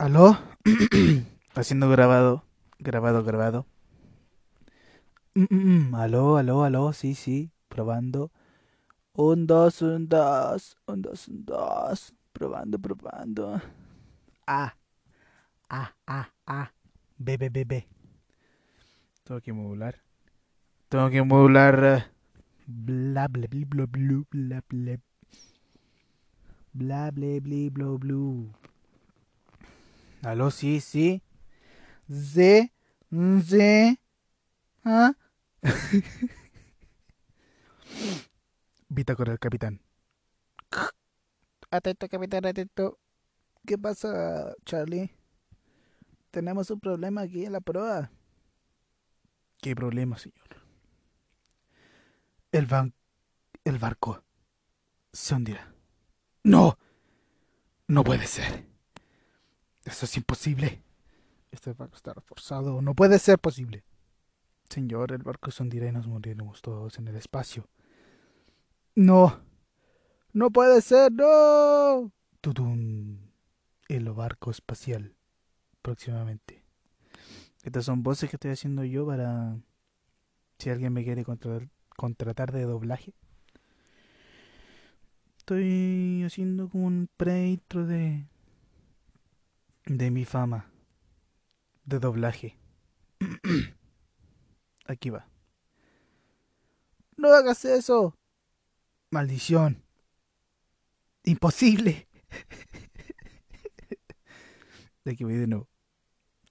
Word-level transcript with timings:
¿Aló? 0.00 0.38
Haciendo 1.54 1.90
grabado, 1.90 2.42
grabado, 2.78 3.22
grabado. 3.22 3.66
Mm, 5.34 5.46
mm, 5.50 5.90
mm. 5.90 5.94
Aló, 5.94 6.36
aló, 6.38 6.64
aló, 6.64 6.92
sí, 6.92 7.14
sí, 7.14 7.50
probando. 7.68 8.30
Un, 9.14 9.46
dos, 9.46 9.82
un, 9.82 10.08
dos, 10.08 10.76
un, 10.86 11.02
dos, 11.02 11.28
un, 11.28 11.44
dos. 11.44 12.14
Probando, 12.32 12.78
probando. 12.78 13.60
Ah, 14.46 14.74
ah, 15.68 15.94
ah, 16.06 16.30
ah. 16.46 16.72
B, 17.18 17.36
B, 17.36 17.50
B, 17.50 17.64
B. 17.64 17.86
Tengo 19.24 19.40
que 19.40 19.52
modular. 19.52 19.96
Tengo 20.88 21.10
que 21.10 21.22
modular. 21.22 21.84
eh, 21.84 22.04
Bla, 22.66 23.28
bla, 23.28 23.46
bla, 23.50 23.66
bla, 23.66 23.86
bla, 23.86 24.24
bla, 24.30 24.62
bla. 24.70 24.96
Bla, 26.72 27.10
bla, 27.10 27.40
bla, 27.40 27.70
bla, 27.70 27.98
bla. 27.98 28.69
Aló, 30.22 30.50
sí, 30.50 30.80
sí. 30.80 31.22
Z, 32.10 32.70
Z. 33.10 34.00
¿Ah? 34.84 35.12
Bitácora 38.88 39.30
del 39.32 39.38
capitán. 39.38 39.80
Atento, 41.70 42.08
capitán, 42.08 42.46
atento. 42.46 42.98
¿Qué 43.66 43.78
pasa, 43.78 44.54
Charlie? 44.64 45.10
Tenemos 46.30 46.70
un 46.70 46.80
problema 46.80 47.22
aquí 47.22 47.44
en 47.44 47.52
la 47.52 47.60
proa. 47.60 48.10
¿Qué 49.60 49.74
problema, 49.74 50.18
señor? 50.18 50.48
El 52.52 52.66
van... 52.66 52.94
El 53.64 53.78
barco 53.78 54.24
se 55.12 55.34
hundirá. 55.34 55.74
¡No! 56.42 56.78
No 57.86 58.04
puede 58.04 58.26
ser. 58.26 58.69
Eso 59.84 60.04
es 60.06 60.16
imposible. 60.16 60.82
Este 61.50 61.72
barco 61.72 61.96
está 61.96 62.12
reforzado. 62.12 62.80
No 62.82 62.94
puede 62.94 63.18
ser 63.18 63.38
posible. 63.38 63.84
Señor, 64.68 65.12
el 65.12 65.22
barco 65.22 65.50
se 65.50 65.62
hundirá 65.62 65.88
y 65.88 65.92
nos 65.92 66.06
moriremos 66.06 66.62
todos 66.62 66.98
en 66.98 67.08
el 67.08 67.16
espacio. 67.16 67.68
No. 68.94 69.40
No 70.32 70.50
puede 70.50 70.80
ser, 70.80 71.10
no. 71.12 72.12
Tudum. 72.40 73.18
El 73.88 74.10
barco 74.12 74.50
espacial. 74.50 75.16
Próximamente. 75.82 76.62
Estas 77.64 77.84
son 77.86 78.02
voces 78.02 78.30
que 78.30 78.36
estoy 78.36 78.52
haciendo 78.52 78.84
yo 78.84 79.06
para... 79.06 79.58
Si 80.58 80.70
alguien 80.70 80.92
me 80.92 81.02
quiere 81.04 81.24
contra- 81.24 81.68
contratar 81.96 82.52
de 82.52 82.62
doblaje. 82.62 83.14
Estoy 85.38 86.22
haciendo 86.24 86.68
como 86.68 86.86
un 86.86 87.08
pre-intro 87.16 87.86
de... 87.86 88.28
De 89.90 90.10
mi 90.12 90.24
fama. 90.24 90.70
De 91.84 91.98
doblaje. 91.98 92.56
Aquí 94.86 95.10
va. 95.10 95.26
No 97.16 97.34
hagas 97.34 97.64
eso. 97.64 98.16
Maldición. 99.10 99.82
Imposible. 101.24 102.06
De 105.04 105.10
aquí 105.10 105.24
voy 105.24 105.34
de 105.34 105.48
nuevo. 105.48 105.68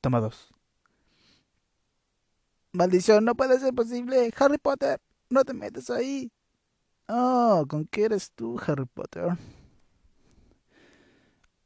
Toma 0.02 0.20
dos. 0.20 0.54
Maldición, 2.74 3.24
no 3.24 3.36
puede 3.36 3.58
ser 3.58 3.74
posible. 3.74 4.34
Harry 4.38 4.58
Potter, 4.58 5.00
no 5.30 5.46
te 5.46 5.54
metas 5.54 5.90
ahí. 5.90 6.30
Oh, 7.08 7.66
¿con 7.70 7.86
qué 7.86 8.04
eres 8.04 8.34
tú, 8.34 8.60
Harry 8.68 8.86
Potter? 8.86 9.38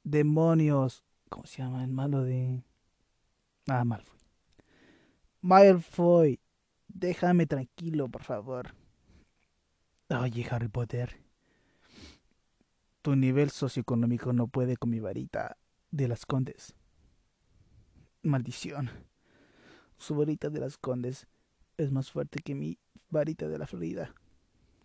Demonios. 0.03 1.03
¿Cómo 1.33 1.47
se 1.47 1.63
llama 1.63 1.83
el 1.83 1.89
malo 1.89 2.21
de... 2.21 2.61
Ah, 3.67 3.83
Malfoy. 3.83 4.19
Malfoy, 5.41 6.39
déjame 6.87 7.47
tranquilo, 7.47 8.07
por 8.07 8.21
favor. 8.21 8.75
Oye, 10.09 10.47
Harry 10.51 10.67
Potter. 10.67 11.19
Tu 13.01 13.15
nivel 13.15 13.49
socioeconómico 13.49 14.31
no 14.31 14.45
puede 14.45 14.77
con 14.77 14.91
mi 14.91 14.99
varita 14.99 15.57
de 15.89 16.07
las 16.07 16.27
condes. 16.27 16.75
Maldición. 18.21 18.91
Su 19.97 20.15
varita 20.15 20.51
de 20.51 20.59
las 20.59 20.77
condes 20.77 21.25
es 21.77 21.91
más 21.91 22.11
fuerte 22.11 22.43
que 22.43 22.53
mi 22.53 22.77
varita 23.09 23.47
de 23.47 23.57
la 23.57 23.65
Florida. 23.65 24.13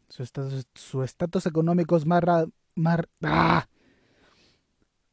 Su 0.09 1.03
estatus, 1.03 1.44
económico 1.44 1.94
es 1.98 2.06
más, 2.06 2.25
ra- 2.25 2.47
más, 2.75 3.00
¡Ah! 3.20 3.69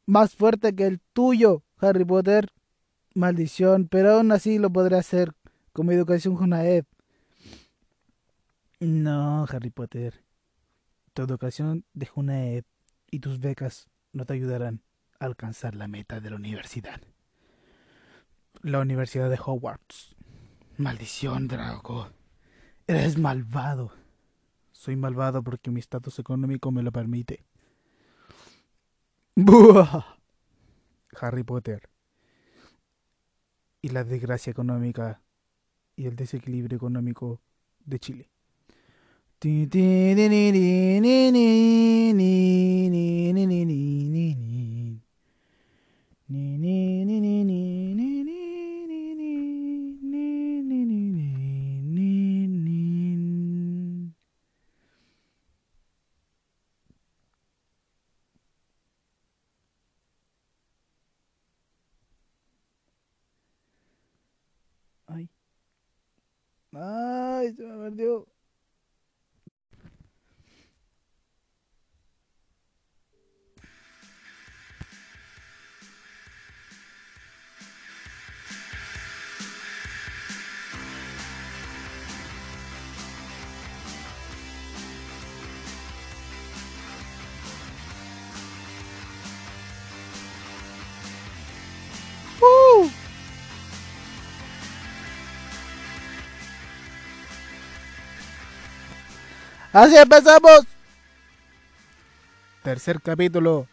Más 0.05 0.35
fuerte 0.35 0.75
que 0.75 0.85
el 0.85 0.99
tuyo, 1.13 1.63
Harry 1.77 2.05
Potter. 2.05 2.49
Maldición, 3.13 3.87
pero 3.87 4.13
aún 4.13 4.31
así 4.31 4.59
lo 4.59 4.69
podré 4.69 4.97
hacer 4.97 5.33
con 5.71 5.87
mi 5.87 5.93
educación 5.93 6.35
Junaed. 6.35 6.85
No, 8.79 9.45
Harry 9.49 9.69
Potter. 9.69 10.23
Tu 11.13 11.21
educación 11.21 11.85
de 11.93 12.05
Junaed 12.05 12.65
y 13.09 13.19
tus 13.19 13.39
becas 13.39 13.87
no 14.11 14.25
te 14.25 14.33
ayudarán 14.33 14.81
a 15.19 15.25
alcanzar 15.25 15.75
la 15.75 15.87
meta 15.87 16.19
de 16.19 16.29
la 16.29 16.35
universidad. 16.35 17.01
La 18.61 18.79
Universidad 18.79 19.29
de 19.29 19.39
Hogwarts. 19.43 20.15
Maldición, 20.77 21.47
Drago. 21.47 22.09
Eres 22.87 23.17
malvado. 23.17 23.91
Soy 24.71 24.95
malvado 24.95 25.41
porque 25.41 25.71
mi 25.71 25.79
estatus 25.79 26.19
económico 26.19 26.71
me 26.71 26.83
lo 26.83 26.91
permite. 26.91 27.45
¡Buah! 29.35 30.17
Harry 31.19 31.43
Potter. 31.43 31.89
Y 33.81 33.89
la 33.89 34.03
desgracia 34.03 34.51
económica 34.51 35.21
y 35.97 36.05
el 36.07 36.15
desequilibrio 36.15 36.77
económico 36.77 37.41
de 37.85 37.99
Chile. 37.99 38.29
Así 99.75 99.97
empezamos. 99.97 100.65
Tercer 102.63 103.01
capítulo. 103.01 103.67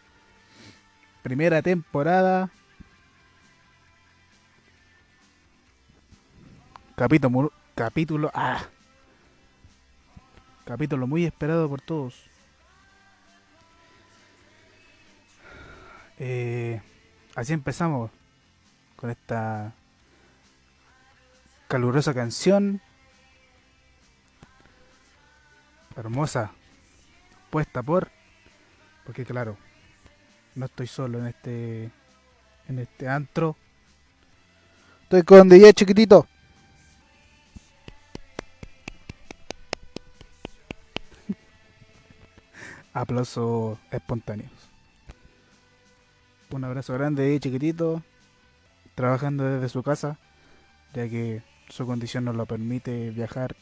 Primera 1.22 1.62
temporada. 1.62 2.50
Capítulo, 6.96 7.52
capítulo, 7.76 8.32
ah. 8.34 8.64
Capítulo 10.64 11.06
muy 11.06 11.24
esperado 11.24 11.68
por 11.68 11.80
todos. 11.80 12.20
Eh, 16.18 16.82
así 17.36 17.52
empezamos 17.52 18.10
con 18.96 19.08
esta 19.08 19.72
calurosa 21.68 22.12
canción. 22.12 22.80
Hermosa. 25.96 26.52
Puesta 27.50 27.82
por. 27.82 28.10
Porque 29.04 29.24
claro, 29.24 29.56
no 30.54 30.66
estoy 30.66 30.86
solo 30.86 31.18
en 31.18 31.26
este. 31.26 31.90
En 32.68 32.78
este 32.78 33.08
antro. 33.08 33.56
Estoy 35.04 35.22
con 35.22 35.48
DJ 35.48 35.72
chiquitito. 35.74 36.26
Aplausos 42.94 43.78
espontáneos. 43.90 44.52
Un 46.50 46.64
abrazo 46.64 46.92
grande 46.94 47.24
ahí, 47.24 47.40
chiquitito, 47.40 48.02
trabajando 48.94 49.44
desde 49.44 49.70
su 49.70 49.82
casa, 49.82 50.18
ya 50.92 51.08
que 51.08 51.42
su 51.68 51.86
condición 51.86 52.24
no 52.26 52.34
lo 52.34 52.44
permite 52.44 53.10
viajar 53.10 53.56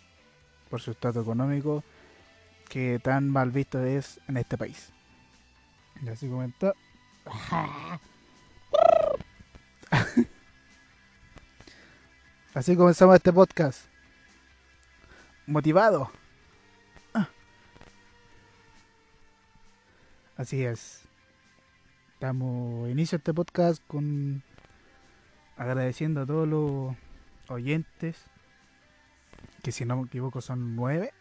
por 0.69 0.81
su 0.81 0.91
estado 0.91 1.21
económico, 1.21 1.85
que 2.71 2.99
tan 3.01 3.29
mal 3.29 3.51
visto 3.51 3.85
es 3.85 4.19
en 4.29 4.39
este 4.39 4.57
país. 4.57 4.91
Y 6.03 6.09
así 6.09 6.29
comentó. 6.29 6.73
Así 12.55 12.77
comenzamos 12.77 13.15
este 13.17 13.33
podcast. 13.33 13.87
Motivado. 15.47 16.11
Así 20.37 20.65
es. 20.65 21.03
Damos 22.19 22.89
inicio 22.89 23.17
a 23.17 23.19
este 23.19 23.35
podcast 23.35 23.83
con 23.87 24.43
agradeciendo 25.57 26.23
a 26.23 26.27
todos 26.27 26.49
los 26.49 26.97
oyentes, 27.49 28.17
que 29.63 29.71
si 29.71 29.85
no 29.85 29.97
me 29.97 30.07
equivoco 30.07 30.41
son 30.41 30.75
nueve. 30.77 31.13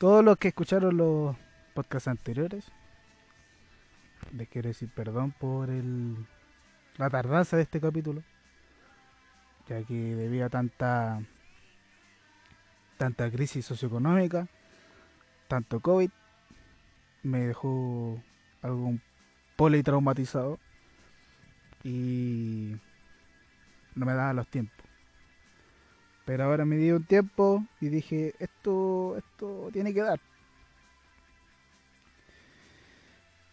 Todos 0.00 0.24
los 0.24 0.38
que 0.38 0.48
escucharon 0.48 0.96
los 0.96 1.36
podcasts 1.74 2.08
anteriores. 2.08 2.64
Les 4.32 4.48
quiero 4.48 4.68
decir 4.68 4.88
perdón 4.88 5.30
por 5.30 5.68
la 5.68 7.10
tardanza 7.10 7.58
de 7.58 7.64
este 7.64 7.82
capítulo. 7.82 8.22
Ya 9.68 9.82
que 9.82 9.92
debido 9.92 10.46
a 10.46 10.48
tanta 10.48 11.20
tanta 12.96 13.30
crisis 13.30 13.66
socioeconómica, 13.66 14.48
tanto 15.48 15.80
COVID, 15.80 16.08
me 17.22 17.40
dejó 17.40 18.22
algo 18.62 18.94
politraumatizado 19.56 20.58
y 21.84 22.74
no 23.94 24.06
me 24.06 24.14
daba 24.14 24.32
los 24.32 24.48
tiempos. 24.48 24.79
Pero 26.30 26.44
ahora 26.44 26.64
me 26.64 26.76
di 26.76 26.92
un 26.92 27.02
tiempo 27.02 27.66
y 27.80 27.88
dije, 27.88 28.36
esto, 28.38 29.16
esto 29.16 29.68
tiene 29.72 29.92
que 29.92 30.00
dar. 30.00 30.20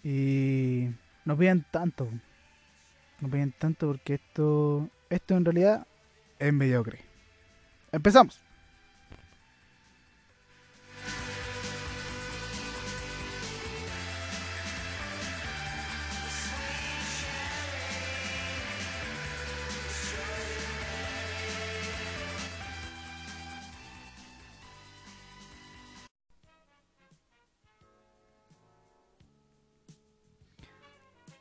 Y 0.03 0.89
no 1.25 1.35
piden 1.35 1.65
tanto. 1.71 2.07
No 3.19 3.29
piden 3.29 3.51
tanto 3.53 3.87
porque 3.87 4.13
esto, 4.13 4.91
esto 5.09 5.35
en 5.35 5.45
realidad 5.45 5.87
es 6.37 6.53
mediocre. 6.53 6.99
Empezamos. 7.91 8.46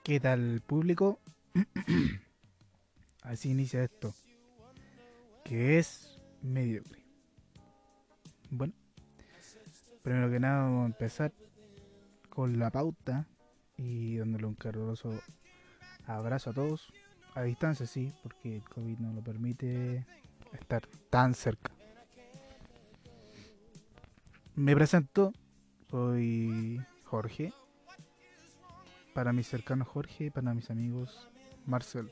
¿Qué 0.06 0.20
tal 0.20 0.62
público? 0.64 1.18
Así 3.22 3.50
inicia 3.50 3.82
esto. 3.82 4.14
Que 5.44 5.80
es 5.80 6.22
mediocre. 6.42 7.02
Bueno, 8.48 8.72
primero 10.02 10.30
que 10.30 10.38
nada 10.38 10.62
vamos 10.62 10.84
a 10.84 10.86
empezar 10.86 11.32
con 12.28 12.56
la 12.56 12.70
pauta 12.70 13.26
y 13.76 14.18
dándole 14.18 14.46
un 14.46 14.54
caluroso 14.54 15.10
abrazo 16.06 16.50
a 16.50 16.54
todos. 16.54 16.92
A 17.34 17.42
distancia 17.42 17.84
sí, 17.84 18.14
porque 18.22 18.58
el 18.58 18.62
COVID 18.62 18.98
no 18.98 19.12
lo 19.12 19.24
permite 19.24 20.06
estar 20.52 20.86
tan 21.10 21.34
cerca. 21.34 21.72
Me 24.54 24.72
presento, 24.76 25.32
soy 25.90 26.80
Jorge, 27.02 27.52
para 29.16 29.32
mis 29.32 29.48
cercanos 29.48 29.88
Jorge 29.88 30.26
y 30.26 30.30
para 30.30 30.52
mis 30.52 30.70
amigos 30.70 31.30
Marcelo. 31.64 32.10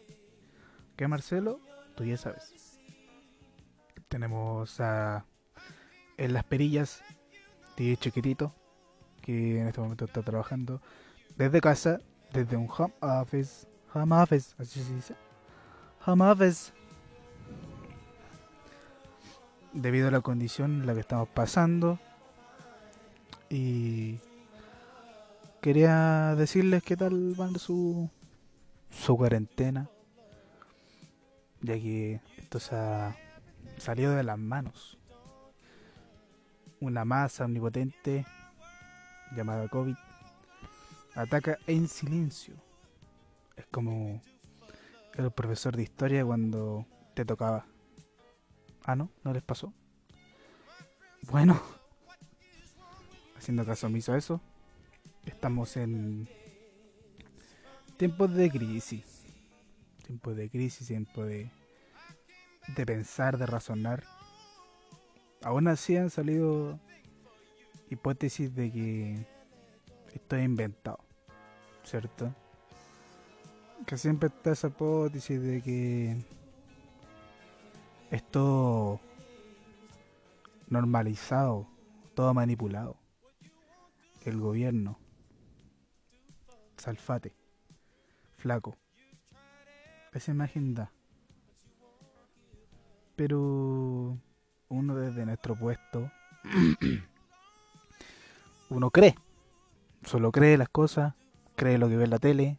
¿Qué 0.97 1.07
Marcelo? 1.07 1.61
Tú 1.97 2.05
ya 2.05 2.17
sabes. 2.17 2.81
Tenemos 4.09 4.81
a 4.81 5.27
en 6.17 6.33
las 6.33 6.45
perillas 6.45 7.03
de 7.77 7.95
chiquitito 7.99 8.55
que 9.21 9.61
en 9.61 9.67
este 9.67 9.83
momento 9.83 10.07
está 10.07 10.23
trabajando 10.23 10.81
desde 11.37 11.61
casa, 11.61 12.01
desde 12.33 12.57
un 12.57 12.71
home 12.75 12.95
office, 13.03 13.69
home 13.93 14.17
office, 14.17 14.55
así 14.59 14.83
se 14.83 14.95
dice, 14.95 15.15
home 16.07 16.25
office. 16.25 16.73
Debido 19.75 20.09
a 20.09 20.11
la 20.11 20.23
condición 20.23 20.81
en 20.81 20.87
la 20.87 20.95
que 20.95 21.01
estamos 21.01 21.29
pasando 21.29 21.99
y 23.51 24.21
quería 25.65 26.35
decirles 26.37 26.83
qué 26.83 26.95
tal 26.95 27.33
van 27.39 27.59
su, 27.59 28.11
su 28.91 29.17
cuarentena, 29.17 29.89
ya 31.63 31.73
que 31.77 32.21
esto 32.37 32.61
se 32.61 32.77
ha 32.77 33.17
salido 33.79 34.13
de 34.13 34.25
las 34.25 34.39
manos. 34.39 34.99
Una 36.81 37.07
masa 37.07 37.47
omnipotente 37.47 38.27
llamada 39.35 39.67
COVID 39.69 39.97
ataca 41.15 41.57
en 41.67 41.89
silencio. 41.89 42.57
Es 43.57 43.65
como 43.71 44.21
el 45.15 45.31
profesor 45.31 45.75
de 45.75 45.85
historia 45.85 46.27
cuando 46.27 46.85
te 47.15 47.25
tocaba. 47.25 47.65
Ah, 48.85 48.97
no, 48.97 49.09
no 49.23 49.33
les 49.33 49.43
pasó. 49.43 49.73
Bueno, 51.23 51.59
haciendo 53.39 53.65
caso 53.65 53.87
omiso 53.87 54.13
a 54.13 54.19
eso, 54.19 54.43
estamos 55.27 55.77
en 55.77 56.29
tiempos 57.97 58.35
de 58.35 58.51
crisis. 58.51 59.25
Tiempos 60.07 60.37
de 60.37 60.51
crisis, 60.51 60.87
tiempos 60.87 61.27
de, 61.27 61.51
de 62.77 62.87
pensar, 62.87 63.39
de 63.39 63.47
razonar. 63.47 64.05
Aún 65.43 65.69
así 65.69 65.97
han 65.97 66.11
salido 66.11 66.79
hipótesis 67.91 68.55
de 68.55 68.73
que 68.73 69.27
esto 70.15 70.37
es 70.37 70.45
inventado, 70.45 70.99
¿cierto? 71.85 72.35
Que 73.87 73.99
siempre 73.99 74.29
está 74.29 74.53
esa 74.53 74.69
hipótesis 74.69 75.41
de 75.43 75.63
que 75.63 76.17
esto 78.11 79.01
normalizado, 80.69 81.67
todo 82.15 82.33
manipulado. 82.33 82.97
El 84.25 84.39
gobierno 84.39 84.99
Salfate. 86.85 87.35
Flaco. 88.37 88.77
Esa 90.13 90.33
imagen 90.33 90.75
da. 90.75 90.93
Pero 93.17 94.19
uno 94.69 94.95
desde 94.95 95.25
nuestro 95.25 95.57
puesto, 95.57 96.11
uno 98.69 98.91
cree. 98.91 99.15
Solo 100.03 100.31
cree 100.31 100.59
las 100.59 100.69
cosas, 100.69 101.15
cree 101.57 101.79
lo 101.79 101.89
que 101.89 101.97
ve 101.97 102.05
en 102.05 102.11
la 102.11 102.19
tele, 102.19 102.59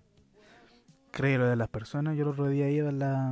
cree 1.12 1.38
lo 1.38 1.46
de 1.46 1.56
las 1.56 1.70
personas. 1.70 2.18
Yo 2.18 2.24
el 2.24 2.30
otro 2.30 2.48
día 2.48 2.68
iba 2.68 2.90
en 2.90 2.98
la. 2.98 3.32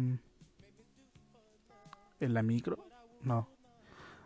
en 2.19 2.33
la 2.35 2.43
micro. 2.43 2.77
No. 3.23 3.49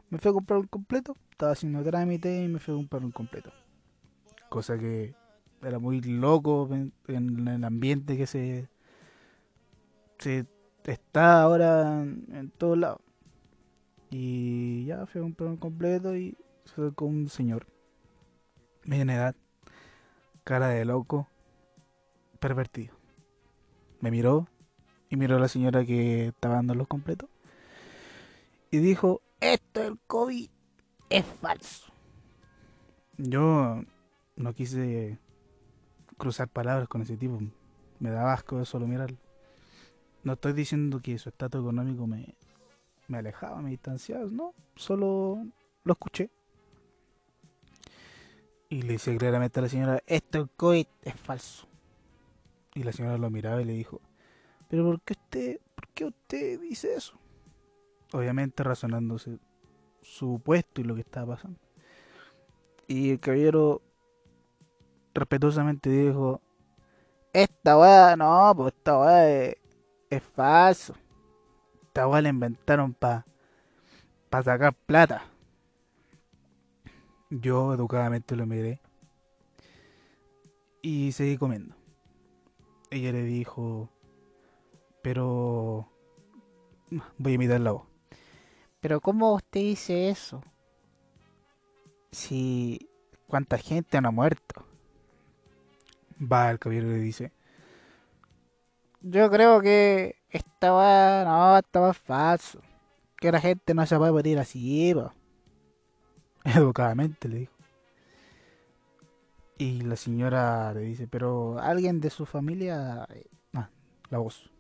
Me 0.09 0.17
fui 0.17 0.31
a 0.31 0.33
comprar 0.33 0.59
un 0.59 0.67
completo. 0.67 1.15
Estaba 1.31 1.53
haciendo 1.53 1.81
trámite 1.81 2.43
y 2.43 2.50
me 2.50 2.59
fui 2.59 2.74
a 2.74 2.77
comprar 2.77 3.05
un 3.05 3.13
completo. 3.13 3.53
Cosa 4.50 4.77
que 4.77 5.15
era 5.61 5.79
muy 5.79 6.01
loco 6.01 6.69
en, 6.71 6.93
el 7.47 7.63
ambiente 7.63 8.17
que 8.17 8.27
se, 8.27 8.69
se 10.19 10.45
está 10.85 11.41
ahora 11.41 12.01
en, 12.01 12.51
todos 12.57 12.77
lados. 12.77 13.01
Y 14.09 14.85
ya 14.85 15.05
fue 15.05 15.21
un 15.21 15.33
programa 15.33 15.59
completo 15.59 16.15
y 16.15 16.37
se 16.65 16.93
con 16.93 17.09
un 17.09 17.29
señor, 17.29 17.67
media 18.83 19.13
edad, 19.13 19.35
cara 20.43 20.69
de 20.69 20.85
loco, 20.85 21.27
pervertido. 22.39 22.95
Me 23.99 24.11
miró 24.11 24.47
y 25.09 25.17
miró 25.17 25.37
a 25.37 25.39
la 25.39 25.47
señora 25.47 25.85
que 25.85 26.27
estaba 26.27 26.55
dando 26.55 26.75
los 26.75 26.87
completos 26.87 27.29
y 28.71 28.77
dijo, 28.77 29.21
esto 29.39 29.83
el 29.83 29.97
COVID 30.07 30.49
es 31.09 31.25
falso. 31.25 31.91
Yo 33.17 33.81
no 34.35 34.53
quise 34.53 35.17
cruzar 36.17 36.47
palabras 36.47 36.88
con 36.88 37.01
ese 37.01 37.17
tipo. 37.17 37.39
Me 38.00 38.09
da 38.09 38.33
asco 38.33 38.57
de 38.57 38.65
solo 38.65 38.88
mirar. 38.88 39.13
No 40.24 40.33
estoy 40.33 40.53
diciendo 40.53 41.00
que 41.01 41.17
su 41.17 41.29
estatus 41.29 41.62
económico 41.62 42.07
me, 42.07 42.36
me 43.07 43.17
alejaba, 43.17 43.62
me 43.62 43.69
distanciaba, 43.69 44.25
no. 44.29 44.53
Solo 44.75 45.45
lo 45.83 45.93
escuché. 45.93 46.29
Y 48.69 48.81
le 48.81 48.93
dice 48.93 49.15
claramente 49.17 49.59
a 49.59 49.63
la 49.63 49.69
señora, 49.69 50.03
esto 50.05 50.50
COVID 50.57 50.86
es 51.03 51.15
falso. 51.15 51.67
Y 52.75 52.83
la 52.83 52.91
señora 52.91 53.17
lo 53.17 53.29
miraba 53.29 53.62
y 53.62 53.65
le 53.65 53.74
dijo, 53.74 54.01
pero 54.67 54.83
¿por 54.83 55.01
qué 55.01 55.13
usted, 55.13 55.59
por 55.74 55.88
qué 55.89 56.05
usted 56.05 56.59
dice 56.59 56.93
eso? 56.93 57.17
Obviamente 58.12 58.63
razonándose 58.63 59.39
su 60.01 60.41
puesto 60.43 60.81
y 60.81 60.83
lo 60.83 60.95
que 60.95 61.01
estaba 61.01 61.36
pasando. 61.36 61.59
Y 62.88 63.12
el 63.12 63.19
caballero 63.19 63.81
respetuosamente 65.19 65.89
dijo, 65.89 66.41
esta 67.33 67.77
weá, 67.77 68.15
no, 68.15 68.53
pues 68.55 68.74
esta 68.74 69.00
weá 69.00 69.29
es, 69.29 69.55
es 70.09 70.24
falso. 70.24 70.95
Esta 71.83 72.07
weá 72.07 72.21
la 72.21 72.29
inventaron 72.29 72.93
para 72.93 73.25
pa 74.29 74.43
sacar 74.43 74.74
plata. 74.74 75.24
Yo 77.29 77.74
educadamente 77.74 78.36
lo 78.36 78.45
miré 78.45 78.79
y 80.81 81.12
seguí 81.12 81.38
comiendo. 81.38 81.75
Ella 82.89 83.12
le 83.12 83.24
dijo, 83.24 83.89
pero 85.01 85.89
voy 87.17 87.33
a 87.33 87.36
imitar 87.36 87.59
la 87.59 87.71
voz. 87.71 87.83
Pero 88.79 89.01
¿cómo 89.01 89.33
usted 89.33 89.59
dice 89.59 90.09
eso? 90.09 90.41
Si 92.12 92.89
cuánta 93.27 93.57
gente 93.57 94.00
no 94.00 94.09
ha 94.09 94.12
muerto. 94.12 94.65
Va 96.19 96.51
el 96.51 96.59
caballero 96.59 96.88
y 96.88 96.91
le 96.91 97.00
dice, 97.00 97.31
Yo 99.01 99.29
creo 99.29 99.62
que 99.62 100.15
estaba, 100.29 101.24
no, 101.24 101.57
estaba 101.57 101.93
falso. 101.93 102.62
Que 103.17 103.31
la 103.31 103.39
gente 103.39 103.74
no 103.74 103.86
se 103.86 103.97
puede 103.97 104.12
morir 104.12 104.39
así, 104.39 104.93
po. 104.93 105.13
educadamente 106.55 107.27
le 107.27 107.38
dijo. 107.39 107.53
Y 109.57 109.81
la 109.81 109.95
señora 109.95 110.74
le 110.74 110.81
dice, 110.81 111.07
pero 111.07 111.59
alguien 111.59 112.00
de 112.00 112.12
su 112.12 112.25
familia... 112.25 113.07
Ah, 113.53 113.69
la 114.09 114.19
voz. 114.19 114.51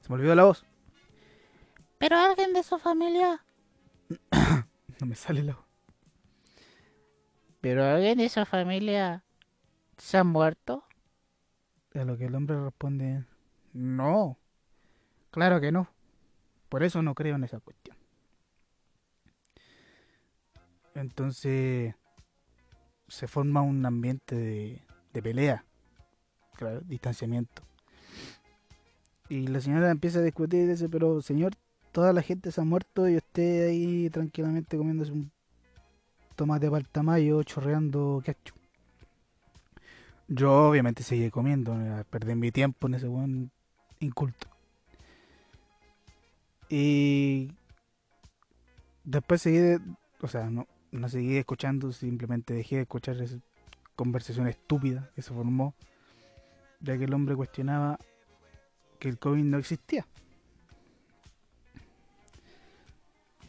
Se 0.00 0.08
me 0.08 0.14
olvidó 0.14 0.34
la 0.36 0.44
voz. 0.44 0.64
Pero 1.98 2.16
alguien 2.16 2.52
de 2.52 2.62
su 2.62 2.78
familia. 2.78 3.44
No 5.00 5.08
me 5.08 5.16
sale 5.16 5.42
la 5.42 5.54
voz. 5.54 5.64
Pero 7.60 7.82
alguien 7.82 8.18
de 8.18 8.28
su 8.28 8.44
familia 8.46 9.24
se 9.98 10.18
ha 10.18 10.24
muerto. 10.24 10.84
A 11.94 12.04
lo 12.04 12.16
que 12.16 12.26
el 12.26 12.34
hombre 12.34 12.62
responde, 12.62 13.24
no, 13.72 14.38
claro 15.30 15.60
que 15.60 15.72
no. 15.72 15.88
Por 16.68 16.82
eso 16.82 17.02
no 17.02 17.14
creo 17.14 17.36
en 17.36 17.44
esa 17.44 17.60
cuestión. 17.60 17.96
Entonces 20.94 21.94
se 23.08 23.28
forma 23.28 23.62
un 23.62 23.84
ambiente 23.84 24.34
de, 25.12 25.22
pelea, 25.22 25.64
claro, 26.56 26.80
distanciamiento. 26.80 27.62
Y 29.28 29.46
la 29.46 29.60
señora 29.60 29.90
empieza 29.90 30.18
a 30.18 30.22
discutir 30.22 30.64
y 30.64 30.66
dice, 30.66 30.88
pero 30.88 31.20
señor, 31.20 31.54
toda 31.92 32.12
la 32.12 32.22
gente 32.22 32.50
se 32.52 32.60
ha 32.60 32.64
muerto 32.64 33.08
y 33.08 33.16
usted 33.16 33.68
ahí 33.68 34.10
tranquilamente 34.10 34.76
comiéndose 34.76 35.12
un 35.12 35.32
tomate 36.36 36.70
paltamayo, 36.70 37.42
chorreando 37.42 38.20
ketchup. 38.24 38.63
Yo 40.28 40.68
obviamente 40.68 41.02
seguí 41.02 41.30
comiendo, 41.30 41.76
perdí 42.10 42.34
mi 42.34 42.50
tiempo 42.50 42.86
en 42.86 42.94
ese 42.94 43.06
buen 43.06 43.50
inculto. 44.00 44.48
Y 46.68 47.52
después 49.04 49.42
seguí, 49.42 49.76
o 50.20 50.28
sea, 50.28 50.48
no, 50.48 50.66
no 50.92 51.08
seguí 51.08 51.36
escuchando, 51.36 51.92
simplemente 51.92 52.54
dejé 52.54 52.76
de 52.76 52.82
escuchar 52.82 53.20
esa 53.20 53.38
conversación 53.96 54.48
estúpida 54.48 55.10
que 55.14 55.22
se 55.22 55.32
formó, 55.32 55.74
ya 56.80 56.96
que 56.96 57.04
el 57.04 57.14
hombre 57.14 57.36
cuestionaba 57.36 57.98
que 58.98 59.08
el 59.08 59.18
COVID 59.18 59.44
no 59.44 59.58
existía. 59.58 60.06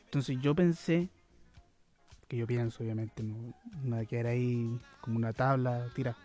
Entonces 0.06 0.38
yo 0.42 0.54
pensé, 0.54 1.10
que 2.28 2.38
yo 2.38 2.46
pienso 2.46 2.84
obviamente, 2.84 3.24
no, 3.24 3.54
no 3.84 3.96
de 3.96 4.08
quedar 4.08 4.28
ahí 4.28 4.80
como 5.02 5.18
una 5.18 5.34
tabla 5.34 5.90
tirada. 5.94 6.18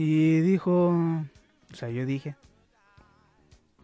Y 0.00 0.42
dijo, 0.42 0.90
o 0.90 1.74
sea, 1.74 1.90
yo 1.90 2.06
dije, 2.06 2.36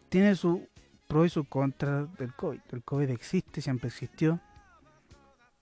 tiene 0.07 0.33
su 0.35 0.65
pro 1.09 1.25
y 1.25 1.29
su 1.29 1.43
contra 1.43 2.05
del 2.05 2.33
COVID. 2.33 2.61
El 2.71 2.83
COVID 2.83 3.09
existe, 3.09 3.59
siempre 3.59 3.89
existió. 3.89 4.39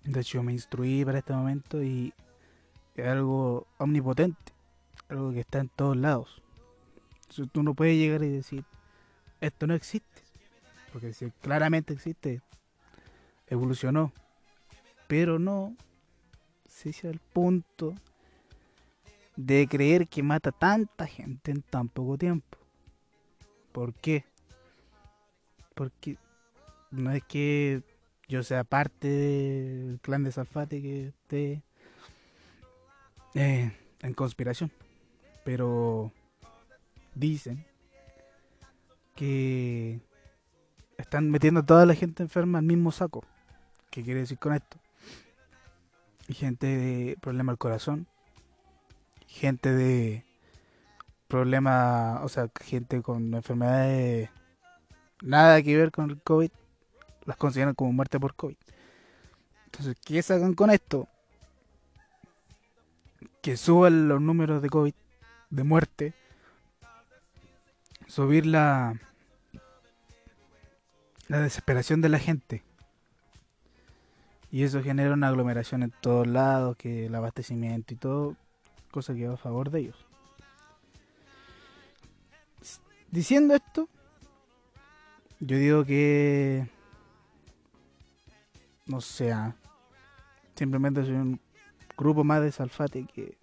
De 0.03 0.19
hecho, 0.19 0.37
yo 0.37 0.43
me 0.43 0.53
instruí 0.53 1.03
para 1.03 1.17
este 1.17 1.33
momento 1.33 1.81
y 1.81 2.13
es 2.93 3.07
algo 3.07 3.65
omnipotente, 3.79 4.53
algo 5.09 5.31
que 5.31 5.39
está 5.39 5.57
en 5.57 5.69
todos 5.69 5.97
lados. 5.97 6.43
Entonces, 7.21 7.47
tú 7.51 7.63
no 7.63 7.73
puedes 7.73 7.97
llegar 7.97 8.21
y 8.21 8.29
decir, 8.29 8.63
esto 9.41 9.65
no 9.65 9.73
existe, 9.73 10.21
porque 10.91 11.13
si 11.13 11.31
claramente 11.41 11.93
existe, 11.93 12.43
evolucionó, 13.47 14.13
pero 15.07 15.39
no 15.39 15.75
se 16.69 16.89
hizo 16.89 17.09
el 17.09 17.17
punto 17.17 17.95
de 19.35 19.67
creer 19.67 20.07
que 20.07 20.23
mata 20.23 20.51
tanta 20.51 21.07
gente 21.07 21.51
en 21.51 21.61
tan 21.61 21.89
poco 21.89 22.17
tiempo. 22.17 22.57
¿Por 23.71 23.93
qué? 23.95 24.25
Porque 25.73 26.17
no 26.91 27.11
es 27.11 27.23
que 27.23 27.83
yo 28.27 28.43
sea 28.43 28.63
parte 28.63 29.07
del 29.07 29.99
clan 30.01 30.23
de 30.23 30.31
Salfate 30.31 30.81
que 30.81 31.07
esté 31.07 31.63
eh, 33.33 33.71
en 34.01 34.13
conspiración. 34.13 34.71
Pero 35.43 36.11
dicen 37.15 37.65
que 39.15 39.99
están 40.97 41.29
metiendo 41.29 41.61
a 41.61 41.65
toda 41.65 41.85
la 41.85 41.95
gente 41.95 42.23
enferma 42.23 42.59
al 42.59 42.65
mismo 42.65 42.91
saco. 42.91 43.25
¿Qué 43.89 44.03
quiere 44.03 44.21
decir 44.21 44.39
con 44.39 44.53
esto? 44.53 44.79
Gente 46.29 46.67
de 46.67 47.17
problema 47.19 47.51
al 47.51 47.57
corazón, 47.57 48.07
gente 49.33 49.73
de 49.73 50.25
problema, 51.27 52.21
o 52.23 52.29
sea, 52.29 52.49
gente 52.63 53.01
con 53.01 53.33
enfermedades 53.33 54.29
nada 55.23 55.61
que 55.63 55.75
ver 55.75 55.91
con 55.91 56.11
el 56.11 56.21
COVID, 56.21 56.51
las 57.25 57.37
consideran 57.37 57.73
como 57.73 57.91
muerte 57.91 58.19
por 58.19 58.35
COVID. 58.35 58.57
Entonces, 59.65 59.95
¿qué 60.05 60.21
sacan 60.21 60.53
con 60.53 60.69
esto? 60.69 61.07
Que 63.41 63.57
suban 63.57 64.07
los 64.07 64.21
números 64.21 64.61
de 64.61 64.69
COVID, 64.69 64.93
de 65.49 65.63
muerte, 65.63 66.13
subir 68.07 68.45
la, 68.45 68.99
la 71.27 71.39
desesperación 71.39 72.01
de 72.01 72.09
la 72.09 72.19
gente. 72.19 72.63
Y 74.51 74.63
eso 74.63 74.83
genera 74.83 75.13
una 75.13 75.29
aglomeración 75.29 75.81
en 75.81 75.91
todos 76.01 76.27
lados, 76.27 76.77
que 76.77 77.07
el 77.07 77.15
abastecimiento 77.15 77.95
y 77.95 77.97
todo, 77.97 78.35
cosa 78.93 79.15
que 79.15 79.27
va 79.27 79.33
a 79.33 79.37
favor 79.37 79.71
de 79.71 79.79
ellos. 79.79 80.05
Diciendo 83.09 83.55
esto, 83.55 83.89
yo 85.39 85.57
digo 85.57 85.83
que. 85.83 86.69
No 88.85 89.01
sea. 89.01 89.55
Simplemente 90.55 91.03
soy 91.03 91.15
un 91.15 91.39
grupo 91.97 92.23
más 92.23 92.41
de 92.41 92.51
Salfate 92.51 93.05
que 93.05 93.37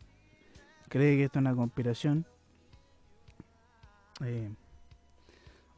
cree 0.88 1.16
que 1.16 1.24
esto 1.24 1.38
es 1.38 1.40
una 1.40 1.54
conspiración. 1.54 2.24
Eh, 4.24 4.50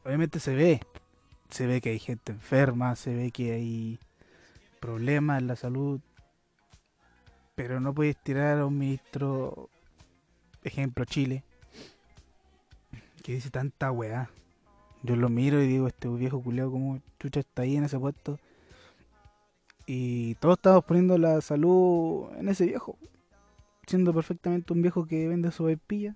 obviamente 0.05 0.39
se 0.39 0.55
ve. 0.55 0.81
Se 1.49 1.67
ve 1.67 1.81
que 1.81 1.89
hay 1.89 1.99
gente 1.99 2.31
enferma, 2.31 2.95
se 2.95 3.15
ve 3.15 3.31
que 3.31 3.53
hay 3.53 3.99
problemas 4.79 5.39
en 5.39 5.47
la 5.47 5.55
salud. 5.55 5.99
Pero 7.55 7.79
no 7.79 7.93
puedes 7.93 8.17
tirar 8.17 8.59
a 8.59 8.65
un 8.65 8.77
ministro, 8.77 9.69
ejemplo 10.63 11.05
Chile, 11.05 11.43
que 13.21 13.33
dice 13.33 13.51
tanta 13.51 13.91
weá. 13.91 14.29
Yo 15.03 15.15
lo 15.15 15.29
miro 15.29 15.61
y 15.61 15.67
digo, 15.67 15.87
este 15.87 16.07
viejo 16.07 16.41
culeado 16.41 16.71
como 16.71 16.99
chucha 17.19 17.41
está 17.41 17.61
ahí 17.61 17.75
en 17.75 17.83
ese 17.83 17.99
puesto. 17.99 18.39
Y 19.85 20.35
todos 20.35 20.57
estamos 20.57 20.83
poniendo 20.85 21.17
la 21.17 21.41
salud 21.41 22.29
en 22.37 22.49
ese 22.49 22.65
viejo. 22.65 22.97
Siendo 23.85 24.13
perfectamente 24.13 24.73
un 24.73 24.81
viejo 24.81 25.05
que 25.05 25.27
vende 25.27 25.51
sopaipilla. 25.51 26.15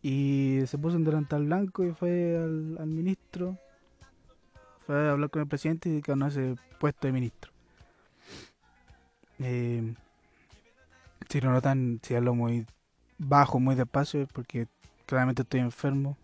Y 0.00 0.60
se 0.66 0.78
puso 0.78 0.96
en 0.96 1.04
delantal 1.04 1.44
blanco 1.44 1.84
y 1.84 1.92
fue 1.92 2.36
al, 2.36 2.78
al 2.78 2.86
ministro. 2.86 3.58
Fue 4.86 4.96
a 4.96 5.12
hablar 5.12 5.30
con 5.30 5.42
el 5.42 5.48
presidente 5.48 5.88
y 5.88 6.00
ganó 6.00 6.28
ese 6.28 6.56
puesto 6.78 7.06
de 7.06 7.12
ministro. 7.12 7.51
Eh, 9.42 9.94
si 11.28 11.40
lo 11.40 11.50
notan, 11.50 12.00
si 12.02 12.14
hablo 12.14 12.34
muy 12.34 12.64
bajo, 13.18 13.58
muy 13.58 13.74
despacio, 13.74 14.22
es 14.22 14.28
porque 14.28 14.68
claramente 15.06 15.42
estoy 15.42 15.60
enfermo. 15.60 16.16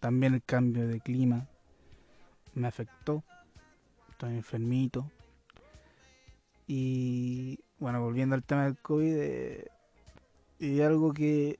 También 0.00 0.34
el 0.34 0.42
cambio 0.42 0.86
de 0.86 1.00
clima 1.00 1.48
me 2.54 2.68
afectó. 2.68 3.24
Estoy 4.10 4.34
enfermito. 4.34 5.10
Y 6.66 7.60
bueno, 7.78 8.02
volviendo 8.02 8.34
al 8.34 8.44
tema 8.44 8.64
del 8.64 8.76
COVID, 8.76 9.14
eh, 9.16 9.68
Y 10.58 10.80
algo 10.82 11.14
que 11.14 11.58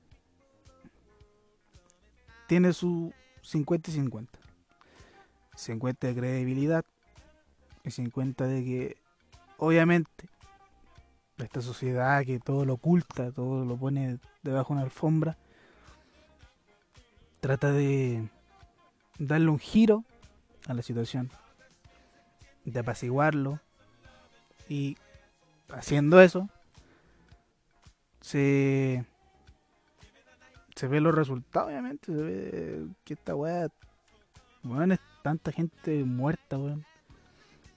tiene 2.47 2.73
su 2.73 3.13
50 3.41 3.89
y 3.89 3.93
50. 3.95 4.39
50 5.55 6.07
de 6.07 6.15
credibilidad 6.15 6.85
y 7.83 7.91
50 7.91 8.45
de 8.45 8.63
que, 8.63 8.97
obviamente, 9.57 10.29
esta 11.45 11.61
sociedad 11.61 12.25
que 12.25 12.39
todo 12.39 12.65
lo 12.65 12.73
oculta, 12.73 13.31
todo 13.31 13.65
lo 13.65 13.77
pone 13.77 14.19
debajo 14.43 14.73
de 14.73 14.77
una 14.77 14.83
alfombra, 14.83 15.37
trata 17.39 17.71
de 17.71 18.29
darle 19.17 19.49
un 19.49 19.59
giro 19.59 20.03
a 20.67 20.73
la 20.73 20.81
situación, 20.81 21.29
de 22.65 22.79
apaciguarlo 22.79 23.59
y 24.67 24.97
haciendo 25.69 26.21
eso 26.21 26.49
se 28.21 29.05
se 30.75 30.87
ve 30.87 31.01
los 31.01 31.15
resultados 31.15 31.69
obviamente 31.69 32.13
se 32.13 32.21
ve 32.21 32.87
que 33.03 33.13
esta 33.13 33.35
weá 33.35 33.69
bueno, 34.61 34.93
es 34.93 34.99
tanta 35.23 35.51
gente 35.51 36.03
muerta 36.03 36.57
weón. 36.57 36.85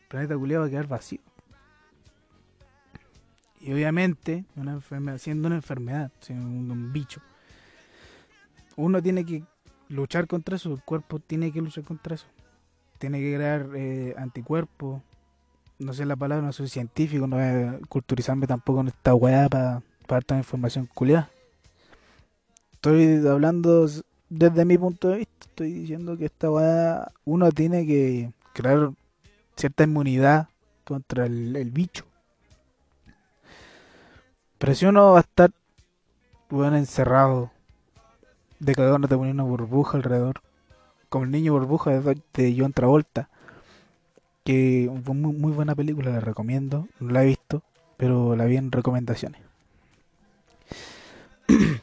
El 0.02 0.08
planeta 0.08 0.36
culiado 0.36 0.62
va 0.62 0.66
a 0.66 0.70
quedar 0.70 0.86
vacío 0.88 1.20
y 3.62 3.72
obviamente 3.72 4.44
una 4.56 4.72
enfermedad 4.72 5.18
siendo 5.18 5.46
una 5.46 5.56
enfermedad 5.56 6.10
siendo 6.20 6.46
un, 6.46 6.92
bicho 6.92 7.20
uno 8.76 9.02
tiene 9.02 9.24
que 9.24 9.44
luchar 9.88 10.26
contra 10.26 10.56
eso 10.56 10.72
el 10.72 10.82
cuerpo 10.82 11.18
tiene 11.20 11.52
que 11.52 11.60
luchar 11.60 11.84
contra 11.84 12.16
eso 12.16 12.26
tiene 12.98 13.20
que 13.20 13.34
crear 13.34 13.68
eh, 13.74 14.14
anticuerpos 14.18 15.02
no 15.82 15.92
sé 15.92 16.06
la 16.06 16.16
palabra, 16.16 16.46
no 16.46 16.52
soy 16.52 16.68
científico, 16.68 17.26
no 17.26 17.36
voy 17.36 17.44
a 17.44 17.78
culturizarme 17.88 18.46
tampoco 18.46 18.80
en 18.80 18.88
esta 18.88 19.14
weá 19.14 19.48
para 19.48 19.82
dar 20.08 20.24
toda 20.24 20.38
información 20.38 20.88
culiada. 20.92 21.30
Estoy 22.72 23.26
hablando 23.26 23.86
desde 24.28 24.64
mi 24.64 24.78
punto 24.78 25.08
de 25.08 25.18
vista, 25.18 25.46
estoy 25.46 25.72
diciendo 25.72 26.16
que 26.16 26.26
esta 26.26 26.50
weá 26.50 27.12
uno 27.24 27.50
tiene 27.50 27.86
que 27.86 28.32
crear 28.52 28.92
cierta 29.56 29.84
inmunidad 29.84 30.48
contra 30.84 31.26
el 31.26 31.70
bicho. 31.72 32.04
Pero 34.62 34.76
si 34.76 34.86
uno 34.86 35.10
va 35.10 35.18
a 35.18 35.22
estar 35.22 35.50
bueno, 36.48 36.76
encerrado, 36.76 37.50
de 38.60 38.76
cagado 38.76 39.00
no 39.00 39.08
te 39.08 39.16
pone 39.16 39.32
una 39.32 39.42
burbuja 39.42 39.96
alrededor, 39.96 40.40
como 41.08 41.24
el 41.24 41.32
niño 41.32 41.52
burbuja 41.52 41.90
de, 41.90 42.56
John 42.56 42.72
Travolta 42.72 43.28
que 44.44 44.88
fue 45.04 45.16
muy, 45.16 45.32
muy 45.32 45.50
buena 45.50 45.74
película, 45.74 46.12
la 46.12 46.20
recomiendo, 46.20 46.86
no 47.00 47.10
la 47.10 47.24
he 47.24 47.26
visto, 47.26 47.64
pero 47.96 48.36
la 48.36 48.44
vi 48.44 48.56
en 48.56 48.70
recomendaciones. 48.70 49.42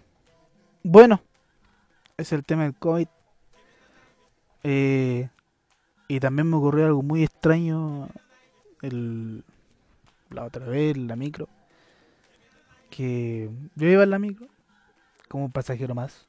bueno, 0.84 1.20
es 2.16 2.32
el 2.32 2.46
tema 2.46 2.64
del 2.64 2.76
COVID. 2.76 3.10
Eh, 4.64 5.28
y 6.08 6.20
también 6.22 6.50
me 6.50 6.56
ocurrió 6.56 6.86
algo 6.86 7.02
muy 7.02 7.26
extraño 7.26 8.08
el, 8.82 9.44
la 10.30 10.46
otra 10.46 10.66
vez, 10.66 10.96
la 10.96 11.18
micro. 11.18 11.50
Que 12.90 13.50
yo 13.76 13.88
iba 13.88 14.04
en 14.04 14.10
la 14.10 14.20
micro 14.20 14.48
como 15.28 15.46
un 15.46 15.52
pasajero 15.52 15.96
más. 15.96 16.28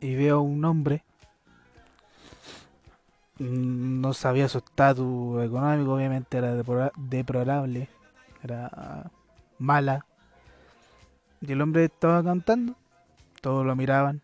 Y 0.00 0.14
veo 0.14 0.36
a 0.36 0.40
un 0.40 0.64
hombre 0.64 1.04
no 3.40 4.12
sabía 4.12 4.48
su 4.48 4.58
estatus 4.58 5.42
económico, 5.42 5.94
obviamente 5.94 6.36
era 6.36 6.54
deplorable, 6.54 7.88
era 8.42 9.10
mala. 9.58 10.04
Y 11.40 11.52
el 11.52 11.62
hombre 11.62 11.84
estaba 11.84 12.22
cantando, 12.22 12.76
todos 13.40 13.64
lo 13.64 13.74
miraban. 13.74 14.20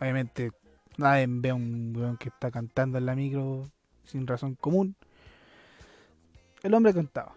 Obviamente 0.00 0.52
nadie 0.96 1.26
ve 1.28 1.50
a 1.50 1.54
un 1.54 1.92
weón 1.94 2.16
que 2.16 2.30
está 2.30 2.50
cantando 2.50 2.96
en 2.96 3.04
la 3.04 3.14
micro 3.14 3.68
sin 4.04 4.26
razón 4.26 4.54
común. 4.54 4.96
El 6.62 6.72
hombre 6.72 6.94
cantaba. 6.94 7.34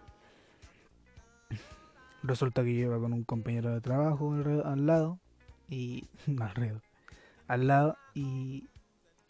Resulta 2.24 2.64
que 2.64 2.72
lleva 2.72 2.98
con 2.98 3.12
un 3.12 3.22
compañero 3.22 3.70
de 3.70 3.82
trabajo 3.82 4.32
al 4.32 4.86
lado 4.86 5.18
y 5.68 6.08
alrededor, 6.40 6.80
al 7.46 7.66
lado 7.66 7.98
y 8.14 8.66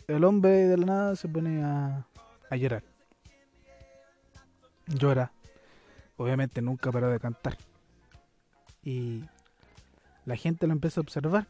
el 0.06 0.22
hombre 0.22 0.50
de 0.50 0.76
la 0.76 0.86
nada 0.86 1.16
se 1.16 1.28
pone 1.28 1.64
a, 1.64 2.06
a 2.50 2.56
llorar. 2.56 2.84
Llora. 4.86 5.32
Obviamente 6.16 6.62
nunca 6.62 6.92
paró 6.92 7.10
de 7.10 7.18
cantar. 7.18 7.56
Y 8.84 9.24
la 10.24 10.36
gente 10.36 10.68
lo 10.68 10.72
empieza 10.72 11.00
a 11.00 11.02
observar. 11.02 11.48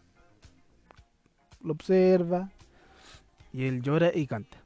Lo 1.61 1.73
observa. 1.73 2.49
Y 3.53 3.65
él 3.67 3.83
llora 3.83 4.13
y 4.15 4.27
canta. 4.27 4.57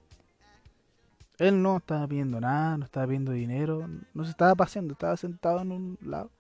Él 1.38 1.60
no 1.60 1.78
estaba 1.78 2.06
pidiendo 2.06 2.40
nada, 2.40 2.76
no 2.76 2.84
estaba 2.84 3.06
pidiendo 3.06 3.32
dinero, 3.32 3.88
no 4.14 4.24
se 4.24 4.30
estaba 4.30 4.54
paseando, 4.54 4.92
estaba 4.92 5.16
sentado 5.16 5.60
en 5.62 5.72
un 5.72 5.98
lado 6.02 6.30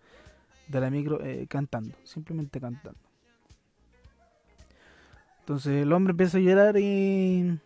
de 0.68 0.80
la 0.80 0.90
micro 0.90 1.24
eh, 1.24 1.46
cantando, 1.48 1.96
simplemente 2.04 2.60
cantando. 2.60 2.98
Entonces 5.40 5.82
el 5.82 5.92
hombre 5.92 6.10
empieza 6.10 6.38
a 6.38 6.40
llorar 6.40 6.76
y 6.78 7.58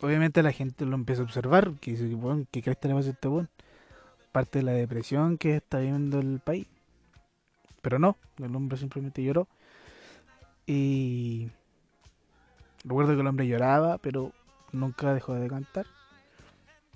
obviamente 0.00 0.42
la 0.42 0.52
gente 0.52 0.84
lo 0.84 0.96
empieza 0.96 1.22
a 1.22 1.24
observar, 1.24 1.72
que 1.80 1.92
dice, 1.92 2.06
bueno, 2.14 2.44
¿qué 2.50 2.62
crees 2.62 2.78
que 2.78 2.88
le 2.88 2.94
a 2.94 3.00
este 3.00 3.28
buen? 3.28 3.48
Parte 4.32 4.58
de 4.58 4.64
la 4.64 4.72
depresión 4.72 5.38
que 5.38 5.56
está 5.56 5.78
viviendo 5.78 6.18
el 6.18 6.40
país. 6.40 6.66
Pero 7.82 7.98
no, 7.98 8.16
el 8.38 8.54
hombre 8.56 8.76
simplemente 8.78 9.22
lloró. 9.22 9.46
Y 10.66 11.50
recuerdo 12.84 13.14
que 13.14 13.20
el 13.20 13.26
hombre 13.26 13.46
lloraba, 13.46 13.98
pero 13.98 14.32
nunca 14.72 15.14
dejó 15.14 15.34
de 15.34 15.48
cantar. 15.48 15.86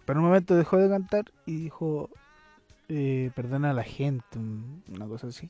Pero 0.05 0.19
en 0.19 0.25
un 0.25 0.31
momento 0.31 0.57
dejó 0.57 0.79
de 0.79 0.89
cantar 0.89 1.31
y 1.47 1.57
dijo, 1.57 2.11
eh, 2.93 3.31
perdona 3.37 3.71
a 3.71 3.73
la 3.73 3.85
gente, 3.85 4.37
una 4.37 5.07
cosa 5.07 5.29
así. 5.29 5.49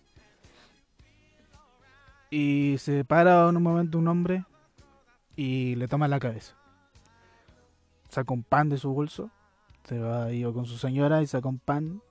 Y 2.31 2.77
se 2.79 3.03
para 3.05 3.49
en 3.49 3.57
un 3.57 3.63
momento 3.63 3.99
un 3.99 4.09
hombre 4.09 4.45
y 5.37 5.75
le 5.77 5.89
toma 5.89 6.07
la 6.07 6.21
cabeza. 6.21 6.55
Saca 8.11 8.35
un 8.35 8.43
pan 8.43 8.69
de 8.69 8.77
su 8.77 8.93
bolso, 8.93 9.31
se 9.85 9.99
va 9.99 10.25
ahí 10.25 10.45
con 10.53 10.67
su 10.67 10.77
señora 10.77 11.23
y 11.23 11.27
saca 11.27 11.49
un 11.49 11.59
pan, 11.59 12.03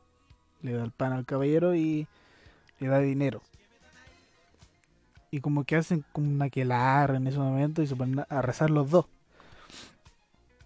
le 0.64 0.74
da 0.74 0.84
el 0.84 0.92
pan 0.92 1.14
al 1.14 1.26
caballero 1.26 1.76
y 1.76 2.08
le 2.80 2.88
da 2.88 2.98
dinero. 2.98 3.44
Y 5.30 5.42
como 5.42 5.64
que 5.64 5.76
hacen 5.76 6.04
como 6.12 6.32
una 6.32 6.50
quelar 6.50 7.14
en 7.14 7.28
ese 7.28 7.38
momento 7.38 7.84
y 7.84 7.88
se 7.88 7.96
ponen 7.96 8.26
a 8.28 8.42
rezar 8.42 8.72
los 8.72 8.90
dos. 8.90 9.06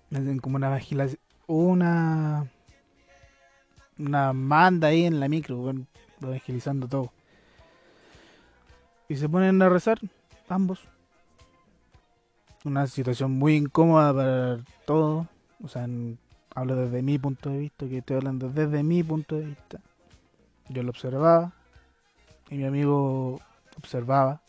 Hacen 0.10 0.40
como 0.40 0.56
una 0.56 0.80
una 1.48 2.50
una 3.98 4.34
manda 4.34 4.90
ahí 4.90 5.06
en 5.06 5.20
la 5.20 5.28
micro, 5.28 5.58
bueno, 5.58 5.86
evangelizando 6.22 6.88
todo. 6.88 7.12
Y 9.08 9.16
se 9.16 9.30
ponen 9.30 9.62
a 9.62 9.70
rezar, 9.70 10.00
ambos. 10.50 10.80
Una 12.64 12.88
situación 12.88 13.32
muy 13.32 13.56
incómoda 13.56 14.14
para 14.14 14.60
todos. 14.86 15.28
O 15.62 15.68
sea, 15.68 15.88
hablo 16.56 16.76
desde 16.76 17.02
mi 17.02 17.20
punto 17.20 17.50
de 17.50 17.60
vista, 17.60 17.88
que 17.88 17.98
estoy 17.98 18.18
hablando 18.18 18.50
desde 18.50 18.84
mi 18.84 19.04
punto 19.04 19.36
de 19.36 19.46
vista. 19.46 19.80
Yo 20.70 20.82
lo 20.84 20.90
observaba 20.90 21.52
y 22.50 22.56
mi 22.56 22.66
amigo 22.66 23.40
observaba. 23.78 24.42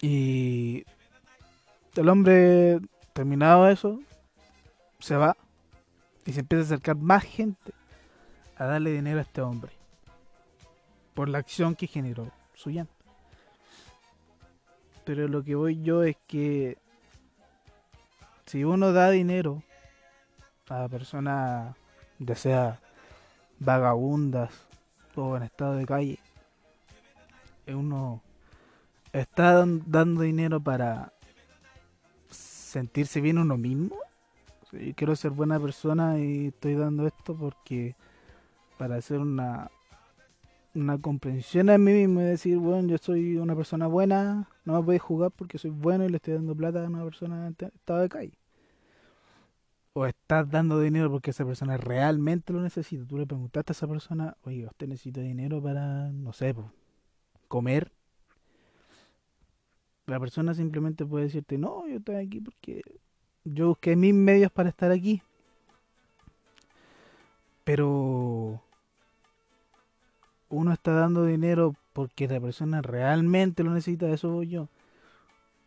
Y 0.00 0.84
el 1.94 2.08
hombre, 2.08 2.80
terminado 3.12 3.68
eso, 3.68 4.00
se 4.98 5.16
va 5.16 5.36
y 6.26 6.32
se 6.32 6.40
empieza 6.40 6.62
a 6.62 6.66
acercar 6.66 6.96
más 6.96 7.24
gente 7.24 7.72
a 8.56 8.64
darle 8.64 8.90
dinero 8.92 9.20
a 9.20 9.22
este 9.22 9.40
hombre 9.40 9.72
por 11.14 11.28
la 11.28 11.38
acción 11.38 11.74
que 11.74 11.86
generó 11.86 12.30
su 12.54 12.70
llanto. 12.70 12.92
Pero 15.04 15.28
lo 15.28 15.42
que 15.44 15.54
voy 15.54 15.82
yo 15.82 16.02
es 16.02 16.16
que 16.26 16.78
si 18.44 18.64
uno 18.64 18.92
da 18.92 19.10
dinero 19.10 19.62
a 20.68 20.88
personas, 20.88 21.76
ya 22.18 22.34
sea 22.34 22.80
vagabundas 23.58 24.50
o 25.14 25.36
en 25.36 25.44
estado 25.44 25.76
de 25.76 25.86
calle, 25.86 26.18
uno 27.68 28.22
está 29.12 29.64
dando 29.86 30.22
dinero 30.22 30.60
para 30.60 31.12
sentirse 32.30 33.20
bien 33.20 33.38
uno 33.38 33.56
mismo. 33.56 33.96
Yo 34.72 34.94
quiero 34.94 35.16
ser 35.16 35.30
buena 35.30 35.58
persona 35.60 36.18
y 36.18 36.48
estoy 36.48 36.74
dando 36.74 37.06
esto 37.06 37.36
porque 37.36 37.96
para 38.78 38.96
hacer 38.96 39.20
una 39.20 39.70
una 40.76 40.98
comprensión 41.00 41.70
a 41.70 41.78
mí 41.78 41.92
mismo 41.92 42.20
y 42.20 42.24
decir, 42.24 42.58
bueno, 42.58 42.88
yo 42.88 42.98
soy 42.98 43.36
una 43.38 43.56
persona 43.56 43.86
buena, 43.86 44.48
no 44.64 44.74
me 44.74 44.82
puedes 44.84 45.02
jugar 45.02 45.30
porque 45.30 45.58
soy 45.58 45.70
bueno 45.70 46.04
y 46.04 46.08
le 46.10 46.16
estoy 46.16 46.34
dando 46.34 46.54
plata 46.54 46.84
a 46.84 46.88
una 46.88 47.04
persona 47.04 47.46
en 47.46 47.56
estado 47.74 48.00
de 48.00 48.08
calle. 48.08 48.38
o 49.94 50.06
estás 50.06 50.48
dando 50.50 50.78
dinero 50.80 51.10
porque 51.10 51.30
esa 51.30 51.44
persona 51.46 51.76
realmente 51.78 52.52
lo 52.52 52.60
necesita. 52.60 53.06
Tú 53.06 53.16
le 53.18 53.26
preguntaste 53.26 53.72
a 53.72 53.74
esa 53.74 53.88
persona, 53.88 54.36
oye, 54.42 54.66
¿usted 54.66 54.86
necesita 54.88 55.20
dinero 55.22 55.62
para, 55.62 56.10
no 56.12 56.32
sé, 56.34 56.54
comer? 57.48 57.92
La 60.06 60.20
persona 60.20 60.54
simplemente 60.54 61.04
puede 61.06 61.24
decirte, 61.24 61.56
no, 61.58 61.88
yo 61.88 61.96
estoy 61.96 62.16
aquí 62.16 62.40
porque 62.40 62.82
yo 63.46 63.68
busqué 63.68 63.96
mis 63.96 64.12
medios 64.12 64.50
para 64.50 64.68
estar 64.68 64.90
aquí. 64.90 65.22
Pero 67.64 68.60
uno 70.48 70.72
está 70.72 70.92
dando 70.92 71.24
dinero 71.24 71.74
porque 71.92 72.28
la 72.28 72.40
persona 72.40 72.82
realmente 72.82 73.62
lo 73.62 73.72
necesita, 73.72 74.08
eso 74.08 74.30
voy 74.30 74.48
yo. 74.48 74.68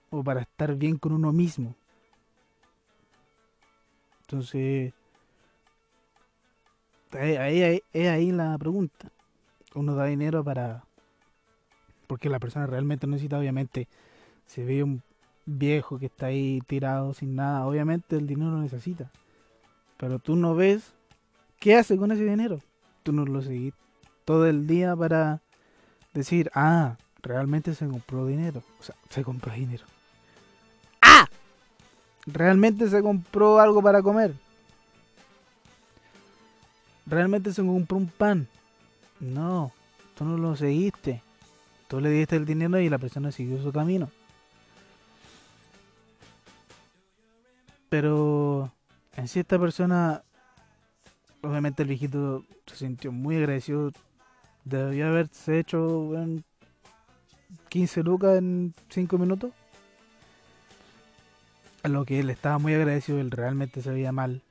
O 0.10 0.24
para 0.24 0.42
estar 0.42 0.76
bien 0.76 0.98
con 0.98 1.14
uno 1.14 1.32
mismo. 1.32 1.76
Entonces, 4.22 4.94
ahí, 7.12 7.36
ahí, 7.36 7.84
es 7.94 8.10
ahí 8.10 8.32
la 8.32 8.58
pregunta. 8.58 9.12
Uno 9.74 9.96
da 9.96 10.06
dinero 10.06 10.44
para... 10.44 10.84
Porque 12.08 12.30
la 12.30 12.40
persona 12.40 12.66
realmente 12.66 13.06
lo 13.06 13.12
necesita, 13.12 13.38
obviamente. 13.38 13.88
Si 14.46 14.64
ve 14.64 14.84
un 14.84 15.04
viejo 15.58 15.98
que 15.98 16.06
está 16.08 16.28
ahí 16.28 16.62
tirado 16.68 17.14
sin 17.14 17.36
nada, 17.36 17.66
obviamente 17.66 18.16
el 18.16 18.28
dinero 18.28 18.52
lo 18.52 18.60
necesita. 18.60 19.12
Pero 19.98 20.20
tú 20.20 20.36
no 20.36 20.56
ves 20.56 20.94
qué 21.60 21.76
hace 21.76 21.98
con 21.98 22.12
ese 22.12 22.24
dinero. 22.24 22.60
Tú 23.04 23.12
no 23.12 23.26
lo 23.26 23.42
seguís 23.42 23.74
todo 24.26 24.46
el 24.46 24.68
día 24.68 24.96
para 24.96 25.42
decir, 26.14 26.52
ah, 26.54 26.98
realmente 27.22 27.74
se 27.74 27.88
compró 27.88 28.26
dinero. 28.26 28.62
O 28.80 28.84
sea, 28.84 28.96
se 29.10 29.24
compró 29.24 29.54
dinero. 29.54 29.86
¡Ah! 31.02 31.28
Realmente 32.26 32.88
se 32.90 33.02
compró 33.02 33.60
algo 33.60 33.82
para 33.82 34.02
comer. 34.02 34.34
Realmente 37.06 37.52
se 37.52 37.66
compró 37.66 37.98
un 37.98 38.08
pan. 38.08 38.48
No, 39.20 39.74
tú 40.16 40.26
no 40.26 40.38
lo 40.38 40.56
seguiste. 40.56 41.24
Tú 41.88 42.00
le 42.00 42.10
diste 42.12 42.36
el 42.36 42.46
dinero 42.46 42.80
y 42.80 42.88
la 42.88 43.00
persona 43.00 43.32
siguió 43.32 43.62
su 43.62 43.72
camino. 43.72 44.12
Pero 47.90 48.72
en 49.16 49.28
si 49.28 49.40
esta 49.40 49.60
persona, 49.60 50.24
obviamente 51.42 51.84
el 51.84 51.90
viejito 51.90 52.46
se 52.68 52.76
sintió 52.76 53.12
muy 53.12 53.38
agradecido. 53.38 53.92
Debió 54.64 55.08
haberse 55.08 55.60
hecho 55.60 56.16
en 56.16 56.44
15 57.70 58.04
lucas 58.04 58.38
en 58.38 58.74
5 58.90 59.18
minutos. 59.18 59.52
A 61.82 61.88
lo 61.88 62.06
que 62.06 62.20
él 62.20 62.30
estaba 62.30 62.60
muy 62.60 62.74
agradecido, 62.74 63.20
él 63.20 63.32
realmente 63.32 63.82
se 63.82 63.92
veía 63.92 64.12
mal. 64.12 64.44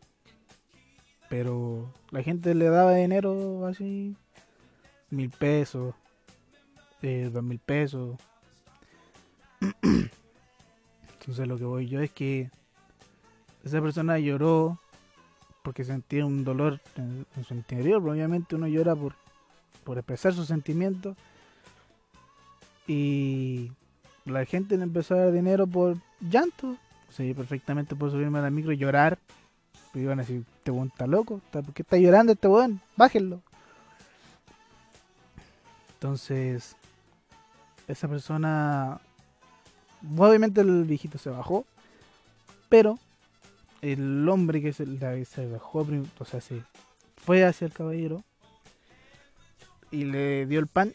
Pero 1.28 1.92
la 2.10 2.22
gente 2.22 2.54
le 2.54 2.70
daba 2.70 2.94
dinero 2.94 3.66
así, 3.66 4.16
mil 5.10 5.30
pesos, 5.30 5.94
eh, 7.02 7.28
dos 7.30 7.42
mil 7.42 7.58
pesos. 7.58 8.16
Entonces 11.20 11.46
lo 11.46 11.58
que 11.58 11.64
voy 11.64 11.86
yo 11.86 12.00
es 12.00 12.10
que 12.10 12.50
esa 13.64 13.80
persona 13.80 14.18
lloró 14.18 14.78
porque 15.62 15.84
sentía 15.84 16.24
un 16.24 16.44
dolor 16.44 16.80
en, 16.96 17.26
su 17.44 17.54
interior. 17.54 18.02
Obviamente 18.08 18.54
uno 18.54 18.66
llora 18.66 18.94
por, 18.94 19.14
por 19.84 19.98
expresar 19.98 20.32
sus 20.32 20.46
sentimientos. 20.46 21.16
Y 22.86 23.70
la 24.24 24.44
gente 24.46 24.76
le 24.76 24.84
empezó 24.84 25.14
a 25.14 25.24
dar 25.24 25.32
dinero 25.32 25.66
por 25.66 25.98
llanto. 26.20 26.76
O 27.08 27.12
sea, 27.12 27.26
yo 27.26 27.34
perfectamente 27.34 27.94
puedo 27.94 28.12
subirme 28.12 28.38
a 28.38 28.42
la 28.42 28.50
micro 28.50 28.72
y 28.72 28.78
llorar. 28.78 29.18
Pero 29.92 30.04
iban 30.04 30.20
a 30.20 30.22
decir, 30.22 30.44
este 30.56 30.70
weón 30.70 30.88
está 30.88 31.06
loco. 31.06 31.40
¿Por 31.50 31.72
qué 31.74 31.82
está 31.82 31.98
llorando 31.98 32.32
este 32.32 32.48
weón? 32.48 32.80
Bájenlo. 32.96 33.42
Entonces, 35.94 36.76
esa 37.88 38.08
persona... 38.08 39.00
Obviamente 40.16 40.60
el 40.60 40.84
viejito 40.84 41.18
se 41.18 41.28
bajó. 41.28 41.66
Pero 42.68 42.98
el 43.80 44.28
hombre 44.28 44.60
que 44.60 44.72
se, 44.72 44.86
se 45.24 45.46
bajó, 45.46 45.86
o 46.18 46.24
sea, 46.24 46.40
se 46.40 46.62
fue 47.16 47.44
hacia 47.44 47.66
el 47.66 47.72
caballero 47.72 48.24
y 49.90 50.04
le 50.04 50.46
dio 50.46 50.60
el 50.60 50.66
pan, 50.66 50.94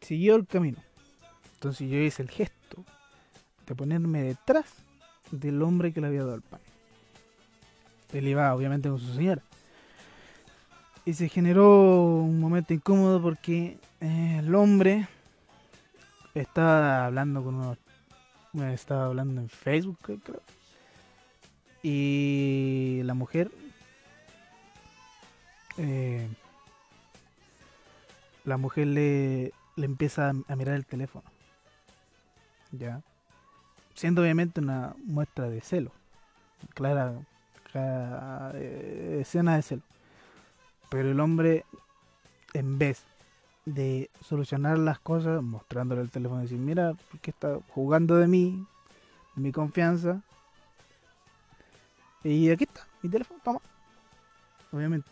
siguió 0.00 0.36
el 0.36 0.46
camino. 0.46 0.78
Entonces 1.54 1.88
yo 1.88 1.98
hice 1.98 2.22
el 2.22 2.30
gesto 2.30 2.84
de 3.66 3.74
ponerme 3.74 4.22
detrás 4.22 4.66
del 5.30 5.62
hombre 5.62 5.92
que 5.92 6.00
le 6.00 6.08
había 6.08 6.20
dado 6.20 6.34
el 6.34 6.42
pan. 6.42 6.60
Él 8.12 8.28
iba 8.28 8.54
obviamente 8.54 8.88
con 8.88 8.98
su 8.98 9.14
señora. 9.14 9.42
Y 11.04 11.14
se 11.14 11.28
generó 11.28 12.22
un 12.22 12.38
momento 12.38 12.74
incómodo 12.74 13.20
porque 13.20 13.78
eh, 14.00 14.36
el 14.38 14.54
hombre 14.54 15.08
estaba 16.34 17.06
hablando 17.06 17.42
con 17.42 17.56
unos... 17.56 17.78
Estaba 18.54 19.06
hablando 19.06 19.40
en 19.40 19.48
Facebook, 19.48 19.98
creo 20.02 20.42
y 21.82 23.00
la 23.04 23.14
mujer 23.14 23.50
eh, 25.78 26.28
la 28.44 28.56
mujer 28.56 28.86
le, 28.86 29.52
le 29.76 29.86
empieza 29.86 30.30
a 30.30 30.56
mirar 30.56 30.74
el 30.74 30.86
teléfono 30.86 31.24
ya 32.72 33.02
siendo 33.94 34.22
obviamente 34.22 34.60
una 34.60 34.94
muestra 35.04 35.48
de 35.48 35.60
celo 35.60 35.92
clara, 36.74 37.14
eh, 37.74 39.18
escena 39.20 39.56
de 39.56 39.62
celo. 39.62 39.82
Pero 40.90 41.10
el 41.10 41.20
hombre 41.20 41.64
en 42.54 42.78
vez 42.78 43.04
de 43.64 44.10
solucionar 44.20 44.78
las 44.78 44.98
cosas 44.98 45.42
mostrándole 45.42 46.02
el 46.02 46.10
teléfono 46.10 46.40
y 46.40 46.42
decir 46.44 46.58
mira 46.58 46.94
porque 47.10 47.30
está 47.30 47.58
jugando 47.68 48.16
de 48.16 48.26
mí 48.26 48.66
mi 49.36 49.52
confianza 49.52 50.20
y 52.24 52.50
aquí 52.50 52.64
está, 52.64 52.86
mi 53.02 53.10
teléfono, 53.10 53.40
toma. 53.42 53.60
Obviamente. 54.70 55.10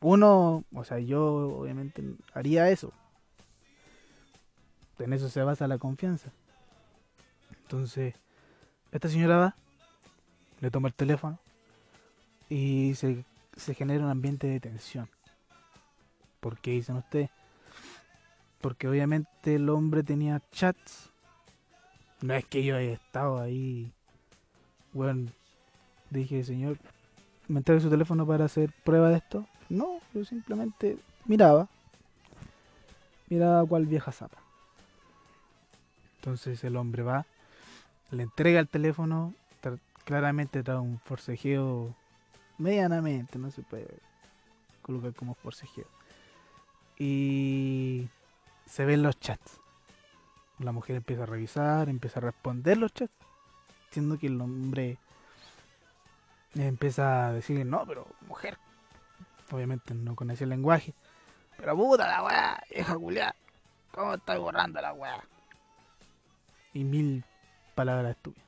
Uno, 0.00 0.64
o 0.72 0.84
sea, 0.84 0.98
yo 0.98 1.58
obviamente 1.58 2.02
haría 2.32 2.70
eso. 2.70 2.92
En 4.98 5.12
eso 5.12 5.28
se 5.28 5.42
basa 5.42 5.66
la 5.66 5.78
confianza. 5.78 6.30
Entonces, 7.62 8.14
esta 8.92 9.08
señora 9.08 9.36
va, 9.36 9.56
le 10.60 10.70
toma 10.70 10.88
el 10.88 10.94
teléfono 10.94 11.38
y 12.48 12.94
se, 12.94 13.24
se 13.56 13.74
genera 13.74 14.04
un 14.04 14.10
ambiente 14.10 14.46
de 14.46 14.60
tensión. 14.60 15.08
¿Por 16.40 16.58
qué 16.58 16.72
dicen 16.72 16.96
ustedes? 16.96 17.30
Porque 18.60 18.88
obviamente 18.88 19.54
el 19.54 19.68
hombre 19.68 20.02
tenía 20.02 20.42
chats. 20.50 21.10
No 22.20 22.34
es 22.34 22.44
que 22.44 22.64
yo 22.64 22.76
haya 22.76 22.92
estado 22.92 23.40
ahí, 23.40 23.92
bueno, 24.92 25.30
Dije, 26.10 26.42
señor, 26.44 26.78
¿me 27.48 27.58
entrega 27.58 27.80
su 27.80 27.90
teléfono 27.90 28.26
para 28.26 28.46
hacer 28.46 28.72
prueba 28.84 29.10
de 29.10 29.18
esto? 29.18 29.46
No, 29.68 30.00
yo 30.14 30.24
simplemente 30.24 30.98
miraba. 31.26 31.68
Miraba 33.28 33.66
cuál 33.66 33.86
vieja 33.86 34.10
zapa. 34.12 34.38
Entonces 36.16 36.62
el 36.64 36.76
hombre 36.76 37.02
va, 37.02 37.26
le 38.10 38.22
entrega 38.22 38.60
el 38.60 38.68
teléfono, 38.68 39.34
claramente 40.04 40.62
trae 40.62 40.78
un 40.78 40.98
forcejeo 40.98 41.94
medianamente, 42.56 43.38
no 43.38 43.50
se 43.50 43.62
puede 43.62 43.88
colocar 44.82 45.14
como 45.14 45.34
forcejeo. 45.34 45.86
Y 46.98 48.08
se 48.66 48.84
ven 48.84 49.02
los 49.02 49.20
chats. 49.20 49.60
La 50.58 50.72
mujer 50.72 50.96
empieza 50.96 51.22
a 51.22 51.26
revisar, 51.26 51.88
empieza 51.88 52.18
a 52.18 52.22
responder 52.22 52.78
los 52.78 52.92
chats, 52.92 53.12
siendo 53.90 54.18
que 54.18 54.26
el 54.26 54.40
hombre 54.40 54.98
empieza 56.54 57.28
a 57.28 57.32
decirle, 57.32 57.64
no, 57.64 57.84
pero 57.86 58.06
mujer. 58.26 58.58
Obviamente 59.50 59.94
no 59.94 60.14
conocía 60.14 60.44
el 60.44 60.50
lenguaje. 60.50 60.94
Pero 61.56 61.76
puta 61.76 62.06
la 62.06 62.22
weá, 62.22 62.62
hija 62.70 62.94
culiá. 62.96 63.34
¿Cómo 63.92 64.14
estoy 64.14 64.38
borrando 64.38 64.80
la 64.80 64.92
weá? 64.92 65.24
Y 66.74 66.84
mil 66.84 67.24
palabras 67.74 68.12
estúpidas. 68.16 68.46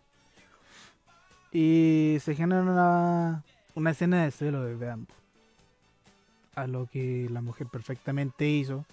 Y 1.53 2.19
se 2.21 2.35
genera 2.35 2.63
una, 2.63 3.43
una 3.75 3.91
escena 3.91 4.25
de 4.25 4.31
celo 4.31 4.63
desde 4.65 4.91
ambos. 4.91 5.17
A 6.55 6.67
lo 6.67 6.87
que 6.87 7.29
la 7.31 7.41
mujer 7.41 7.67
perfectamente 7.67 8.47
hizo. 8.47 8.85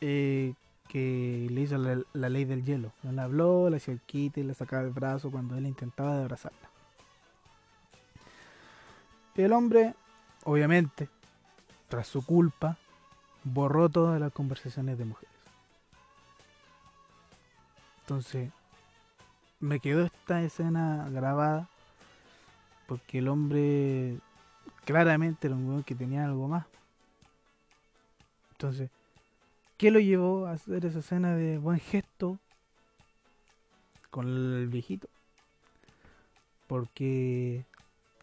Eh, 0.00 0.54
que 0.88 1.46
le 1.50 1.60
hizo 1.60 1.78
la, 1.78 2.28
ley 2.28 2.44
del 2.44 2.64
hielo. 2.64 2.92
No 3.02 3.12
le 3.12 3.20
habló, 3.20 3.70
le 3.70 3.76
hacía 3.76 3.94
el 3.94 4.00
quite, 4.00 4.42
le 4.42 4.54
sacaba 4.54 4.82
el 4.82 4.90
brazo 4.90 5.30
cuando 5.30 5.56
él 5.56 5.66
intentaba 5.66 6.18
abrazarla. 6.18 6.67
El 9.38 9.52
hombre, 9.52 9.94
obviamente, 10.42 11.08
tras 11.86 12.08
su 12.08 12.26
culpa, 12.26 12.76
borró 13.44 13.88
todas 13.88 14.20
las 14.20 14.32
conversaciones 14.32 14.98
de 14.98 15.04
mujeres. 15.04 15.32
Entonces, 18.00 18.50
me 19.60 19.78
quedó 19.78 20.04
esta 20.04 20.42
escena 20.42 21.08
grabada 21.10 21.68
Porque 22.88 23.18
el 23.18 23.28
hombre 23.28 24.18
claramente 24.84 25.46
era 25.46 25.54
un 25.54 25.84
que 25.84 25.94
tenía 25.94 26.24
algo 26.24 26.48
más. 26.48 26.66
Entonces, 28.52 28.90
¿qué 29.76 29.92
lo 29.92 30.00
llevó 30.00 30.46
a 30.46 30.52
hacer 30.54 30.84
esa 30.84 30.98
escena 30.98 31.36
de 31.36 31.58
buen 31.58 31.78
gesto 31.78 32.40
con 34.10 34.26
el 34.26 34.66
viejito? 34.66 35.08
Porque 36.66 37.67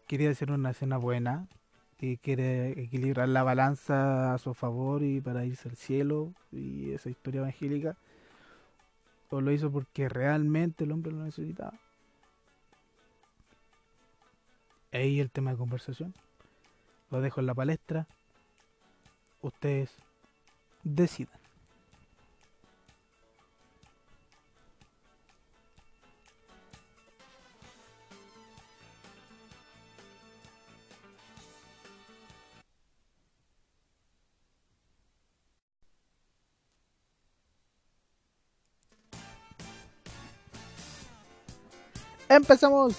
quería 0.06 0.30
hacer 0.30 0.50
una 0.50 0.70
escena 0.70 0.96
buena 0.96 1.48
y 2.00 2.18
quiere 2.18 2.80
equilibrar 2.80 3.28
la 3.28 3.42
balanza 3.42 4.34
a 4.34 4.38
su 4.38 4.54
favor 4.54 5.02
y 5.02 5.20
para 5.20 5.44
irse 5.44 5.68
al 5.68 5.76
cielo 5.76 6.32
y 6.52 6.92
esa 6.92 7.10
historia 7.10 7.40
evangélica. 7.40 7.96
O 9.30 9.40
lo 9.40 9.50
hizo 9.50 9.70
porque 9.70 10.08
realmente 10.08 10.84
el 10.84 10.92
hombre 10.92 11.12
lo 11.12 11.24
necesitaba. 11.24 11.74
Ahí 14.92 15.20
el 15.20 15.30
tema 15.30 15.50
de 15.50 15.56
conversación. 15.56 16.14
Lo 17.10 17.20
dejo 17.20 17.40
en 17.40 17.46
la 17.46 17.54
palestra. 17.54 18.06
Ustedes 19.42 19.90
decidan. 20.84 21.45
Empezamos 42.28 42.96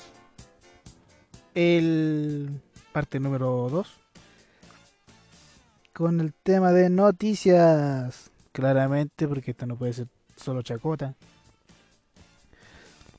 el 1.53 2.61
parte 2.93 3.19
número 3.19 3.67
2 3.69 3.87
con 5.91 6.21
el 6.21 6.33
tema 6.33 6.71
de 6.71 6.89
noticias. 6.89 8.31
Claramente, 8.53 9.27
porque 9.27 9.51
esto 9.51 9.65
no 9.65 9.75
puede 9.75 9.93
ser 9.93 10.07
solo 10.37 10.61
chacota. 10.61 11.13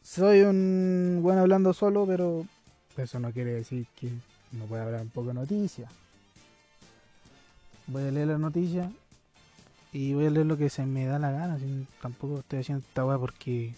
Soy 0.02 0.40
un 0.40 1.18
bueno 1.20 1.42
hablando 1.42 1.74
solo, 1.74 2.06
pero 2.06 2.46
eso 2.96 3.20
no 3.20 3.30
quiere 3.30 3.52
decir 3.52 3.86
que 3.94 4.10
no 4.52 4.64
pueda 4.64 4.84
hablar 4.84 5.02
un 5.02 5.10
poco 5.10 5.28
de 5.28 5.34
noticias. 5.34 5.92
Voy 7.86 8.04
a 8.04 8.10
leer 8.10 8.28
la 8.28 8.38
noticia 8.38 8.90
y 9.92 10.14
voy 10.14 10.26
a 10.26 10.30
leer 10.30 10.46
lo 10.46 10.56
que 10.56 10.70
se 10.70 10.86
me 10.86 11.04
da 11.04 11.18
la 11.18 11.32
gana. 11.32 11.58
tampoco 12.00 12.38
estoy 12.38 12.60
haciendo 12.60 12.84
esta 12.86 13.04
weá 13.04 13.18
porque 13.18 13.74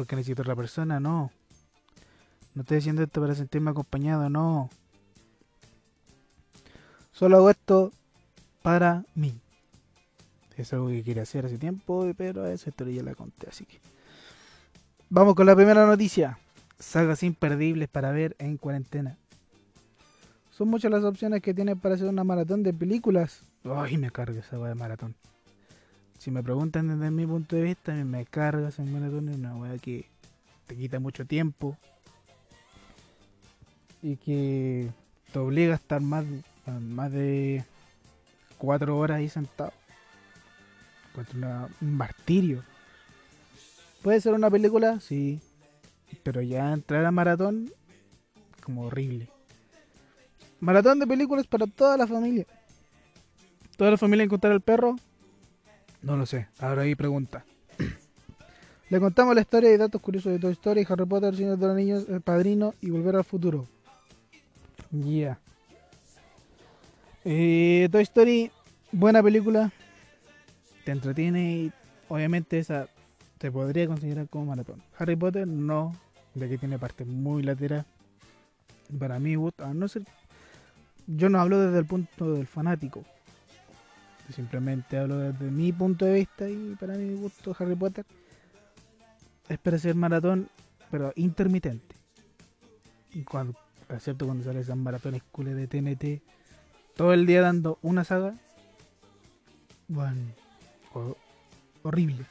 porque 0.00 0.16
necesito 0.16 0.40
otra 0.40 0.56
persona, 0.56 0.98
no. 0.98 1.30
No 2.54 2.62
estoy 2.62 2.78
haciendo 2.78 3.02
esto 3.02 3.20
para 3.20 3.34
sentirme 3.34 3.70
acompañado, 3.70 4.30
no. 4.30 4.70
Solo 7.12 7.36
hago 7.36 7.50
esto 7.50 7.92
para 8.62 9.04
mí. 9.14 9.38
Es 10.56 10.72
algo 10.72 10.88
que 10.88 11.02
quería 11.02 11.24
hacer 11.24 11.44
hace 11.44 11.58
tiempo, 11.58 12.10
pero 12.16 12.46
esa 12.46 12.70
historia 12.70 12.94
ya 12.94 13.02
la 13.02 13.14
conté, 13.14 13.50
así 13.50 13.66
que. 13.66 13.78
Vamos 15.10 15.34
con 15.34 15.44
la 15.44 15.54
primera 15.54 15.84
noticia. 15.84 16.38
Sagas 16.78 17.22
imperdibles 17.22 17.90
para 17.90 18.10
ver 18.10 18.36
en 18.38 18.56
cuarentena. 18.56 19.18
Son 20.50 20.68
muchas 20.68 20.90
las 20.90 21.04
opciones 21.04 21.42
que 21.42 21.52
tienes 21.52 21.76
para 21.76 21.96
hacer 21.96 22.08
una 22.08 22.24
maratón 22.24 22.62
de 22.62 22.72
películas. 22.72 23.42
Ay, 23.64 23.98
me 23.98 24.10
carga 24.10 24.40
esa 24.40 24.56
de 24.56 24.74
maratón. 24.74 25.14
Si 26.20 26.30
me 26.30 26.42
preguntan 26.42 26.86
desde 26.86 27.10
mi 27.10 27.26
punto 27.26 27.56
de 27.56 27.62
vista, 27.62 27.94
me 27.94 28.26
cargas 28.26 28.78
en 28.78 28.92
maratón 28.92 29.30
es 29.30 29.36
una 29.36 29.56
weá 29.56 29.78
que 29.78 30.04
te 30.66 30.76
quita 30.76 31.00
mucho 31.00 31.24
tiempo 31.24 31.78
y 34.02 34.16
que 34.16 34.90
te 35.32 35.38
obliga 35.38 35.72
a 35.72 35.76
estar 35.76 36.02
más, 36.02 36.26
más 36.66 37.10
de 37.10 37.64
cuatro 38.58 38.98
horas 38.98 39.16
ahí 39.16 39.30
sentado. 39.30 39.72
Encuentro 41.08 41.70
un 41.80 41.96
martirio. 41.96 42.64
Puede 44.02 44.20
ser 44.20 44.34
una 44.34 44.50
película, 44.50 45.00
sí, 45.00 45.40
pero 46.22 46.42
ya 46.42 46.70
entrar 46.74 47.06
a 47.06 47.10
maratón, 47.10 47.72
como 48.62 48.82
horrible. 48.82 49.30
Maratón 50.60 50.98
de 50.98 51.06
películas 51.06 51.46
para 51.46 51.66
toda 51.66 51.96
la 51.96 52.06
familia. 52.06 52.46
Toda 53.78 53.92
la 53.92 53.96
familia 53.96 54.24
encontrar 54.24 54.52
el 54.52 54.60
perro, 54.60 54.96
no 56.02 56.16
lo 56.16 56.26
sé, 56.26 56.48
ahora 56.58 56.82
ahí 56.82 56.94
pregunta. 56.94 57.44
Le 58.90 59.00
contamos 59.00 59.34
la 59.34 59.42
historia 59.42 59.72
y 59.72 59.76
datos 59.76 60.00
curiosos 60.00 60.32
de 60.32 60.38
Toy 60.38 60.52
Story, 60.52 60.86
Harry 60.88 61.06
Potter, 61.06 61.36
Señor 61.36 61.58
de 61.58 61.66
los 61.66 61.76
Niños, 61.76 62.06
El 62.08 62.20
Padrino 62.20 62.74
y 62.80 62.90
Volver 62.90 63.16
al 63.16 63.24
Futuro. 63.24 63.66
Ya. 64.90 65.38
Eh, 67.24 67.88
Toy 67.92 68.02
Story, 68.02 68.50
buena 68.90 69.22
película. 69.22 69.70
Te 70.84 70.92
entretiene 70.92 71.52
y 71.52 71.72
obviamente 72.08 72.58
esa 72.58 72.88
te 73.38 73.50
podría 73.50 73.86
considerar 73.86 74.28
como 74.28 74.46
maratón. 74.46 74.82
Harry 74.98 75.16
Potter 75.16 75.46
no, 75.46 75.94
de 76.34 76.48
que 76.48 76.58
tiene 76.58 76.78
parte 76.78 77.04
muy 77.04 77.42
lateral. 77.42 77.86
Para 78.98 79.18
mí, 79.18 79.34
a 79.58 79.74
no 79.74 79.88
ser... 79.88 80.02
Yo 81.06 81.28
no 81.28 81.40
hablo 81.40 81.58
desde 81.58 81.78
el 81.78 81.86
punto 81.86 82.34
del 82.34 82.46
fanático, 82.46 83.04
Simplemente 84.32 84.98
hablo 84.98 85.18
desde 85.18 85.50
mi 85.50 85.72
punto 85.72 86.04
de 86.04 86.14
vista 86.14 86.48
y 86.48 86.76
para 86.78 86.94
mi 86.94 87.14
gusto 87.14 87.54
Harry 87.58 87.74
Potter 87.74 88.04
es 89.48 89.58
para 89.58 89.78
ser 89.78 89.96
maratón, 89.96 90.48
pero 90.90 91.12
intermitente. 91.16 91.96
Cuando, 93.28 93.58
excepto 93.88 94.24
cuando 94.24 94.44
sale 94.44 94.60
esas 94.60 94.76
maratones 94.76 95.22
cules 95.32 95.56
de 95.56 95.66
TNT, 95.66 96.22
todo 96.94 97.12
el 97.12 97.26
día 97.26 97.42
dando 97.42 97.78
una 97.82 98.04
saga. 98.04 98.34
Bueno, 99.88 100.20
horrible. 101.82 102.24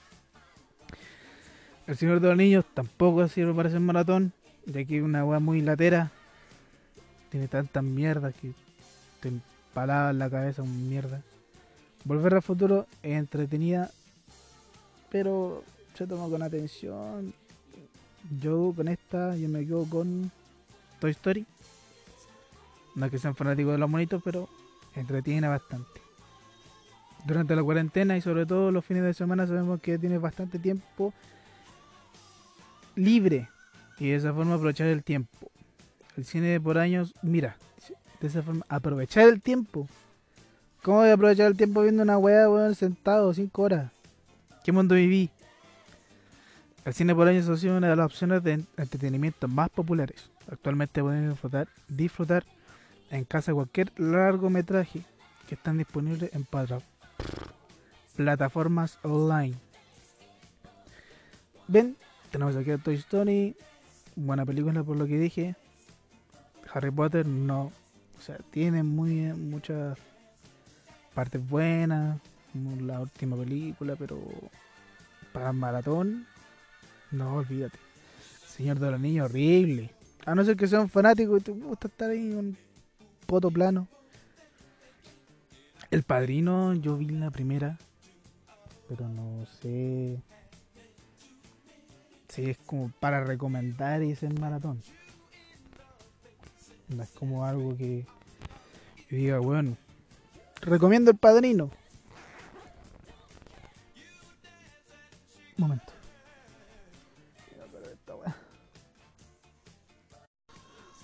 El 1.87 1.97
Señor 1.97 2.21
de 2.21 2.29
los 2.29 2.37
Niños 2.37 2.65
tampoco 2.73 3.27
sirve 3.27 3.53
para 3.53 3.69
ser 3.69 3.81
maratón, 3.81 4.31
ya 4.65 4.85
que 4.85 4.97
es 4.97 5.03
una 5.03 5.25
weá 5.25 5.39
muy 5.39 5.61
latera. 5.61 6.11
Tiene 7.29 7.49
tantas 7.49 7.83
mierdas 7.83 8.33
que 8.35 8.53
te 9.19 9.27
empalaba 9.27 10.11
en 10.11 10.19
la 10.19 10.29
cabeza 10.29 10.61
un 10.61 10.87
mierda. 10.89 11.21
Volver 12.05 12.35
al 12.35 12.41
futuro 12.41 12.87
es 13.03 13.17
entretenida, 13.17 13.91
pero 15.11 15.63
se 15.95 16.07
toma 16.07 16.29
con 16.29 16.41
atención. 16.41 17.33
Yo 18.39 18.73
con 18.75 18.87
esta, 18.87 19.35
yo 19.35 19.49
me 19.49 19.65
quedo 19.65 19.85
con 19.85 20.31
Toy 20.99 21.11
Story. 21.11 21.45
No 22.95 23.05
es 23.05 23.11
que 23.11 23.19
sean 23.19 23.35
fanáticos 23.35 23.73
de 23.73 23.77
los 23.77 23.89
monitos, 23.89 24.21
pero 24.23 24.49
entretiene 24.95 25.47
bastante. 25.47 26.01
Durante 27.25 27.55
la 27.55 27.63
cuarentena 27.63 28.17
y 28.17 28.21
sobre 28.21 28.45
todo 28.45 28.71
los 28.71 28.85
fines 28.85 29.03
de 29.03 29.13
semana 29.13 29.45
sabemos 29.45 29.81
que 29.81 29.97
tienes 29.97 30.21
bastante 30.21 30.57
tiempo 30.57 31.13
libre 32.95 33.49
y 33.99 34.09
de 34.09 34.15
esa 34.15 34.33
forma 34.33 34.55
aprovechar 34.55 34.87
el 34.87 35.03
tiempo. 35.03 35.51
El 36.15 36.25
cine 36.25 36.59
por 36.59 36.77
años, 36.77 37.13
mira, 37.21 37.57
de 38.19 38.27
esa 38.27 38.41
forma 38.41 38.65
aprovechar 38.69 39.27
el 39.27 39.41
tiempo 39.41 39.87
¿Cómo 40.81 40.99
voy 40.99 41.09
a 41.09 41.13
aprovechar 41.13 41.47
el 41.47 41.57
tiempo 41.57 41.81
viendo 41.81 42.03
una 42.03 42.17
weá, 42.17 42.49
weón, 42.49 42.73
sentado, 42.73 43.33
5 43.33 43.61
horas? 43.61 43.91
¿Qué 44.63 44.71
mundo 44.71 44.95
viví? 44.95 45.29
El 46.85 46.93
cine 46.93 47.13
por 47.13 47.27
año 47.27 47.39
es 47.39 47.63
una 47.63 47.89
de 47.89 47.95
las 47.97 48.05
opciones 48.05 48.41
de 48.43 48.63
entretenimiento 48.77 49.49
más 49.49 49.69
populares. 49.69 50.29
Actualmente 50.49 51.01
disfrutar, 51.01 51.67
disfrutar 51.89 52.45
en 53.11 53.25
casa 53.25 53.53
cualquier 53.53 53.91
largometraje 53.99 55.03
que 55.47 55.55
están 55.55 55.77
disponibles 55.77 56.33
en 56.33 56.47
plataformas 58.15 58.99
online. 59.03 59.55
Ven, 61.67 61.97
tenemos 62.31 62.55
aquí 62.55 62.71
a 62.71 62.77
Toy 62.77 62.95
Story, 62.95 63.55
buena 64.15 64.45
película 64.45 64.81
por 64.83 64.95
lo 64.95 65.05
que 65.05 65.19
dije. 65.19 65.55
Harry 66.73 66.89
Potter 66.89 67.27
no, 67.27 67.71
o 68.17 68.21
sea, 68.21 68.37
tiene 68.51 68.81
muy 68.83 69.33
muchas 69.33 69.97
partes 71.19 71.49
buenas, 71.49 72.17
como 72.53 72.77
la 72.79 73.01
última 73.01 73.35
película, 73.35 73.97
pero 73.97 74.17
para 75.33 75.51
maratón, 75.51 76.25
no, 77.11 77.35
olvídate. 77.35 77.77
Señor 78.47 78.79
de 78.79 78.89
los 78.89 79.01
Niños, 79.01 79.29
horrible. 79.29 79.91
A 80.25 80.33
no 80.33 80.45
ser 80.45 80.55
que 80.55 80.65
sea 80.65 80.79
un 80.79 80.87
fanático 80.87 81.35
y 81.35 81.41
te 81.41 81.51
gusta 81.51 81.89
estar 81.89 82.09
ahí 82.09 82.31
un 82.31 82.55
poto 83.25 83.51
plano. 83.51 83.85
El 85.91 86.03
Padrino, 86.03 86.73
yo 86.73 86.95
vi 86.95 87.09
la 87.09 87.31
primera, 87.31 87.77
pero 88.87 89.09
no 89.09 89.45
sé 89.61 90.21
si 92.29 92.49
es 92.49 92.57
como 92.59 92.93
para 93.01 93.25
recomendar 93.25 94.03
y 94.03 94.17
en 94.21 94.39
maratón. 94.39 94.81
No 96.87 97.03
es 97.03 97.11
como 97.11 97.43
algo 97.43 97.75
que 97.75 98.05
diga, 99.09 99.39
bueno, 99.39 99.75
Recomiendo 100.61 101.11
el 101.11 101.17
padrino. 101.17 101.69
momento. 105.59 105.93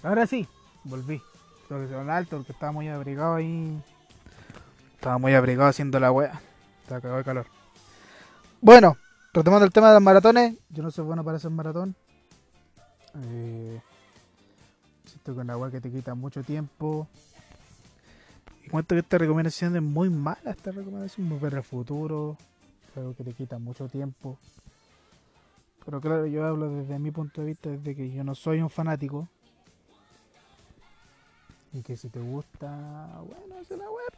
Ahora 0.02 0.28
sí, 0.28 0.48
volví. 0.84 1.20
Creo 1.68 1.82
que 1.82 1.88
se 1.88 1.96
alto 1.96 2.38
porque 2.38 2.52
estaba 2.52 2.72
muy 2.72 2.88
abrigado 2.88 3.36
ahí. 3.36 3.82
Estaba 4.94 5.18
muy 5.18 5.34
abrigado 5.34 5.70
haciendo 5.70 6.00
la 6.00 6.12
wea. 6.12 6.40
Estaba 6.84 7.02
cagado 7.02 7.18
de 7.18 7.24
calor. 7.24 7.48
Bueno, 8.62 8.98
retomando 9.34 9.66
el 9.66 9.74
tema 9.74 9.88
de 9.88 9.96
los 9.96 10.04
maratones. 10.04 10.56
Yo 10.70 10.84
no 10.84 10.92
soy 10.92 11.06
bueno 11.06 11.24
para 11.24 11.38
hacer 11.38 11.50
maratón. 11.50 11.96
Eh, 13.16 13.82
siento 15.06 15.34
que 15.34 15.40
una 15.40 15.58
wea 15.58 15.72
que 15.72 15.82
te 15.82 15.92
quita 15.92 16.14
mucho 16.14 16.44
tiempo. 16.44 17.08
Y 18.66 18.70
cuento 18.70 18.96
que 18.96 19.00
esta 19.00 19.20
recomendación 19.20 19.76
es 19.76 19.82
muy 19.84 20.10
mala. 20.10 20.52
Esta 20.52 20.72
recomendación, 20.72 21.28
muy 21.28 21.38
ver 21.38 21.54
el 21.54 21.64
futuro. 21.64 22.36
Algo 22.96 23.14
que 23.14 23.24
te 23.24 23.34
quita 23.34 23.60
mucho 23.60 23.88
tiempo. 23.88 24.40
Pero 25.86 26.02
claro, 26.02 26.26
yo 26.26 26.44
hablo 26.44 26.70
desde 26.70 26.98
mi 26.98 27.12
punto 27.12 27.42
de 27.42 27.48
vista, 27.48 27.70
desde 27.70 27.96
que 27.96 28.12
yo 28.12 28.24
no 28.24 28.34
soy 28.34 28.62
un 28.62 28.72
fanático. 28.72 29.28
Y 31.74 31.84
que 31.84 31.96
si 31.96 32.10
te 32.10 32.20
gusta, 32.20 33.22
bueno, 33.28 33.60
es 33.62 33.70
la 33.70 33.90
web. 33.90 34.14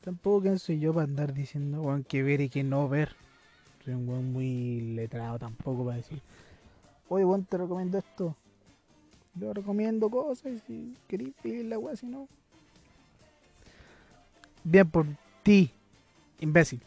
Tampoco 0.00 0.42
quién 0.42 0.58
soy 0.58 0.80
yo 0.80 0.92
para 0.92 1.04
andar 1.04 1.32
diciendo, 1.32 1.80
weón, 1.82 2.02
que 2.02 2.24
ver 2.24 2.40
y 2.40 2.48
que 2.48 2.64
no 2.64 2.88
ver. 2.88 3.14
Soy 3.84 3.94
un 3.94 4.08
weón 4.08 4.32
muy 4.32 4.80
letrado 4.96 5.38
tampoco 5.38 5.84
para 5.84 5.98
decir, 5.98 6.20
oye, 7.08 7.24
weón, 7.24 7.44
te 7.44 7.56
recomiendo 7.56 7.98
esto. 7.98 8.34
Yo 9.36 9.52
recomiendo 9.52 10.10
cosas 10.10 10.60
si 10.66 10.96
queréis 11.06 11.34
pedir 11.40 11.66
la 11.66 11.78
weá, 11.78 11.94
si 11.94 12.06
no. 12.06 12.26
Bien 14.64 14.90
por 14.90 15.06
ti, 15.42 15.72
imbécil. 16.40 16.80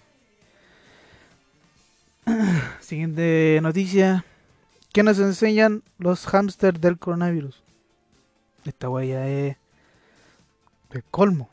Siguiente 2.82 3.60
noticia. 3.62 4.26
¿Qué 4.92 5.04
nos 5.04 5.20
enseñan 5.20 5.84
los 6.00 6.26
hámsters 6.26 6.82
del 6.82 6.98
coronavirus? 6.98 7.62
Esta 8.66 8.90
huella 8.90 9.28
es 9.28 9.58
el 10.90 11.04
colmo. 11.04 11.50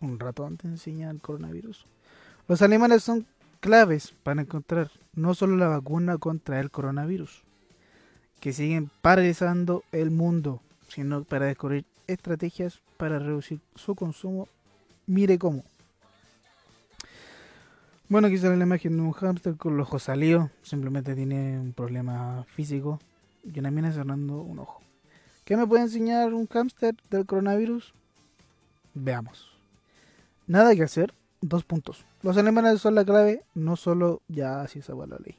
Un 0.00 0.20
ratón 0.20 0.56
te 0.56 0.68
enseña 0.68 1.10
el 1.10 1.20
coronavirus. 1.20 1.84
Los 2.46 2.62
animales 2.62 3.02
son 3.02 3.26
claves 3.58 4.14
para 4.22 4.40
encontrar 4.40 4.90
no 5.14 5.34
solo 5.34 5.56
la 5.56 5.66
vacuna 5.66 6.18
contra 6.18 6.60
el 6.60 6.70
coronavirus, 6.70 7.42
que 8.38 8.52
siguen 8.52 8.88
paralizando 9.02 9.82
el 9.90 10.12
mundo, 10.12 10.62
sino 10.88 11.24
para 11.24 11.46
descubrir 11.46 11.84
estrategias 12.06 12.80
para 12.96 13.18
reducir 13.18 13.60
su 13.74 13.96
consumo. 13.96 14.48
Mire 15.08 15.38
cómo. 15.38 15.64
Bueno, 18.10 18.26
aquí 18.26 18.36
sale 18.36 18.58
la 18.58 18.64
imagen 18.64 18.94
de 18.94 19.02
un 19.02 19.12
hámster 19.12 19.56
con 19.56 19.78
los 19.78 19.88
ojos 19.88 20.02
salidos. 20.02 20.50
Simplemente 20.62 21.14
tiene 21.14 21.58
un 21.58 21.72
problema 21.72 22.44
físico. 22.54 23.00
Y 23.42 23.58
una 23.58 23.70
mina 23.70 23.90
cerrando 23.90 24.42
un 24.42 24.58
ojo. 24.58 24.82
¿Qué 25.46 25.56
me 25.56 25.66
puede 25.66 25.84
enseñar 25.84 26.34
un 26.34 26.46
hámster 26.46 26.94
del 27.08 27.24
coronavirus? 27.24 27.94
Veamos. 28.92 29.50
Nada 30.46 30.76
que 30.76 30.82
hacer. 30.82 31.14
Dos 31.40 31.64
puntos. 31.64 32.04
Los 32.20 32.36
alemanes 32.36 32.82
son 32.82 32.94
la 32.94 33.04
clave, 33.06 33.44
no 33.54 33.76
solo 33.76 34.20
ya 34.28 34.60
así 34.60 34.82
se 34.82 34.92
la 34.92 35.06
ley. 35.24 35.36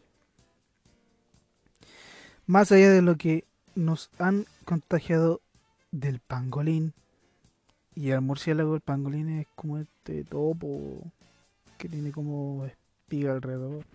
Más 2.47 2.71
allá 2.71 2.89
de 2.89 3.03
lo 3.03 3.17
que 3.17 3.45
nos 3.75 4.09
han 4.17 4.45
contagiado 4.65 5.41
del 5.91 6.19
pangolín 6.21 6.93
y 7.95 8.11
el 8.11 8.21
murciélago, 8.21 8.75
el 8.75 8.81
pangolín 8.81 9.39
es 9.39 9.47
como 9.55 9.77
este 9.77 10.23
topo 10.23 11.11
que 11.77 11.89
tiene 11.89 12.11
como 12.11 12.65
espiga 12.65 13.33
alrededor. 13.33 13.85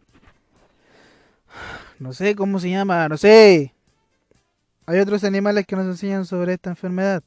No 1.99 2.13
sé 2.13 2.35
cómo 2.35 2.59
se 2.59 2.71
llama, 2.71 3.09
no 3.09 3.17
sé. 3.17 3.73
Hay 4.87 4.99
otros 4.99 5.25
animales 5.25 5.67
que 5.67 5.77
nos 5.77 5.87
enseñan 5.87 6.25
sobre 6.25 6.55
esta 6.55 6.71
enfermedad. 6.71 7.23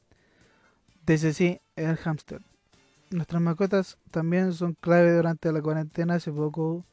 Desde 1.06 1.32
sí, 1.32 1.60
el 1.74 1.96
hámster. 1.96 2.42
Nuestras 3.10 3.40
mascotas 3.40 3.96
también 4.10 4.52
son 4.52 4.74
clave 4.74 5.16
durante 5.16 5.50
la 5.50 5.62
cuarentena. 5.62 6.14
Hace 6.14 6.30
poco 6.30 6.84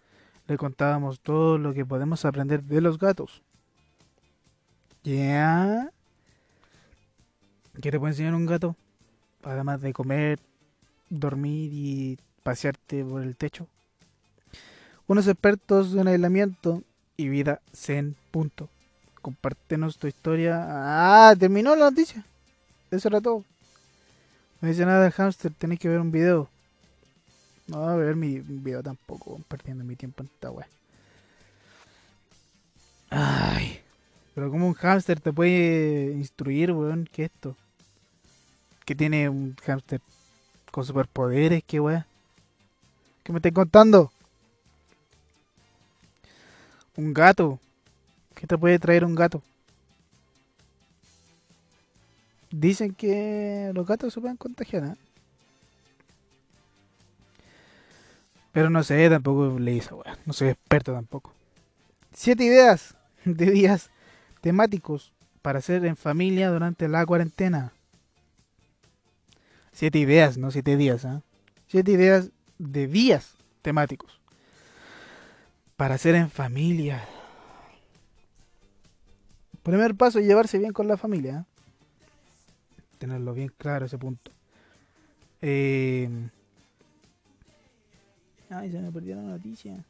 le 0.47 0.57
contábamos 0.57 1.19
todo 1.19 1.57
lo 1.57 1.73
que 1.73 1.85
podemos 1.85 2.23
aprender 2.23 2.63
de 2.63 2.81
los 2.81 2.97
gatos. 2.97 3.43
¿Ya? 5.03 5.91
¿Qué 7.81 7.91
te 7.91 7.99
puede 7.99 8.13
enseñar 8.13 8.33
un 8.33 8.45
gato? 8.45 8.75
Además 9.45 9.79
de 9.81 9.93
comer, 9.93 10.39
dormir 11.09 11.69
y 11.71 12.19
pasearte 12.41 13.05
por 13.05 13.21
el 13.21 13.35
techo. 13.35 13.67
Unos 15.07 15.27
expertos 15.27 15.93
en 15.93 16.07
aislamiento 16.07 16.81
y 17.15 17.29
vida 17.29 17.61
zen. 17.71 18.15
Punto. 18.31 18.69
Compártenos 19.21 19.97
tu 19.99 20.07
historia. 20.07 20.65
Ah, 20.67 21.35
terminó 21.37 21.75
la 21.75 21.91
noticia. 21.91 22.25
Eso 22.89 23.07
era 23.07 23.21
todo. 23.21 23.45
No 24.61 24.67
dice 24.67 24.83
nada 24.83 25.03
del 25.03 25.11
hámster, 25.11 25.53
tenéis 25.53 25.79
que 25.79 25.89
ver 25.89 25.99
un 25.99 26.11
video. 26.11 26.49
No 27.67 27.81
voy 27.81 27.93
a 27.93 27.95
ver 27.95 28.15
mi 28.15 28.39
video 28.39 28.81
tampoco, 28.81 29.39
perdiendo 29.47 29.83
mi 29.83 29.95
tiempo 29.95 30.23
en 30.23 30.29
esta 30.29 30.49
web. 30.49 30.67
Ay. 33.11 33.79
Pero 34.33 34.49
como 34.49 34.67
un 34.67 34.73
hámster 34.73 35.19
te 35.19 35.31
puede 35.31 36.13
instruir, 36.13 36.71
weón, 36.71 37.07
¿qué 37.11 37.25
es 37.25 37.31
esto? 37.31 37.55
¿Qué 38.85 38.93
tiene 38.93 39.27
un 39.29 39.55
hámster 39.65 39.99
con 40.71 40.85
superpoderes? 40.85 41.63
¿Qué 41.65 41.79
weón? 41.79 42.05
¿Qué 43.23 43.31
me 43.33 43.39
estás 43.39 43.51
contando? 43.51 44.11
Un 46.95 47.13
gato. 47.13 47.59
¿Qué 48.35 48.45
te 48.45 48.57
puede 48.57 48.77
traer 48.77 49.03
un 49.03 49.15
gato? 49.15 49.41
Dicen 52.51 52.93
que 52.93 53.71
los 53.73 53.87
gatos 53.87 54.13
se 54.13 54.21
pueden 54.21 54.37
contagiar, 54.37 54.83
¿eh? 54.83 54.95
Pero 58.51 58.69
no 58.69 58.83
sé, 58.83 59.09
tampoco 59.09 59.59
leí 59.59 59.79
esa 59.79 59.95
weá. 59.95 60.17
No 60.25 60.31
soy 60.31 60.49
experto 60.49 60.93
tampoco. 60.93 61.33
Siete 62.13 62.43
ideas 62.43 62.95
de 63.25 63.51
días 63.51 63.89
temáticos 64.41 65.11
para 65.41 65.59
hacer 65.59 65.83
en 65.85 65.97
familia 65.97 66.49
durante 66.51 66.87
la 66.87 67.05
cuarentena. 67.05 67.73
Siete 69.75 69.99
ideas, 69.99 70.37
no 70.37 70.51
siete 70.51 70.77
días, 70.77 71.03
¿eh? 71.03 71.19
Siete 71.67 71.91
ideas 71.91 72.31
de 72.57 72.87
días 72.87 73.35
temáticos 73.61 74.21
para 75.75 75.95
hacer 75.95 76.15
en 76.15 76.29
familia. 76.29 77.03
Primer 79.63 79.93
paso, 79.95 80.21
llevarse 80.21 80.59
bien 80.59 80.71
con 80.71 80.87
la 80.87 80.95
familia. 80.95 81.39
¿eh? 81.39 82.05
Tenerlo 82.99 83.33
bien 83.33 83.51
claro 83.57 83.85
ese 83.85 83.97
punto. 83.97 84.31
Eh... 85.41 86.09
Ay, 88.49 88.71
se 88.71 88.79
me 88.79 88.93
perdió 88.93 89.17
la 89.17 89.23
noticia. 89.23 89.83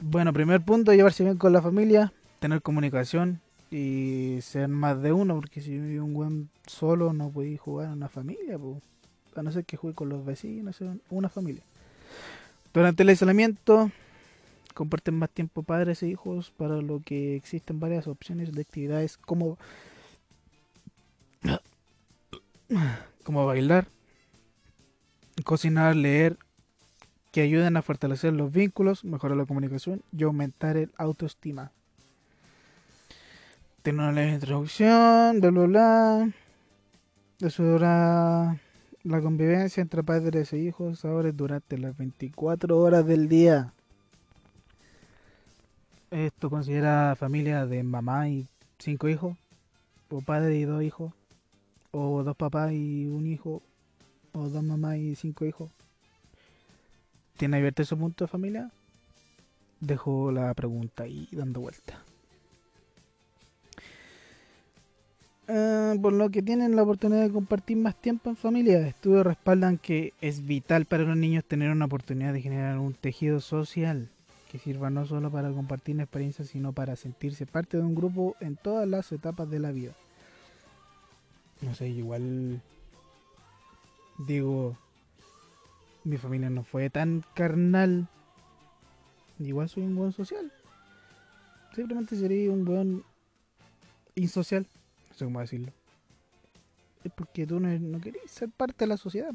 Bueno, 0.00 0.32
primer 0.32 0.64
punto, 0.64 0.94
llevarse 0.94 1.24
bien 1.24 1.38
con 1.38 1.52
la 1.52 1.60
familia, 1.60 2.12
tener 2.38 2.62
comunicación 2.62 3.40
y 3.70 4.38
ser 4.42 4.68
más 4.68 5.02
de 5.02 5.12
uno, 5.12 5.34
porque 5.36 5.60
si 5.60 5.70
vive 5.70 6.00
un 6.00 6.14
buen 6.14 6.48
solo 6.66 7.12
no 7.12 7.30
podéis 7.30 7.60
jugar 7.60 7.86
en 7.86 7.92
una 7.92 8.08
familia, 8.08 8.58
pues. 8.58 8.82
a 9.34 9.42
no 9.42 9.50
ser 9.52 9.64
que 9.64 9.76
juegue 9.76 9.94
con 9.94 10.08
los 10.08 10.24
vecinos, 10.24 10.78
una 11.10 11.28
familia. 11.28 11.62
Durante 12.72 13.02
el 13.02 13.08
aislamiento, 13.08 13.90
comparten 14.74 15.18
más 15.18 15.30
tiempo 15.30 15.62
padres 15.62 16.02
e 16.02 16.08
hijos, 16.08 16.50
para 16.50 16.76
lo 16.76 17.00
que 17.00 17.36
existen 17.36 17.80
varias 17.80 18.06
opciones 18.06 18.52
de 18.52 18.60
actividades 18.60 19.16
como, 19.16 19.58
como 23.24 23.46
bailar, 23.46 23.88
cocinar, 25.44 25.96
leer, 25.96 26.36
que 27.32 27.42
ayuden 27.42 27.76
a 27.76 27.82
fortalecer 27.82 28.32
los 28.32 28.50
vínculos, 28.50 29.04
mejorar 29.04 29.36
la 29.36 29.44
comunicación 29.44 30.02
y 30.10 30.22
aumentar 30.22 30.76
el 30.76 30.90
autoestima. 30.96 31.70
Tiene 33.86 34.02
una 34.02 34.10
leve 34.10 34.32
introducción, 34.32 35.40
bla 35.40 35.50
bla 35.50 35.66
bla. 35.66 36.32
Eso 37.38 37.76
era 37.76 38.60
la 39.04 39.20
convivencia 39.20 39.80
entre 39.80 40.02
padres 40.02 40.52
e 40.52 40.58
hijos 40.58 41.04
ahora 41.04 41.30
durante 41.30 41.78
las 41.78 41.96
24 41.96 42.76
horas 42.76 43.06
del 43.06 43.28
día. 43.28 43.72
Esto 46.10 46.50
considera 46.50 47.14
familia 47.14 47.64
de 47.64 47.84
mamá 47.84 48.28
y 48.28 48.48
cinco 48.80 49.08
hijos, 49.08 49.36
o 50.10 50.20
padre 50.20 50.56
y 50.56 50.64
dos 50.64 50.82
hijos, 50.82 51.12
o 51.92 52.24
dos 52.24 52.36
papás 52.36 52.72
y 52.72 53.06
un 53.06 53.28
hijo, 53.28 53.62
o 54.32 54.48
dos 54.48 54.64
mamás 54.64 54.96
y 54.96 55.14
cinco 55.14 55.44
hijos. 55.44 55.70
¿Tiene 57.36 57.58
abierto 57.58 57.82
ese 57.82 57.94
punto 57.94 58.24
de 58.24 58.28
familia? 58.28 58.68
Dejo 59.78 60.32
la 60.32 60.52
pregunta 60.54 61.04
ahí 61.04 61.28
dando 61.30 61.60
vuelta. 61.60 62.02
Por 66.02 66.12
lo 66.12 66.30
que 66.30 66.42
tienen 66.42 66.76
la 66.76 66.82
oportunidad 66.82 67.22
de 67.22 67.32
compartir 67.32 67.76
más 67.76 67.94
tiempo 67.94 68.30
en 68.30 68.36
familia. 68.36 68.86
Estudios 68.86 69.26
respaldan 69.26 69.78
que 69.78 70.12
es 70.20 70.46
vital 70.46 70.86
para 70.86 71.04
los 71.04 71.16
niños 71.16 71.44
tener 71.44 71.70
una 71.70 71.84
oportunidad 71.84 72.32
de 72.32 72.42
generar 72.42 72.78
un 72.78 72.94
tejido 72.94 73.40
social. 73.40 74.08
que 74.50 74.58
sirva 74.58 74.90
no 74.90 75.04
solo 75.06 75.30
para 75.30 75.50
compartir 75.50 76.00
experiencias, 76.00 76.48
sino 76.48 76.72
para 76.72 76.94
sentirse 76.94 77.46
parte 77.46 77.76
de 77.76 77.82
un 77.82 77.94
grupo 77.96 78.36
en 78.40 78.56
todas 78.56 78.88
las 78.88 79.10
etapas 79.10 79.50
de 79.50 79.58
la 79.58 79.72
vida. 79.72 79.92
No 81.62 81.74
sé, 81.74 81.88
igual 81.88 82.60
digo, 84.18 84.76
mi 86.04 86.16
familia 86.16 86.50
no 86.50 86.62
fue 86.62 86.90
tan 86.90 87.24
carnal. 87.34 88.08
Igual 89.38 89.68
soy 89.68 89.82
un 89.82 89.96
buen 89.96 90.12
social. 90.12 90.52
Simplemente 91.74 92.16
sería 92.16 92.50
un 92.50 92.64
buen 92.64 93.04
insocial. 94.14 94.66
No 95.16 95.18
sé 95.18 95.24
cómo 95.24 95.40
decirlo. 95.40 95.72
Es 97.02 97.12
porque 97.12 97.46
tú 97.46 97.58
no, 97.58 97.68
no 97.68 98.00
querías 98.00 98.30
ser 98.30 98.50
parte 98.50 98.84
de 98.84 98.88
la 98.88 98.98
sociedad. 98.98 99.32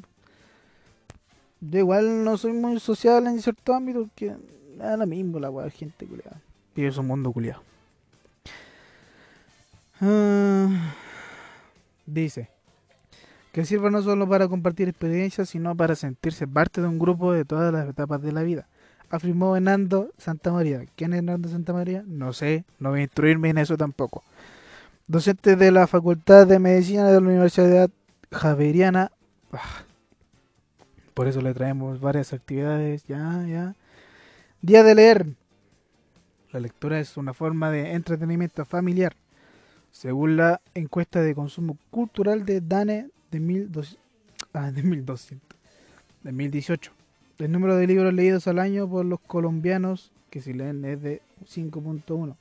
Yo 1.59 1.79
igual 1.79 2.23
no 2.23 2.37
soy 2.37 2.53
muy 2.53 2.79
social 2.79 3.25
en 3.25 3.41
cierto 3.41 3.73
ámbito 3.73 4.07
que 4.15 4.35
nada 4.77 4.97
lo 4.97 5.07
mismo 5.07 5.39
la 5.39 5.49
weá, 5.49 5.67
gente 5.71 6.05
culiada. 6.05 6.39
Vive 6.75 6.91
su 6.91 7.01
mundo 7.01 7.31
culiado. 7.31 7.63
Ah, 9.99 10.93
dice 12.05 12.49
que 13.51 13.65
sirva 13.65 13.89
no 13.89 14.03
solo 14.03 14.29
para 14.29 14.47
compartir 14.47 14.87
experiencias, 14.87 15.49
sino 15.49 15.75
para 15.75 15.95
sentirse 15.95 16.47
parte 16.47 16.79
de 16.79 16.87
un 16.87 16.99
grupo 16.99 17.33
de 17.33 17.43
todas 17.43 17.73
las 17.73 17.89
etapas 17.89 18.21
de 18.21 18.31
la 18.31 18.43
vida. 18.43 18.67
Afirmó 19.09 19.55
Hernando 19.55 20.11
Santa 20.19 20.51
María. 20.51 20.85
¿Quién 20.95 21.13
es 21.13 21.17
Hernando 21.17 21.49
Santa 21.49 21.73
María? 21.73 22.03
No 22.05 22.33
sé, 22.33 22.65
no 22.77 22.91
voy 22.91 22.99
a 22.99 23.03
instruirme 23.03 23.49
en 23.49 23.57
eso 23.57 23.77
tampoco. 23.77 24.23
Docente 25.11 25.57
de 25.57 25.71
la 25.71 25.87
Facultad 25.87 26.47
de 26.47 26.57
Medicina 26.57 27.05
de 27.05 27.19
la 27.19 27.27
Universidad 27.27 27.89
Javeriana. 28.31 29.11
Ah, 29.51 29.83
por 31.13 31.27
eso 31.27 31.41
le 31.41 31.53
traemos 31.53 31.99
varias 31.99 32.31
actividades. 32.31 33.03
Ya, 33.07 33.45
ya. 33.45 33.75
Día 34.61 34.83
de 34.83 34.95
leer. 34.95 35.25
La 36.53 36.61
lectura 36.61 36.97
es 36.97 37.17
una 37.17 37.33
forma 37.33 37.69
de 37.71 37.91
entretenimiento 37.91 38.63
familiar. 38.63 39.17
Según 39.91 40.37
la 40.37 40.61
encuesta 40.75 41.21
de 41.21 41.35
consumo 41.35 41.77
cultural 41.89 42.45
de 42.45 42.61
DANE 42.61 43.09
de, 43.31 43.39
1200, 43.41 43.99
ah, 44.53 44.71
de 44.71 44.81
1200, 44.81 45.59
de 46.23 46.29
2018. 46.31 46.93
El 47.39 47.51
número 47.51 47.75
de 47.75 47.85
libros 47.85 48.13
leídos 48.13 48.47
al 48.47 48.59
año 48.59 48.89
por 48.89 49.03
los 49.03 49.19
colombianos 49.19 50.13
que 50.29 50.39
si 50.39 50.53
leen 50.53 50.85
es 50.85 51.01
de 51.01 51.21
5.1, 51.53 52.37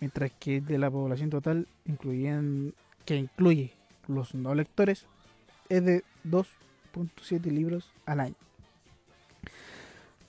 mientras 0.00 0.30
que 0.38 0.60
de 0.60 0.78
la 0.78 0.90
población 0.90 1.30
total 1.30 1.66
incluyen, 1.84 2.74
que 3.04 3.16
incluye 3.16 3.72
los 4.06 4.34
no 4.34 4.54
lectores 4.54 5.06
es 5.68 5.84
de 5.84 6.04
2.7 6.24 7.42
libros 7.50 7.90
al 8.06 8.20
año. 8.20 8.34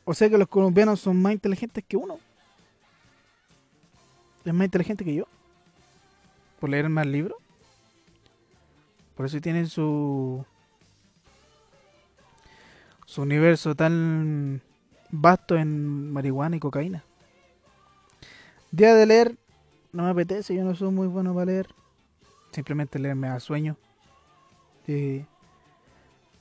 O 0.05 0.13
sea 0.13 0.30
que 0.30 0.38
los 0.38 0.47
colombianos 0.47 0.99
son 0.99 1.22
más 1.22 1.34
inteligentes 1.34 1.84
que 1.88 1.97
uno. 1.97 2.20
Es 4.43 4.53
más 4.53 4.65
inteligente 4.65 5.05
que 5.05 5.13
yo. 5.13 5.28
Por 6.59 6.70
leer 6.70 6.89
más 6.89 7.05
libros. 7.05 7.38
Por 9.15 9.26
eso 9.26 9.39
tienen 9.39 9.67
su. 9.67 10.45
su 13.05 13.22
universo 13.22 13.76
tan 13.76 14.61
vasto 15.11 15.55
en 15.57 16.11
marihuana 16.11 16.55
y 16.55 16.59
cocaína. 16.59 17.03
Día 18.72 18.95
de 18.95 19.05
leer. 19.05 19.38
No 19.92 20.04
me 20.04 20.10
apetece, 20.12 20.54
yo 20.56 20.64
no 20.64 20.76
soy 20.76 20.92
muy 20.92 21.08
bueno 21.08 21.34
para 21.34 21.48
leer. 21.48 21.68
Simplemente 22.52 23.00
leer 23.00 23.16
me 23.16 23.28
da 23.28 23.40
sueño. 23.40 23.76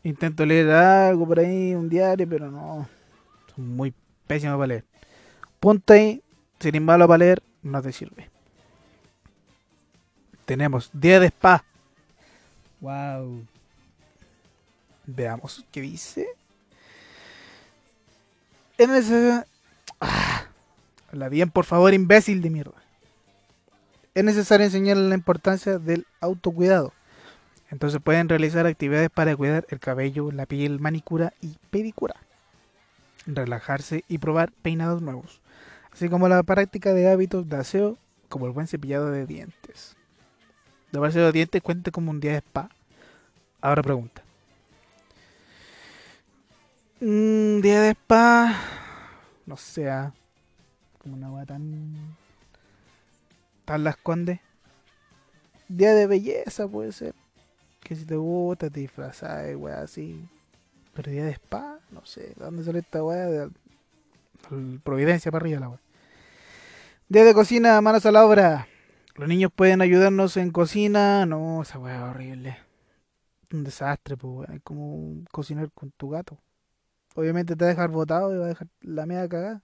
intento 0.03 0.45
leer 0.45 0.71
algo 0.71 1.27
por 1.27 1.39
ahí, 1.39 1.75
un 1.75 1.89
diario, 1.89 2.29
pero 2.29 2.51
no. 2.51 2.89
Soy 3.55 3.65
muy 3.65 3.95
pésimo 4.27 4.55
para 4.55 4.67
leer. 4.67 4.85
Punto 5.61 5.93
ahí. 5.93 6.23
Si 6.61 6.69
eres 6.69 6.83
malo 6.83 7.07
para 7.07 7.19
leer, 7.19 7.43
no 7.63 7.81
te 7.81 7.93
sirve. 7.93 8.29
Tenemos 10.45 10.91
día 10.93 11.21
de 11.21 11.29
spa. 11.29 11.65
Wow. 12.81 13.45
Veamos 15.07 15.65
qué 15.71 15.81
dice. 15.81 16.27
Es 18.77 18.89
necesario. 18.89 19.45
Ah, 20.01 20.45
habla 21.11 21.29
bien, 21.29 21.51
por 21.51 21.65
favor, 21.65 21.93
imbécil 21.95 22.41
de 22.43 22.51
mierda. 22.51 22.88
Es 24.19 24.25
necesario 24.25 24.67
enseñarle 24.67 25.09
la 25.09 25.15
importancia 25.15 25.79
del 25.79 26.05
autocuidado. 26.21 26.93
Entonces 27.71 28.01
pueden 28.03 28.29
realizar 28.29 28.67
actividades 28.67 29.11
para 29.11 29.37
cuidar 29.37 29.65
el 29.69 29.79
cabello, 29.79 30.33
la 30.33 30.45
piel, 30.45 30.81
manicura 30.81 31.35
y 31.41 31.57
pedicura. 31.71 32.17
Relajarse 33.27 34.03
y 34.09 34.19
probar 34.19 34.51
peinados 34.51 35.03
nuevos. 35.03 35.41
Así 35.93 36.09
como 36.09 36.27
la 36.27 36.43
práctica 36.43 36.95
de 36.95 37.09
hábitos 37.09 37.49
de 37.49 37.59
aseo, 37.59 37.97
como 38.29 38.47
el 38.47 38.53
buen 38.53 38.67
cepillado 38.67 39.13
de 39.13 39.25
dientes. 39.25 39.95
Lavarse 40.91 41.21
los 41.21 41.33
dientes 41.33 41.63
cuenta 41.63 41.93
como 41.93 42.11
un 42.11 42.19
día 42.19 42.33
de 42.33 42.39
spa. 42.39 42.71
Ahora 43.61 43.85
pregunta. 43.85 44.25
Un 47.01 47.61
día 47.63 47.83
de 47.83 47.91
spa. 47.91 48.53
No 49.47 49.57
sea. 49.57 50.07
Ah, 50.07 50.13
como 50.99 51.15
una 51.15 51.29
agua. 51.29 51.45
Tan 53.69 53.85
la 53.85 53.91
esconde. 53.91 54.41
Día 55.69 55.93
de 55.93 56.07
belleza 56.07 56.67
puede 56.67 56.91
ser. 56.93 57.15
Que 57.81 57.95
si 57.95 58.07
te 58.07 58.17
gusta, 58.17 58.71
te 58.71 58.81
disfrazas, 58.81 59.55
weá, 59.57 59.83
así. 59.83 60.27
Pero 60.95 61.13
día 61.13 61.25
de 61.25 61.33
spa, 61.33 61.79
no 61.91 62.05
sé. 62.07 62.33
¿De 62.35 62.45
dónde 62.47 62.65
sale 62.65 62.79
esta 62.79 63.05
weá? 63.05 63.27
De, 63.27 63.51
Providencia 64.83 65.31
para 65.31 65.43
arriba 65.43 65.61
la 65.61 65.69
weá. 65.69 65.81
Día 67.11 67.25
de 67.25 67.35
cocina, 67.35 67.79
manos 67.83 68.07
a 68.07 68.11
la 68.11 68.25
obra. 68.25 68.69
Los 69.17 69.29
niños 69.29 69.53
pueden 69.55 69.83
ayudarnos 69.83 70.39
en 70.39 70.51
cocina. 70.51 71.27
No, 71.27 71.61
esa 71.61 71.79
weá 71.79 71.97
es 71.97 72.03
horrible. 72.03 72.57
Un 73.53 73.65
desastre, 73.65 74.17
pues, 74.17 74.49
es 74.49 74.63
como 74.63 75.25
cocinar 75.31 75.71
con 75.73 75.91
tu 75.91 76.09
gato. 76.09 76.39
Obviamente 77.15 77.55
te 77.55 77.65
va 77.65 77.71
a 77.71 77.75
dejar 77.75 77.91
botado 77.91 78.35
y 78.35 78.39
va 78.39 78.47
a 78.47 78.49
dejar 78.49 78.69
la 78.81 79.05
media 79.05 79.29
cagada. 79.29 79.63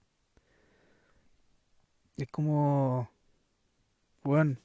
Es 2.18 2.28
como. 2.30 3.13
Bueno. 4.24 4.56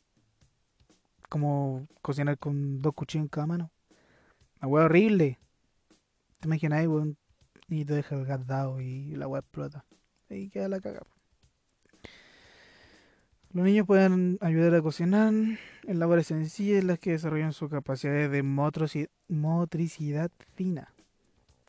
Como 1.27 1.87
cocinar 2.01 2.39
con 2.39 2.81
dos 2.81 2.93
cuchillos 2.95 3.25
en 3.25 3.29
cada 3.29 3.45
mano. 3.45 3.71
Una 4.61 4.67
weá 4.67 4.85
horrible. 4.85 5.37
Te 6.39 6.47
imaginas 6.47 6.87
weón. 6.87 7.17
Y 7.67 7.85
te 7.85 7.93
deja 7.93 8.15
dado 8.39 8.81
y 8.81 9.15
la 9.15 9.27
weá 9.27 9.41
explota. 9.41 9.85
Ahí 10.29 10.49
queda 10.49 10.69
la 10.69 10.79
cagada. 10.79 11.05
Los 13.51 13.65
niños 13.65 13.87
pueden 13.87 14.37
ayudar 14.41 14.75
a 14.75 14.81
cocinar 14.81 15.33
en 15.33 15.99
labores 15.99 16.27
sencillas 16.27 16.81
en 16.81 16.87
las 16.87 16.99
que 16.99 17.11
desarrollan 17.11 17.51
sus 17.51 17.69
capacidades 17.69 18.29
de 18.29 18.43
motricidad 18.43 20.29
fina, 20.53 20.93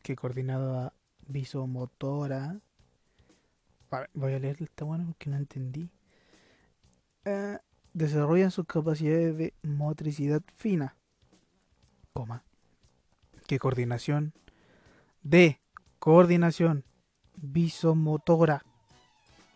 que 0.03 0.15
coordinado 0.15 0.79
a 0.79 0.93
visomotora. 1.27 2.59
Voy 4.13 4.33
a 4.33 4.39
leer 4.39 4.57
esta 4.61 4.85
bueno 4.85 5.05
porque 5.07 5.31
no 5.31 5.37
entendí. 5.37 5.89
Eh, 7.25 7.57
desarrollan 7.93 8.51
sus 8.51 8.65
capacidades 8.65 9.37
de 9.37 9.53
motricidad 9.63 10.41
fina, 10.55 10.95
coma, 12.13 12.43
que 13.47 13.59
coordinación 13.59 14.33
de 15.23 15.59
coordinación 15.99 16.83
visomotora 17.35 18.63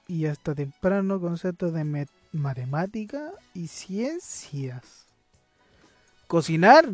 y 0.08 0.26
hasta 0.26 0.54
temprano 0.54 1.20
conceptos 1.20 1.74
de 1.74 2.08
matemática 2.32 3.32
y 3.54 3.68
ciencias. 3.68 5.06
Cocinar. 6.28 6.86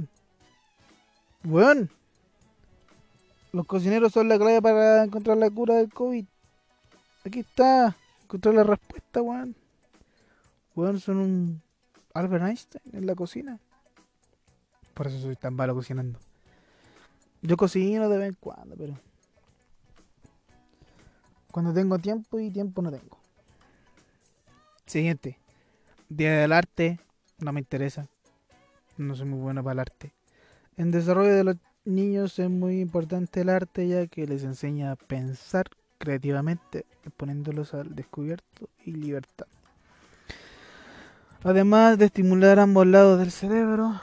Bueno. 1.43 1.87
Los 3.51 3.65
cocineros 3.65 4.13
son 4.13 4.29
la 4.29 4.37
clave 4.37 4.61
para 4.61 5.03
encontrar 5.03 5.37
la 5.37 5.49
cura 5.49 5.75
del 5.75 5.91
COVID. 5.91 6.25
Aquí 7.25 7.39
está. 7.39 7.97
Encontrar 8.23 8.55
la 8.55 8.63
respuesta, 8.63 9.21
weón. 9.21 9.55
Weón, 10.75 10.99
son 10.99 11.17
un 11.17 11.61
Albert 12.13 12.43
Einstein 12.45 12.95
en 12.95 13.05
la 13.05 13.15
cocina. 13.15 13.59
Por 14.93 15.07
eso 15.07 15.19
soy 15.19 15.35
tan 15.35 15.53
malo 15.53 15.73
cocinando. 15.73 16.19
Yo 17.41 17.57
cocino 17.57 18.07
de 18.09 18.17
vez 18.17 18.29
en 18.29 18.37
cuando, 18.39 18.75
pero 18.75 18.97
cuando 21.51 21.73
tengo 21.73 21.99
tiempo 21.99 22.39
y 22.39 22.51
tiempo 22.51 22.81
no 22.81 22.91
tengo. 22.91 23.17
Siguiente. 24.85 25.39
Día 26.09 26.39
del 26.39 26.53
arte. 26.53 26.99
No 27.39 27.51
me 27.51 27.59
interesa. 27.59 28.07
No 28.97 29.15
soy 29.15 29.25
muy 29.25 29.39
bueno 29.39 29.63
para 29.63 29.73
el 29.73 29.79
arte. 29.79 30.13
En 30.77 30.91
desarrollo 30.91 31.33
de 31.33 31.43
los 31.43 31.55
niños 31.85 32.37
es 32.39 32.49
muy 32.49 32.79
importante 32.79 33.41
el 33.41 33.49
arte 33.49 33.87
ya 33.87 34.07
que 34.07 34.27
les 34.27 34.43
enseña 34.43 34.91
a 34.91 34.95
pensar 34.95 35.67
creativamente, 35.97 36.85
exponiéndolos 37.03 37.73
al 37.73 37.95
descubierto 37.95 38.69
y 38.85 38.91
libertad. 38.91 39.47
Además 41.43 41.97
de 41.97 42.05
estimular 42.05 42.59
ambos 42.59 42.85
lados 42.85 43.17
del 43.17 43.31
cerebro, 43.31 43.99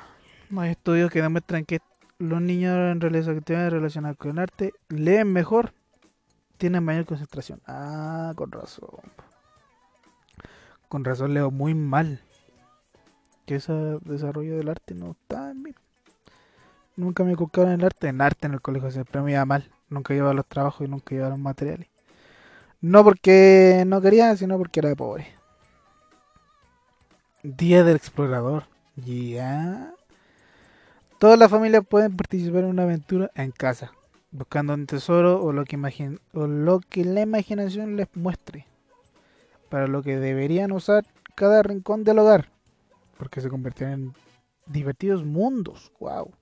hay 0.56 0.70
estudios 0.70 1.08
que 1.12 1.22
demuestran 1.22 1.64
que 1.64 1.78
los 2.18 2.42
niños 2.42 2.74
en 2.74 3.00
realizar 3.00 3.36
actividades 3.36 3.72
relacionadas 3.72 4.16
con 4.16 4.32
el 4.32 4.38
arte 4.40 4.74
leen 4.88 5.32
mejor 5.32 5.72
tienen 6.56 6.82
mayor 6.82 7.06
concentración. 7.06 7.60
Ah, 7.64 8.32
con 8.34 8.50
razón. 8.50 8.88
Con 10.88 11.04
razón 11.04 11.32
leo 11.32 11.52
muy 11.52 11.74
mal. 11.74 12.22
Que 13.46 13.54
ese 13.54 13.72
desarrollo 14.02 14.56
del 14.56 14.68
arte 14.68 14.96
no 14.96 15.12
está 15.12 15.52
en 15.52 15.62
mí. 15.62 15.74
Nunca 16.96 17.22
me 17.22 17.36
colocaron 17.36 17.70
en 17.70 17.80
el 17.80 17.86
arte. 17.86 18.08
En 18.08 18.20
arte 18.20 18.48
en 18.48 18.54
el 18.54 18.60
colegio 18.60 18.90
siempre 18.90 19.22
me 19.22 19.30
iba 19.30 19.44
mal. 19.44 19.70
Nunca 19.90 20.12
llevaba 20.12 20.34
los 20.34 20.46
trabajos 20.46 20.88
y 20.88 20.90
nunca 20.90 21.14
llevaba 21.14 21.30
los 21.30 21.38
materiales. 21.38 21.88
No 22.80 23.04
porque 23.04 23.84
no 23.86 24.00
quería, 24.00 24.36
sino 24.36 24.58
porque 24.58 24.80
era 24.80 24.92
pobre. 24.96 25.37
Día 27.44 27.84
del 27.84 27.94
explorador. 27.94 28.64
Ya. 28.96 29.94
Todas 31.20 31.38
las 31.38 31.48
familias 31.48 31.84
pueden 31.88 32.16
participar 32.16 32.64
en 32.64 32.70
una 32.70 32.82
aventura 32.82 33.30
en 33.36 33.52
casa, 33.52 33.92
buscando 34.32 34.74
un 34.74 34.86
tesoro 34.86 35.40
o 35.40 35.52
lo 35.52 35.64
que, 35.64 35.76
o 36.32 36.46
lo 36.48 36.80
que 36.80 37.04
la 37.04 37.20
imaginación 37.20 37.94
les 37.94 38.08
muestre, 38.16 38.66
para 39.68 39.86
lo 39.86 40.02
que 40.02 40.16
deberían 40.16 40.72
usar 40.72 41.06
cada 41.36 41.62
rincón 41.62 42.02
del 42.02 42.18
hogar, 42.18 42.50
porque 43.16 43.40
se 43.40 43.48
convertirán 43.48 43.92
en 43.92 44.14
divertidos 44.66 45.24
mundos. 45.24 45.92
¡Wow! 46.00 46.32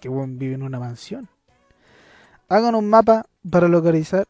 Que 0.00 0.08
buen 0.08 0.38
vive 0.38 0.54
en 0.54 0.62
una 0.62 0.80
mansión. 0.80 1.28
Hagan 2.48 2.74
un 2.74 2.88
mapa 2.88 3.26
para 3.50 3.68
localizar 3.68 4.26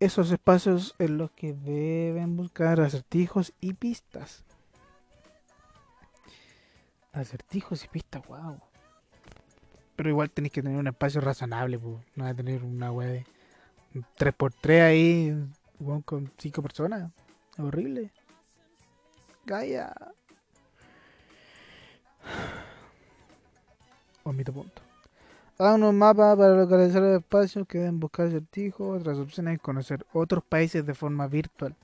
esos 0.00 0.30
espacios 0.32 0.94
en 0.98 1.16
los 1.16 1.30
que 1.30 1.54
deben 1.54 2.36
buscar 2.36 2.78
acertijos 2.82 3.54
y 3.58 3.72
pistas. 3.72 4.44
Acertijos 7.12 7.84
y 7.84 7.88
pistas, 7.88 8.26
wow. 8.26 8.60
Pero 9.96 10.08
igual 10.08 10.30
tenéis 10.30 10.52
que 10.52 10.62
tener 10.62 10.78
un 10.78 10.86
espacio 10.86 11.20
razonable, 11.20 11.78
pues. 11.78 11.96
No 12.14 12.24
va 12.24 12.30
a 12.30 12.34
tener 12.34 12.64
una 12.64 12.90
web 12.92 13.24
de 13.92 14.00
3x3 14.18 14.82
ahí, 14.82 15.36
con 16.04 16.32
5 16.38 16.62
personas. 16.62 17.10
Horrible. 17.58 18.12
Gaia. 19.44 19.92
Omito 24.24 24.52
punto. 24.52 24.82
Hagan 25.58 25.82
un 25.82 25.98
mapa 25.98 26.36
para 26.36 26.54
localizar 26.54 27.02
los 27.02 27.18
espacios 27.18 27.66
que 27.66 27.78
deben 27.78 28.00
buscar 28.00 28.28
acertijos. 28.28 29.00
Otras 29.00 29.18
opciones 29.18 29.56
es 29.56 29.60
conocer 29.60 30.06
otros 30.12 30.44
países 30.44 30.86
de 30.86 30.94
forma 30.94 31.26
virtual. 31.26 31.76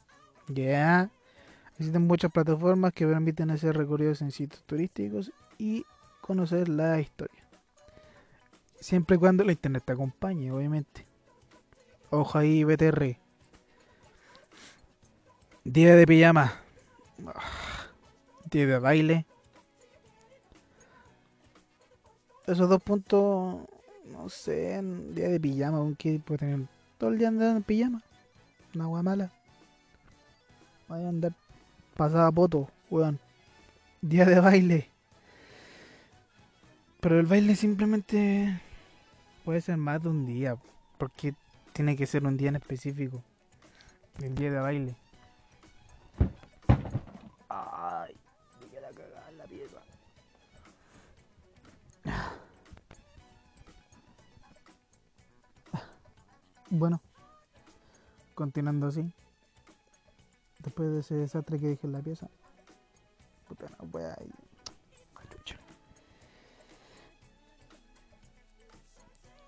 Ya. 0.49 1.11
Existen 1.79 2.07
muchas 2.07 2.33
plataformas 2.33 2.95
que 2.95 3.07
permiten 3.07 3.51
hacer 3.51 3.77
recorridos 3.77 4.22
en 4.22 4.31
sitios 4.31 4.62
turísticos 4.64 5.31
y 5.59 5.85
conocer 6.22 6.70
la 6.70 6.99
historia. 6.99 7.47
Siempre 8.81 9.16
y 9.16 9.18
cuando 9.18 9.45
la 9.45 9.53
internet 9.53 9.83
te 9.85 9.93
acompañe, 9.93 10.51
obviamente. 10.51 11.07
Ojo 12.09 12.39
ahí, 12.39 12.64
BTR. 12.64 13.18
Día 15.64 15.97
de 15.97 16.07
pijama. 16.07 16.55
Día 18.51 18.66
de 18.66 18.79
baile. 18.79 19.27
Esos 22.47 22.70
dos 22.70 22.83
puntos, 22.83 23.66
no 24.05 24.29
sé, 24.31 24.81
día 25.12 25.29
de 25.29 25.39
pijama, 25.39 25.79
aunque 25.79 26.20
puede 26.24 26.39
tener 26.39 26.68
todo 26.97 27.11
el 27.11 27.18
día 27.18 27.29
andando 27.29 27.59
en 27.59 27.62
pijama. 27.64 28.03
Una 28.74 28.85
agua 28.85 29.03
mala. 29.03 29.33
Vaya 30.89 31.07
a 31.07 31.09
andar 31.09 31.33
pasada 31.97 32.30
poto, 32.30 32.68
weón. 32.90 33.18
Día 34.03 34.24
de 34.24 34.40
baile. 34.40 34.90
Pero 37.01 37.18
el 37.18 37.26
baile 37.26 37.57
simplemente 37.57 38.61
puede 39.44 39.61
ser 39.61 39.76
más 39.76 40.03
de 40.03 40.09
un 40.09 40.26
día. 40.26 40.57
Porque 40.99 41.34
tiene 41.72 41.97
que 41.97 42.07
ser 42.07 42.24
un 42.24 42.36
día 42.36 42.51
en 42.51 42.57
específico. 42.57 43.22
El 44.22 44.34
día 44.34 44.51
de 44.51 44.61
baile. 44.61 44.94
Ay, 47.49 48.14
me 48.61 48.66
queda 48.68 48.90
cagada 48.90 49.30
la 49.32 49.44
pieza. 49.44 49.78
Bueno, 56.70 57.01
continuando 58.34 58.88
así. 58.88 59.11
Después 60.67 60.91
de 60.91 60.99
ese 60.99 61.14
desastre 61.14 61.61
que 61.61 61.69
dije 61.69 61.87
en 61.87 61.93
la 61.93 62.01
pieza. 62.01 62.29
Puta, 63.47 63.67
no 63.79 63.87
voy 63.87 64.03
a 64.03 64.17
ir. 64.21 64.35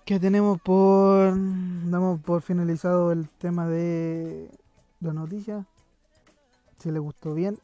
Que 0.05 0.19
tenemos 0.19 0.59
por. 0.61 1.33
Damos 1.35 2.19
por 2.21 2.41
finalizado 2.41 3.11
el 3.11 3.29
tema 3.29 3.67
de 3.67 4.49
la 5.01 5.13
noticia. 5.13 5.67
Si 6.79 6.89
le 6.89 6.97
gustó 6.97 7.35
bien. 7.35 7.59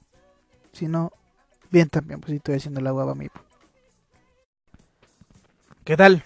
Si 0.74 0.88
no, 0.88 1.12
bien 1.72 1.89
también, 1.89 2.20
pues 2.20 2.32
si 2.32 2.36
estoy 2.36 2.56
haciendo 2.56 2.82
la 2.82 2.91
guapa 2.91 3.14
a 3.14 3.16
mí. 3.16 3.30
¿Qué 5.86 5.95
tal? 5.97 6.24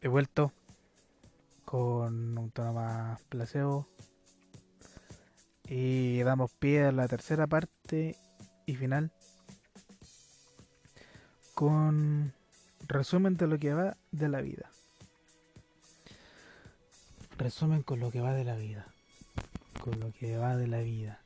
He 0.00 0.08
vuelto 0.08 0.52
con 1.64 2.38
un 2.38 2.50
tono 2.52 2.72
más 2.72 3.20
placebo. 3.24 3.86
Y 5.70 6.20
damos 6.24 6.50
pie 6.52 6.86
a 6.86 6.92
la 6.92 7.06
tercera 7.06 7.46
parte 7.46 8.16
y 8.66 8.74
final 8.74 9.12
con 11.54 12.32
resumen 12.88 13.36
de 13.36 13.46
lo 13.46 13.58
que 13.58 13.72
va 13.72 13.96
de 14.10 14.28
la 14.28 14.40
vida. 14.40 14.70
Resumen 17.38 17.82
con 17.82 18.00
lo 18.00 18.10
que 18.10 18.20
va 18.20 18.32
de 18.32 18.44
la 18.44 18.56
vida. 18.56 18.86
Con 19.80 20.00
lo 20.00 20.10
que 20.12 20.36
va 20.38 20.56
de 20.56 20.66
la 20.66 20.80
vida. 20.80 21.20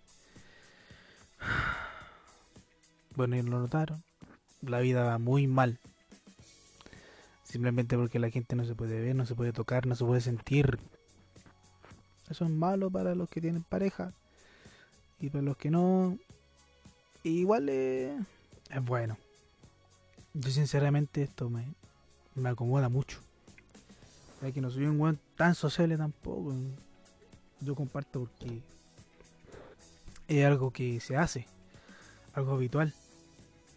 Bueno, 3.16 3.36
y 3.36 3.42
lo 3.42 3.60
notaron. 3.60 4.02
La 4.60 4.80
vida 4.80 5.04
va 5.04 5.18
muy 5.18 5.46
mal. 5.46 5.78
Simplemente 7.44 7.96
porque 7.96 8.18
la 8.18 8.30
gente 8.30 8.56
no 8.56 8.64
se 8.64 8.74
puede 8.74 9.00
ver, 9.00 9.14
no 9.14 9.24
se 9.24 9.36
puede 9.36 9.52
tocar, 9.52 9.86
no 9.86 9.94
se 9.94 10.04
puede 10.04 10.20
sentir. 10.20 10.80
Eso 12.28 12.44
es 12.44 12.50
malo 12.50 12.90
para 12.90 13.14
los 13.14 13.28
que 13.28 13.40
tienen 13.40 13.62
pareja. 13.62 14.12
Y 15.20 15.30
para 15.30 15.42
los 15.42 15.56
que 15.56 15.70
no, 15.70 16.18
igual 17.22 17.68
eh, 17.68 18.16
es 18.70 18.84
bueno. 18.84 19.16
Yo 20.34 20.50
sinceramente 20.50 21.22
esto 21.22 21.48
me, 21.48 21.64
me 22.34 22.48
acomoda 22.48 22.88
mucho. 22.88 23.20
Ya 24.42 24.52
que 24.52 24.60
no 24.60 24.70
soy 24.70 24.84
un 24.84 25.00
weón 25.00 25.18
tan 25.36 25.54
sociable 25.54 25.96
tampoco. 25.96 26.54
Yo 27.60 27.74
comparto 27.74 28.20
porque 28.20 28.60
es 30.28 30.44
algo 30.44 30.70
que 30.70 31.00
se 31.00 31.16
hace, 31.16 31.46
algo 32.34 32.52
habitual. 32.52 32.92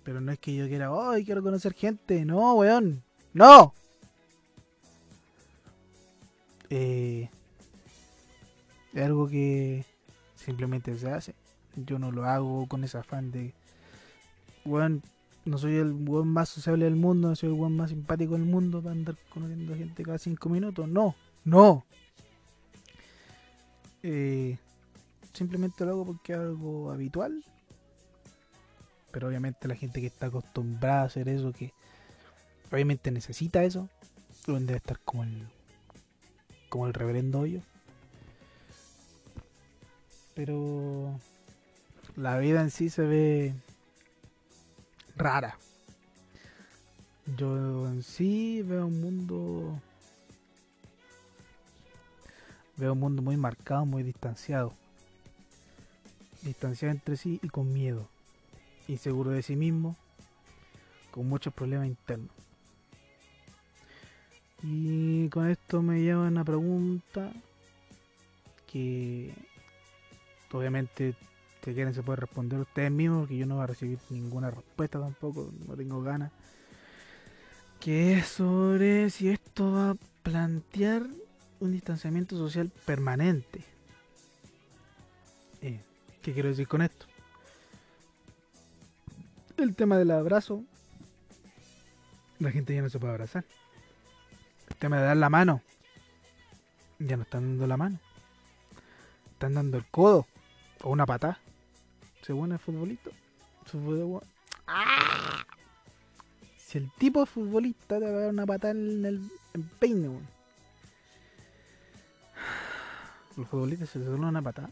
Pero 0.03 0.21
no 0.21 0.31
es 0.31 0.39
que 0.39 0.55
yo 0.55 0.67
quiera, 0.67 0.89
ay, 0.91 1.23
quiero 1.25 1.43
conocer 1.43 1.73
gente. 1.73 2.25
No, 2.25 2.55
weón. 2.55 3.03
No. 3.33 3.73
Eh, 6.69 7.29
es 8.93 9.03
algo 9.05 9.27
que 9.27 9.85
simplemente 10.47 10.97
se 10.97 11.11
hace. 11.11 11.35
Yo 11.75 11.99
no 11.99 12.09
lo 12.11 12.23
hago 12.23 12.65
con 12.67 12.83
ese 12.85 12.97
afán 12.97 13.31
de, 13.31 13.53
weón, 14.65 15.03
no 15.43 15.57
soy 15.57 15.75
el 15.75 15.91
weón 15.91 16.29
más 16.29 16.47
sociable 16.47 16.85
del 16.85 16.95
mundo, 16.95 17.27
no 17.27 17.35
soy 17.35 17.49
el 17.49 17.55
weón 17.55 17.75
más 17.75 17.89
simpático 17.89 18.33
del 18.33 18.45
mundo 18.45 18.81
para 18.81 18.93
andar 18.93 19.15
conociendo 19.29 19.75
gente 19.75 20.03
cada 20.03 20.17
cinco 20.17 20.47
minutos. 20.47 20.87
No, 20.87 21.15
no. 21.43 21.85
Eh, 24.03 24.57
simplemente 25.33 25.85
lo 25.85 25.91
hago 25.91 26.05
porque 26.05 26.31
es 26.31 26.39
algo 26.39 26.91
habitual. 26.91 27.43
Pero 29.11 29.27
obviamente 29.27 29.67
la 29.67 29.75
gente 29.75 29.99
que 29.99 30.07
está 30.07 30.27
acostumbrada 30.27 31.01
a 31.01 31.05
hacer 31.05 31.27
eso, 31.27 31.51
que 31.51 31.73
obviamente 32.71 33.11
necesita 33.11 33.63
eso, 33.65 33.89
debe 34.45 34.77
estar 34.77 34.99
como 35.01 35.23
el 35.23 35.47
como 36.69 36.87
el 36.87 36.93
reverendo 36.93 37.39
hoyo. 37.39 37.61
Pero 40.37 41.19
la 42.15 42.37
vida 42.37 42.61
en 42.61 42.69
sí 42.69 42.91
se 42.91 43.01
ve 43.01 43.55
rara. 45.15 45.57
Yo 47.35 47.87
en 47.87 48.03
sí 48.03 48.61
veo 48.61 48.85
un 48.85 49.01
mundo 49.01 49.81
veo 52.75 52.93
un 52.93 52.99
mundo 52.99 53.23
muy 53.23 53.35
marcado, 53.35 53.87
muy 53.87 54.03
distanciado. 54.03 54.75
Distanciado 56.43 56.93
entre 56.93 57.17
sí 57.17 57.39
y 57.41 57.49
con 57.49 57.73
miedo. 57.73 58.07
Inseguro 58.87 59.31
de 59.31 59.41
sí 59.41 59.55
mismo, 59.55 59.95
con 61.09 61.27
muchos 61.27 61.51
problemas 61.51 61.87
internos. 61.87 62.29
Y 64.61 65.29
con 65.29 65.49
esto 65.49 65.81
me 65.81 65.99
lleva 65.99 66.27
una 66.27 66.45
pregunta 66.45 67.31
que 68.71 69.33
obviamente 70.53 71.15
si 71.67 71.73
quieren 71.73 71.93
se 71.93 72.01
puede 72.01 72.21
responder 72.21 72.59
ustedes 72.59 72.89
mismos 72.89 73.23
porque 73.23 73.37
yo 73.37 73.45
no 73.45 73.55
voy 73.55 73.65
a 73.65 73.67
recibir 73.67 73.99
ninguna 74.09 74.49
respuesta 74.49 75.01
tampoco, 75.01 75.51
no 75.67 75.75
tengo 75.75 76.01
ganas. 76.01 76.31
Que 77.81 78.13
es 78.13 78.27
sobre 78.27 79.09
si 79.09 79.27
esto 79.27 79.73
va 79.73 79.89
a 79.89 79.95
plantear 80.23 81.03
un 81.59 81.73
distanciamiento 81.73 82.37
social 82.37 82.71
permanente. 82.85 83.65
Eh, 85.61 85.81
¿Qué 86.21 86.31
quiero 86.31 86.47
decir 86.47 86.69
con 86.69 86.81
esto? 86.81 87.05
El 89.57 89.75
tema 89.75 89.97
del 89.97 90.11
abrazo. 90.11 90.63
La 92.39 92.51
gente 92.51 92.73
ya 92.73 92.81
no 92.81 92.89
se 92.89 92.97
puede 92.97 93.11
abrazar. 93.11 93.43
El 94.69 94.75
tema 94.77 94.99
de 94.99 95.03
dar 95.03 95.17
la 95.17 95.29
mano. 95.29 95.61
Ya 96.99 97.17
no 97.17 97.23
están 97.23 97.41
dando 97.41 97.67
la 97.67 97.75
mano. 97.75 97.99
Están 99.33 99.55
dando 99.55 99.77
el 99.77 99.85
codo. 99.85 100.25
O 100.83 100.89
una 100.91 101.05
patada. 101.05 101.39
Según 102.21 102.51
el 102.51 102.59
futbolito. 102.59 103.11
¡Ah! 104.67 105.45
Si 106.57 106.77
el 106.77 106.91
tipo 106.97 107.21
de 107.21 107.25
futbolista 107.25 107.99
te 107.99 108.05
va 108.05 108.09
a 108.09 108.21
dar 108.21 108.29
una 108.29 108.45
patada 108.45 108.71
en 108.71 109.05
el 109.05 109.21
en 109.53 109.63
peine, 109.79 110.09
weón. 110.09 110.27
Los 113.35 113.47
futbolistas 113.47 113.89
se 113.89 113.99
dan 113.99 114.23
una 114.23 114.41
patada. 114.41 114.69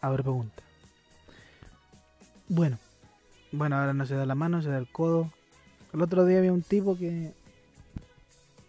A 0.00 0.10
ver, 0.10 0.22
pregunta. 0.22 0.62
Bueno. 2.48 2.78
Bueno, 3.50 3.76
ahora 3.76 3.94
no 3.94 4.04
se 4.04 4.14
da 4.14 4.26
la 4.26 4.34
mano, 4.34 4.60
se 4.60 4.68
da 4.68 4.78
el 4.78 4.90
codo. 4.90 5.32
El 5.92 6.02
otro 6.02 6.26
día 6.26 6.38
había 6.38 6.52
un 6.52 6.62
tipo 6.62 6.98
que 6.98 7.32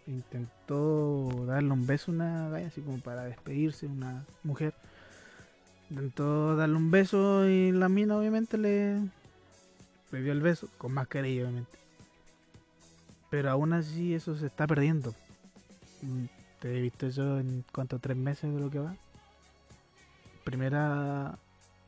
intentó 0.06 1.28
darle 1.46 1.70
un 1.70 1.86
beso 1.86 2.10
a 2.10 2.14
una 2.14 2.48
galla, 2.48 2.66
así 2.66 2.80
como 2.80 2.98
para 2.98 3.24
despedirse, 3.24 3.86
una 3.86 4.24
mujer. 4.42 4.74
Intentó 5.90 6.54
darle 6.54 6.76
un 6.76 6.90
beso 6.90 7.48
y 7.48 7.72
la 7.72 7.88
mina 7.88 8.16
obviamente 8.16 8.56
le, 8.56 9.00
le 10.12 10.30
el 10.30 10.40
beso, 10.40 10.68
con 10.78 10.92
mascarilla 10.92 11.42
obviamente. 11.42 11.78
Pero 13.28 13.50
aún 13.50 13.72
así 13.72 14.14
eso 14.14 14.36
se 14.36 14.46
está 14.46 14.66
perdiendo. 14.66 15.14
Mm, 16.02 16.26
Te 16.60 16.76
he 16.76 16.80
visto 16.80 17.06
eso 17.06 17.38
en 17.38 17.64
cuanto 17.72 17.98
tres 17.98 18.16
meses 18.16 18.54
de 18.54 18.60
lo 18.60 18.70
que 18.70 18.78
va. 18.78 18.94
Primera 20.44 21.36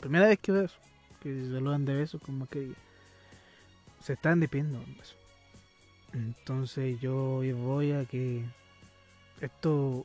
primera 0.01 0.27
vez 0.27 0.39
que 0.41 0.53
veo 0.53 0.65
eso. 0.65 0.79
Que 1.21 1.33
se 1.33 1.53
saludan 1.53 1.85
de 1.85 1.95
besos 1.95 2.21
con 2.21 2.39
mascarilla. 2.39 2.75
Se 4.01 4.15
están 4.15 4.41
despidiendo 4.41 4.79
un 4.79 4.97
beso. 4.97 5.15
Entonces 6.13 7.01
yo 7.01 7.41
voy 7.57 7.93
a 7.93 8.05
que 8.05 8.45
esto 9.41 10.05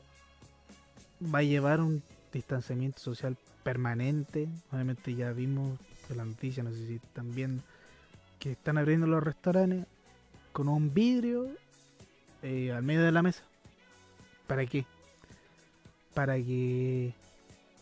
va 1.21 1.39
a 1.39 1.43
llevar 1.43 1.81
un 1.81 2.03
distanciamiento 2.37 2.99
social 2.99 3.37
permanente. 3.63 4.47
Obviamente 4.71 5.13
ya 5.13 5.31
vimos 5.33 5.77
la 6.15 6.25
noticia, 6.25 6.63
no 6.63 6.71
sé 6.71 6.87
si 6.87 6.99
también 7.13 7.61
que 8.39 8.53
están 8.53 8.77
abriendo 8.77 9.07
los 9.07 9.23
restaurantes 9.23 9.85
con 10.53 10.69
un 10.69 10.93
vidrio 10.93 11.47
eh, 12.41 12.71
al 12.71 12.83
medio 12.83 13.03
de 13.03 13.11
la 13.11 13.21
mesa. 13.21 13.43
¿Para 14.47 14.65
qué? 14.65 14.85
Para 16.13 16.35
que 16.37 17.13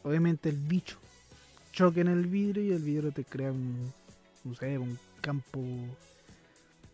obviamente 0.03 0.49
el 0.49 0.57
bicho 0.57 0.97
choque 1.71 2.01
en 2.01 2.07
el 2.07 2.25
vidrio 2.25 2.63
y 2.63 2.71
el 2.71 2.81
vidrio 2.81 3.11
te 3.11 3.25
crea 3.25 3.51
un, 3.51 3.93
no 4.43 4.55
sé, 4.55 4.77
un 4.77 4.97
campo 5.21 5.61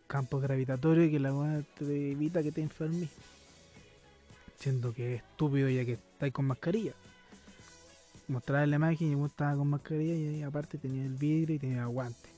campo 0.08 0.42
gravitatorio 0.42 1.10
que 1.10 1.20
la 1.20 1.64
te 1.78 2.12
evita 2.12 2.44
que 2.44 2.52
te 2.52 2.62
enfermes. 2.62 3.10
Siendo 4.60 4.94
que 4.94 5.16
es 5.16 5.22
estúpido 5.22 5.70
ya 5.70 5.86
que 5.86 5.94
estáis 5.94 6.34
con 6.34 6.46
mascarilla. 6.46 6.94
Mostraba 8.32 8.66
la 8.66 8.78
imagen 8.78 9.10
y 9.10 9.12
yo 9.12 9.26
estaba 9.26 9.58
con 9.58 9.68
mascarilla 9.68 10.14
y 10.14 10.42
aparte 10.42 10.78
tenía 10.78 11.04
el 11.04 11.16
vidrio 11.16 11.58
y 11.58 11.60
tenía 11.60 11.86
guante. 11.86 12.30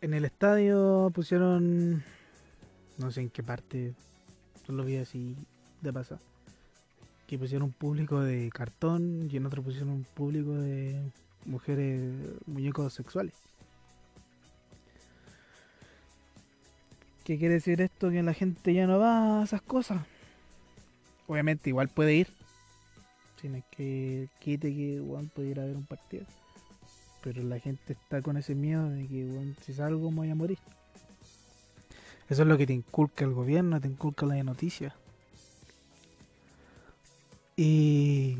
En 0.00 0.14
el 0.14 0.24
estadio 0.24 1.12
pusieron, 1.14 2.02
no 2.98 3.12
sé 3.12 3.20
en 3.20 3.30
qué 3.30 3.44
parte, 3.44 3.94
solo 4.66 4.78
lo 4.78 4.84
vi 4.84 4.96
así 4.96 5.36
de 5.80 5.92
pasar, 5.92 6.18
que 7.28 7.38
pusieron 7.38 7.66
un 7.68 7.72
público 7.72 8.20
de 8.20 8.50
cartón 8.52 9.28
y 9.30 9.36
en 9.36 9.46
otro 9.46 9.62
pusieron 9.62 9.90
un 9.90 10.02
público 10.02 10.54
de 10.54 11.00
mujeres, 11.46 12.12
muñecos 12.46 12.94
sexuales. 12.94 13.34
¿Qué 17.22 17.38
quiere 17.38 17.54
decir 17.54 17.80
esto? 17.80 18.10
Que 18.10 18.24
la 18.24 18.34
gente 18.34 18.74
ya 18.74 18.88
no 18.88 18.98
va 18.98 19.40
a 19.40 19.44
esas 19.44 19.62
cosas. 19.62 20.04
Obviamente 21.26 21.70
igual 21.70 21.88
puede 21.88 22.14
ir. 22.14 22.28
Sin 23.40 23.62
que 23.70 24.28
quite 24.40 24.74
que 24.74 25.02
Juan 25.04 25.28
puede 25.28 25.48
ir 25.48 25.60
a 25.60 25.64
ver 25.64 25.76
un 25.76 25.86
partido. 25.86 26.24
Pero 27.22 27.42
la 27.42 27.58
gente 27.58 27.94
está 27.94 28.22
con 28.22 28.36
ese 28.36 28.54
miedo 28.54 28.88
de 28.90 29.06
que 29.06 29.24
weón, 29.24 29.56
si 29.62 29.72
salgo 29.72 30.10
me 30.10 30.18
voy 30.18 30.30
a 30.30 30.34
morir. 30.34 30.58
Eso 32.28 32.42
es 32.42 32.48
lo 32.48 32.56
que 32.56 32.66
te 32.66 32.72
inculca 32.72 33.24
el 33.24 33.32
gobierno, 33.32 33.80
te 33.80 33.88
inculca 33.88 34.26
la 34.26 34.42
noticia. 34.42 34.94
Y 37.56 38.38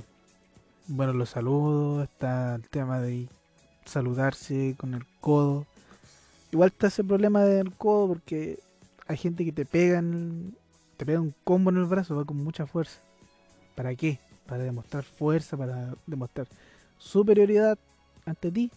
bueno, 0.88 1.12
los 1.12 1.30
saludos, 1.30 2.08
está 2.08 2.56
el 2.56 2.68
tema 2.68 3.00
de 3.00 3.28
saludarse 3.84 4.74
con 4.78 4.94
el 4.94 5.06
codo. 5.20 5.66
Igual 6.50 6.70
está 6.70 6.86
ese 6.88 7.04
problema 7.04 7.44
del 7.44 7.72
codo 7.72 8.08
porque 8.08 8.58
hay 9.06 9.16
gente 9.16 9.44
que 9.44 9.52
te 9.52 9.64
pega 9.64 9.98
en, 9.98 10.56
te 10.96 11.04
pega 11.06 11.20
un 11.20 11.34
combo 11.44 11.70
en 11.70 11.76
el 11.76 11.84
brazo, 11.84 12.16
va 12.16 12.24
con 12.24 12.36
mucha 12.36 12.66
fuerza. 12.66 13.00
¿Para 13.74 13.94
qué? 13.94 14.18
Para 14.46 14.62
demostrar 14.62 15.04
fuerza, 15.04 15.56
para 15.56 15.94
demostrar 16.06 16.46
superioridad 16.98 17.78
ante 18.24 18.50
ti. 18.50 18.70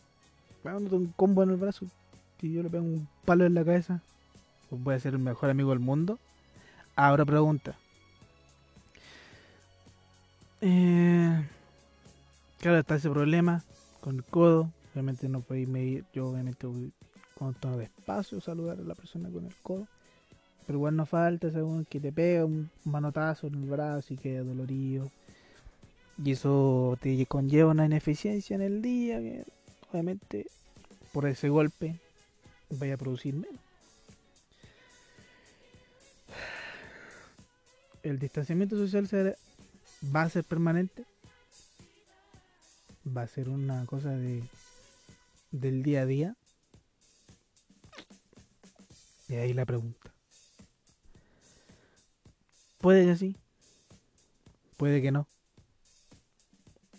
Dándote 0.63 0.95
un 0.95 1.07
combo 1.15 1.43
en 1.43 1.51
el 1.51 1.57
brazo. 1.57 1.85
Si 2.39 2.51
yo 2.51 2.63
le 2.63 2.69
pego 2.69 2.83
un 2.83 3.07
palo 3.25 3.45
en 3.45 3.53
la 3.53 3.63
cabeza, 3.63 4.01
pues 4.69 4.83
voy 4.83 4.95
a 4.95 4.99
ser 4.99 5.13
el 5.13 5.19
mejor 5.19 5.49
amigo 5.49 5.69
del 5.69 5.79
mundo. 5.79 6.19
Ahora 6.95 7.25
pregunta. 7.25 7.75
Eh, 10.61 11.47
claro, 12.59 12.79
está 12.79 12.95
ese 12.95 13.09
problema 13.09 13.63
con 14.01 14.17
el 14.17 14.23
codo. 14.23 14.71
Obviamente 14.93 15.29
no 15.29 15.41
podéis 15.41 15.67
medir. 15.67 16.05
Yo 16.13 16.29
obviamente 16.29 16.65
voy 16.67 16.91
con 17.37 17.53
tono 17.53 17.77
despacio 17.77 18.41
saludar 18.41 18.79
a 18.79 18.83
la 18.83 18.95
persona 18.95 19.29
con 19.29 19.45
el 19.45 19.55
codo. 19.61 19.87
Pero 20.67 20.77
igual 20.79 20.95
no 20.97 21.05
falta 21.05 21.49
según 21.49 21.85
que 21.85 21.99
te 21.99 22.11
pega 22.11 22.45
un 22.45 22.69
manotazo 22.83 23.47
en 23.47 23.55
el 23.55 23.69
brazo 23.69 24.13
y 24.13 24.17
queda 24.17 24.43
dolorido. 24.43 25.09
Y 26.23 26.31
eso 26.31 26.97
te 27.01 27.25
conlleva 27.25 27.71
una 27.71 27.85
ineficiencia 27.85 28.55
en 28.55 28.61
el 28.61 28.81
día 28.81 29.19
que 29.19 29.45
obviamente 29.91 30.47
por 31.13 31.25
ese 31.25 31.47
golpe 31.49 31.95
vaya 32.69 32.95
a 32.95 32.97
producir 32.97 33.33
menos. 33.33 33.61
El 38.03 38.19
distanciamiento 38.19 38.75
social 38.77 39.07
será- 39.07 39.35
va 40.15 40.23
a 40.23 40.29
ser 40.29 40.43
permanente. 40.43 41.05
Va 43.15 43.21
a 43.21 43.27
ser 43.27 43.47
una 43.49 43.85
cosa 43.85 44.09
de 44.09 44.43
del 45.51 45.81
día 45.81 46.01
a 46.01 46.05
día. 46.05 46.35
Y 49.29 49.35
ahí 49.35 49.53
la 49.53 49.65
pregunta. 49.65 50.11
Puede 52.87 53.05
que 53.05 53.17
sí. 53.17 53.35
Puede 54.77 55.01
que 55.01 55.11
no. 55.11 55.27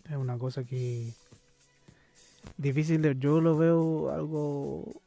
Es 0.05 0.17
una 0.19 0.37
cosa 0.37 0.63
que 0.63 1.15
difícil 2.59 3.01
de 3.01 3.17
yo 3.19 3.41
lo 3.41 3.57
veo 3.57 4.11
algo 4.11 5.01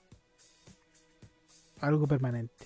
algo 1.82 2.08
permanente. 2.08 2.66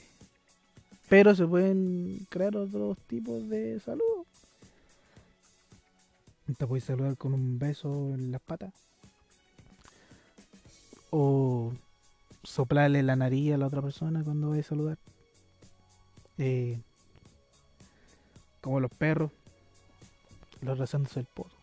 Pero 1.10 1.36
se 1.36 1.46
pueden 1.46 2.26
crear 2.30 2.56
otros 2.56 2.98
tipos 3.00 3.50
de 3.50 3.82
salud. 3.82 4.26
Te 6.58 6.66
puedes 6.68 6.86
saludar 6.86 7.18
con 7.18 7.34
un 7.34 7.60
beso 7.60 8.14
en 8.14 8.32
las 8.32 8.40
patas. 8.40 8.74
O 11.10 11.74
soplarle 12.44 13.04
la 13.04 13.18
nariz 13.18 13.52
a 13.52 13.58
la 13.58 13.68
otra 13.68 13.82
persona 13.82 14.24
cuando 14.24 14.52
vayas 14.52 14.68
a 14.68 14.70
saludar. 14.70 14.98
Eh, 16.38 16.80
como 18.66 18.80
los 18.80 18.90
perros. 18.90 19.32
Los 20.62 20.80
razándose 20.80 21.20
el 21.20 21.28
poto. 21.28 21.56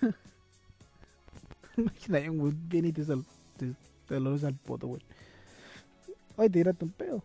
Imagina 1.76 2.30
un 2.30 2.66
viene 2.66 2.88
y 2.88 2.92
te, 2.92 3.04
sal, 3.04 3.26
te, 3.58 3.74
te 4.08 4.20
lo 4.20 4.32
besa 4.32 4.48
el 4.48 4.54
poto, 4.54 4.86
weón. 4.86 5.02
Ay, 6.38 6.48
te 6.48 6.60
tiraste 6.60 6.86
un 6.86 6.92
pedo. 6.92 7.22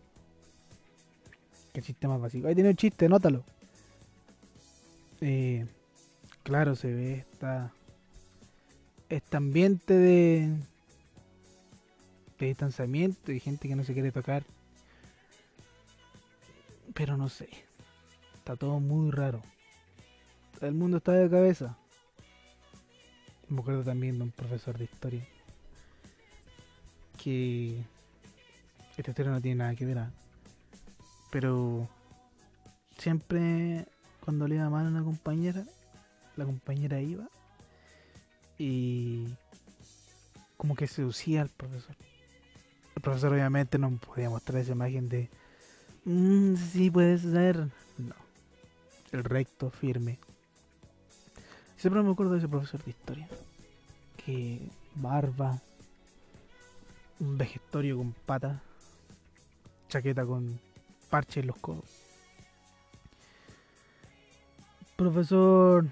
Qué 1.72 1.80
chiste 1.80 2.06
más 2.06 2.20
básico. 2.20 2.46
Ahí 2.46 2.54
tiene 2.54 2.68
un 2.68 2.76
chiste, 2.76 3.08
nótalo. 3.08 3.42
Eh, 5.22 5.64
claro, 6.42 6.76
se 6.76 6.92
ve 6.92 7.24
esta, 7.30 7.72
este 9.08 9.38
ambiente 9.38 9.94
de 9.94 10.54
distanciamiento 12.38 13.32
y 13.32 13.40
gente 13.40 13.66
que 13.66 13.76
no 13.76 13.84
se 13.84 13.94
quiere 13.94 14.12
tocar. 14.12 14.44
Pero 16.94 17.16
no 17.16 17.28
sé. 17.28 17.48
Está 18.38 18.56
todo 18.56 18.80
muy 18.80 19.10
raro. 19.10 19.42
El 20.60 20.74
mundo 20.74 20.98
está 20.98 21.12
de 21.12 21.30
cabeza. 21.30 21.76
Me 23.48 23.60
acuerdo 23.60 23.84
también 23.84 24.18
de 24.18 24.24
un 24.24 24.30
profesor 24.30 24.78
de 24.78 24.84
historia. 24.84 25.26
Que 27.22 27.84
esta 28.96 29.10
historia 29.10 29.32
no 29.32 29.40
tiene 29.40 29.56
nada 29.56 29.74
que 29.74 29.84
ver. 29.84 29.98
ah. 29.98 30.10
Pero 31.30 31.88
siempre 32.98 33.86
cuando 34.24 34.46
le 34.46 34.56
iba 34.56 34.70
mal 34.70 34.86
a 34.86 34.88
una 34.88 35.02
compañera, 35.02 35.64
la 36.36 36.44
compañera 36.44 37.00
iba 37.00 37.28
y 38.58 39.26
como 40.56 40.76
que 40.76 40.86
seducía 40.86 41.42
al 41.42 41.48
profesor. 41.48 41.96
El 42.94 43.02
profesor 43.02 43.32
obviamente 43.32 43.78
no 43.78 43.90
podía 43.96 44.30
mostrar 44.30 44.62
esa 44.62 44.72
imagen 44.72 45.08
de, 45.08 45.28
mmm, 46.04 46.56
sí 46.56 46.90
puede 46.90 47.18
ser. 47.18 47.68
No, 47.98 48.14
el 49.12 49.24
recto, 49.24 49.70
firme. 49.70 50.18
Siempre 51.76 52.02
me 52.02 52.12
acuerdo 52.12 52.32
de 52.32 52.38
ese 52.38 52.48
profesor 52.48 52.82
de 52.84 52.90
historia. 52.90 53.28
Que 54.24 54.60
barba, 54.94 55.60
un 57.18 57.36
vejestorio 57.38 57.96
con 57.96 58.12
pata, 58.12 58.62
chaqueta 59.88 60.24
con 60.24 60.60
parche 61.10 61.40
en 61.40 61.48
los 61.48 61.56
codos. 61.56 61.84
Profesor 64.96 65.86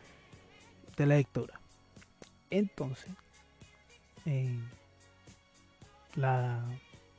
de 0.96 1.06
la 1.06 1.16
lectura. 1.16 1.60
Entonces, 2.50 3.10
eh, 4.26 4.58
la, 6.14 6.64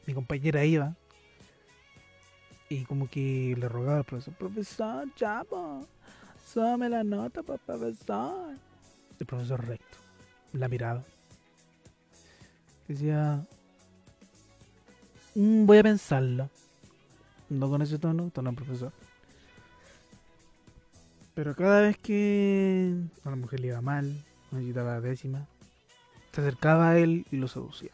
mi 0.06 0.14
compañera 0.14 0.64
iba 0.64 0.96
y 2.72 2.86
como 2.86 3.10
que 3.10 3.54
le 3.60 3.68
rogaba 3.68 3.98
al 3.98 4.04
profesor, 4.06 4.34
profesor, 4.36 5.06
po, 5.50 5.86
súbame 6.46 6.88
la 6.88 7.04
nota, 7.04 7.44
pa, 7.44 7.58
profesor. 7.58 8.56
El 9.20 9.26
profesor 9.26 9.68
recto, 9.68 9.98
la 10.54 10.70
miraba. 10.70 11.04
Decía, 12.88 13.46
"Mm, 15.36 15.66
voy 15.66 15.80
a 15.80 15.84
pensarlo. 15.84 16.50
No 17.50 17.70
con 17.70 17.82
ese 17.82 18.00
tono, 18.00 18.30
tono 18.30 18.54
profesor. 18.54 18.94
Pero 21.34 21.54
cada 21.54 21.82
vez 21.82 21.98
que 21.98 22.96
a 23.26 23.30
la 23.32 23.36
mujer 23.36 23.60
le 23.60 23.68
iba 23.68 23.82
mal, 23.82 24.16
necesitaba 24.52 25.02
décima, 25.02 25.46
se 26.32 26.40
acercaba 26.40 26.92
a 26.92 26.98
él 26.98 27.26
y 27.32 27.36
lo 27.36 27.50
seducía. 27.50 27.92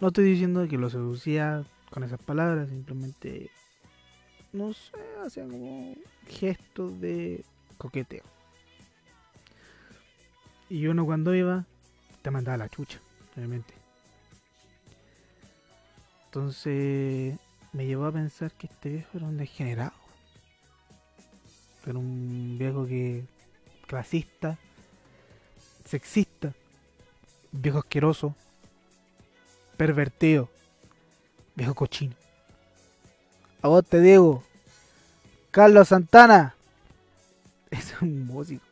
No 0.00 0.08
estoy 0.08 0.24
diciendo 0.24 0.68
que 0.68 0.76
lo 0.76 0.90
seducía 0.90 1.64
con 1.90 2.04
esas 2.04 2.20
palabras, 2.20 2.68
simplemente, 2.68 3.50
no 4.52 4.72
sé, 4.72 4.98
hacía 5.24 5.44
como 5.44 5.94
gestos 6.28 7.00
de 7.00 7.44
coqueteo. 7.78 8.24
Y 10.68 10.86
uno 10.86 11.04
cuando 11.04 11.34
iba, 11.34 11.66
te 12.22 12.30
mandaba 12.30 12.56
la 12.58 12.68
chucha, 12.68 13.00
obviamente. 13.36 13.74
Entonces 16.26 17.36
me 17.72 17.86
llevó 17.86 18.06
a 18.06 18.12
pensar 18.12 18.52
que 18.52 18.66
este 18.68 18.88
viejo 18.88 19.10
era 19.14 19.26
un 19.26 19.36
degenerado. 19.36 19.92
Era 21.86 21.98
un 21.98 22.56
viejo 22.58 22.86
que 22.86 23.24
clasista, 23.86 24.58
sexista, 25.84 26.52
viejo 27.50 27.78
asqueroso, 27.78 28.34
pervertido, 29.76 30.48
viejo 31.56 31.74
cochino. 31.74 32.14
A 33.62 33.68
vos 33.68 33.84
te 33.84 34.00
digo, 34.00 34.42
Carlos 35.50 35.88
Santana, 35.88 36.54
es 37.70 37.94
un 38.00 38.26
músico. 38.26 38.64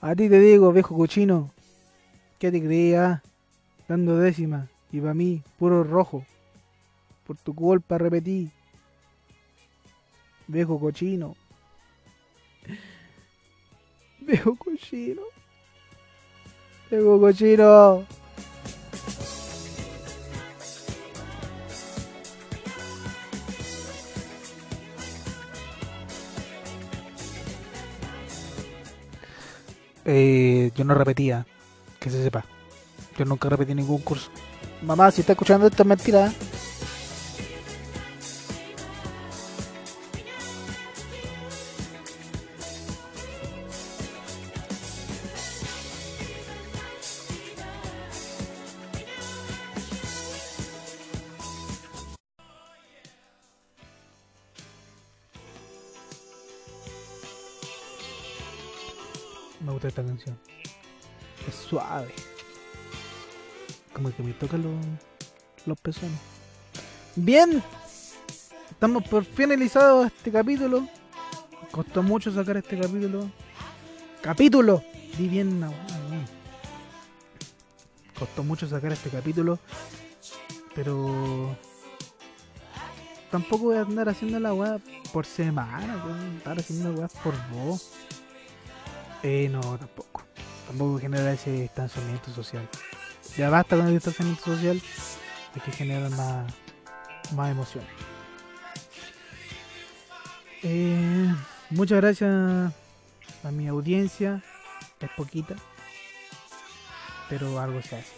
A 0.00 0.16
ti 0.16 0.28
te 0.28 0.40
digo, 0.40 0.72
viejo 0.72 0.96
cochino, 0.96 1.50
¿qué 2.38 2.50
te 2.50 2.60
creías? 2.60 3.20
Dando 3.86 4.16
décimas 4.16 4.68
y 4.90 5.00
para 5.00 5.14
mí, 5.14 5.42
puro 5.58 5.84
rojo. 5.84 6.24
Por 7.26 7.36
tu 7.36 7.54
culpa 7.54 7.98
repetí. 7.98 8.50
Viejo 10.48 10.80
cochino. 10.80 11.36
Viejo 14.20 14.56
cochino. 14.56 15.22
Viejo 16.90 17.20
cochino. 17.20 18.19
Eh, 30.04 30.70
yo 30.74 30.84
no 30.84 30.94
repetía, 30.94 31.46
que 31.98 32.10
se 32.10 32.22
sepa. 32.22 32.44
Yo 33.18 33.24
nunca 33.24 33.48
repetí 33.48 33.74
ningún 33.74 34.00
curso. 34.00 34.30
Mamá, 34.82 35.10
si 35.10 35.20
está 35.20 35.32
escuchando 35.32 35.66
esto 35.66 35.82
es 35.82 35.86
mentira. 35.86 36.32
Los 65.70 65.80
pezones. 65.80 66.18
Bien. 67.16 67.62
Estamos 68.70 69.06
por 69.08 69.24
finalizado 69.24 70.04
este 70.04 70.30
capítulo. 70.30 70.86
Costó 71.70 72.02
mucho 72.02 72.32
sacar 72.32 72.56
este 72.56 72.78
capítulo. 72.78 73.30
Capítulo. 74.22 74.82
Di 75.16 75.28
bien, 75.28 75.60
la. 75.60 75.70
Costó 78.18 78.42
mucho 78.42 78.68
sacar 78.68 78.92
este 78.92 79.10
capítulo. 79.10 79.58
Pero. 80.74 81.56
Tampoco 83.30 83.64
voy 83.66 83.76
a 83.76 83.82
andar 83.82 84.08
haciendo 84.08 84.40
la 84.40 84.52
weá 84.52 84.78
por 85.12 85.24
semana, 85.24 86.02
weón. 86.04 86.36
Estar 86.38 86.58
haciendo 86.58 86.92
weá 86.92 87.08
por 87.08 87.34
vos. 87.50 87.92
Eh, 89.22 89.48
no, 89.50 89.60
tampoco. 89.60 90.22
Tampoco 90.66 90.98
genera 90.98 91.32
ese 91.32 91.52
distanciamiento 91.52 92.30
social. 92.32 92.68
Ya 93.36 93.50
basta 93.50 93.76
con 93.76 93.86
el 93.86 93.94
distanciamiento 93.94 94.44
social. 94.44 94.80
Hay 95.54 95.60
que 95.62 95.72
generar 95.72 96.10
más, 96.10 96.52
más 97.34 97.50
emoción. 97.50 97.84
Eh, 100.62 101.34
muchas 101.70 102.00
gracias 102.00 102.30
a 103.42 103.50
mi 103.50 103.66
audiencia. 103.68 104.42
Es 105.00 105.10
poquita. 105.16 105.56
Pero 107.28 107.58
algo 107.58 107.80
se 107.82 107.96
hace. 107.96 108.12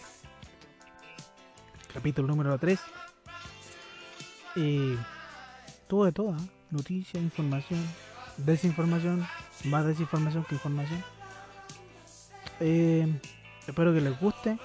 Capítulo 1.93 2.27
número 2.27 2.57
3. 2.57 2.79
Y 4.55 4.95
todo 5.87 6.05
de 6.05 6.11
todo. 6.11 6.35
¿eh? 6.35 6.49
Noticias, 6.71 7.21
información, 7.21 7.79
desinformación, 8.37 9.27
más 9.65 9.85
desinformación 9.85 10.43
que 10.45 10.55
información. 10.55 11.03
Eh, 12.59 13.07
espero 13.67 13.93
que 13.93 14.01
les 14.01 14.19
guste. 14.19 14.57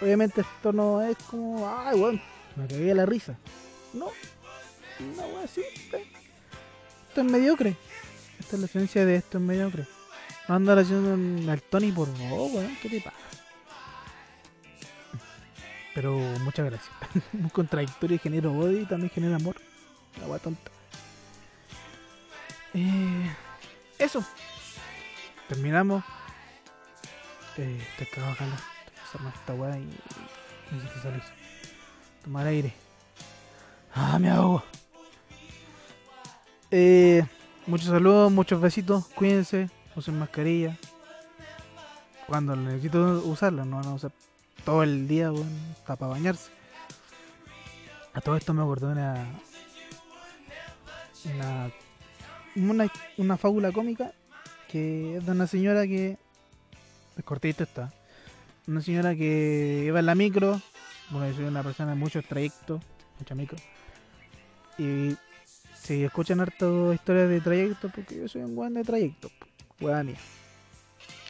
Obviamente 0.00 0.40
esto 0.40 0.72
no 0.72 1.02
es 1.02 1.16
como, 1.30 1.68
ay, 1.68 1.98
bueno, 1.98 2.20
me 2.56 2.66
cagué 2.66 2.84
de 2.84 2.94
la 2.94 3.06
risa. 3.06 3.36
No, 3.92 4.10
una 5.12 5.26
wea 5.26 5.46
simple. 5.46 6.06
Esto 7.08 7.20
es 7.20 7.26
mediocre. 7.26 7.76
Esta 8.38 8.56
es 8.56 8.60
la 8.60 8.66
esencia 8.66 9.04
de 9.04 9.16
esto 9.16 9.38
es 9.38 9.44
mediocre. 9.44 9.86
No 10.48 10.54
andar 10.54 10.78
haciendo 10.78 11.52
al 11.52 11.62
Tony 11.62 11.92
por 11.92 12.08
vos, 12.08 12.52
weón, 12.52 12.76
¿qué 12.80 12.88
te 12.88 13.00
pasa? 13.00 13.16
Pero 15.94 16.16
muchas 16.40 16.66
gracias. 16.66 16.90
Un 17.32 17.48
contradictorio 17.50 18.18
genera 18.18 18.48
odio 18.48 18.80
y 18.80 18.86
también 18.86 19.10
genera 19.10 19.36
amor. 19.36 19.56
La 20.20 20.26
wea 20.26 20.38
tonta. 20.38 20.70
Eh, 22.74 23.30
eso. 23.98 24.24
Terminamos. 25.48 26.04
Eh, 27.56 27.86
estoy 27.90 28.06
cagado 28.06 28.32
acá. 28.32 28.46
Tomar 32.22 32.46
aire. 32.46 32.72
Ah, 33.94 34.18
me 34.18 34.30
ahogo. 34.30 34.62
Eh, 36.70 37.24
muchos 37.66 37.88
saludos, 37.88 38.30
muchos 38.30 38.60
besitos. 38.60 39.06
Cuídense. 39.08 39.68
Usen 39.96 40.18
mascarilla. 40.18 40.76
Cuando 42.26 42.54
necesito 42.54 43.22
usarla, 43.24 43.64
no 43.64 43.76
van 43.76 43.88
a 43.88 44.10
todo 44.64 44.82
el 44.82 45.08
día, 45.08 45.32
weón. 45.32 45.48
Está 45.72 45.96
para 45.96 46.12
bañarse. 46.12 46.50
A 48.14 48.20
todo 48.20 48.36
esto 48.36 48.54
me 48.54 48.62
acordé 48.62 48.86
de 48.86 48.92
una. 48.92 49.26
Una 51.24 51.70
una, 53.16 53.36
fábula 53.36 53.70
cómica 53.72 54.12
que 54.68 55.16
es 55.16 55.26
de 55.26 55.32
una 55.32 55.46
señora 55.46 55.86
que. 55.86 56.18
Cortito 57.24 57.64
está. 57.64 57.92
Una 58.70 58.80
señora 58.80 59.16
que 59.16 59.82
iba 59.84 59.98
en 59.98 60.06
la 60.06 60.14
micro 60.14 60.62
Bueno, 61.10 61.26
yo 61.28 61.34
soy 61.34 61.44
una 61.46 61.64
persona 61.64 61.90
de 61.90 61.96
muchos 61.96 62.24
trayectos, 62.24 62.80
mucha 63.18 63.34
micro. 63.34 63.58
Y 64.78 65.16
si 65.74 66.04
escuchan 66.04 66.38
harto 66.38 66.92
historias 66.92 67.28
de 67.28 67.40
trayectos, 67.40 67.90
porque 67.92 68.16
yo 68.16 68.28
soy 68.28 68.42
un 68.42 68.54
guan 68.54 68.74
de 68.74 68.84
trayecto, 68.84 69.28
hueá 69.80 70.04
mía. 70.04 70.18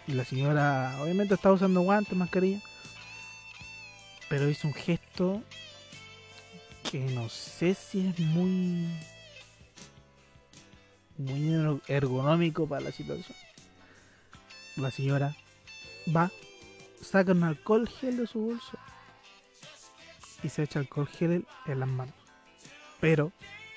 Y 0.06 0.12
la 0.12 0.26
señora, 0.26 0.94
obviamente, 1.00 1.32
estaba 1.32 1.54
usando 1.54 1.80
guantes, 1.80 2.14
mascarilla. 2.14 2.60
Pero 4.28 4.50
hizo 4.50 4.68
un 4.68 4.74
gesto 4.74 5.42
que 6.90 7.00
no 7.00 7.30
sé 7.30 7.72
si 7.72 8.06
es 8.06 8.18
muy. 8.18 8.86
muy 11.16 11.40
er- 11.54 11.80
ergonómico 11.88 12.66
para 12.66 12.82
la 12.82 12.92
situación. 12.92 13.36
La 14.76 14.90
señora 14.90 15.34
va, 16.14 16.30
saca 17.00 17.32
un 17.32 17.42
alcohol 17.44 17.88
gel 17.88 18.16
de 18.18 18.26
su 18.26 18.40
bolso 18.40 18.78
y 20.42 20.48
se 20.48 20.62
echa 20.62 20.78
alcohol 20.80 21.08
gel 21.08 21.46
en 21.66 21.80
las 21.80 21.88
manos. 21.88 22.14
Pero 23.00 23.32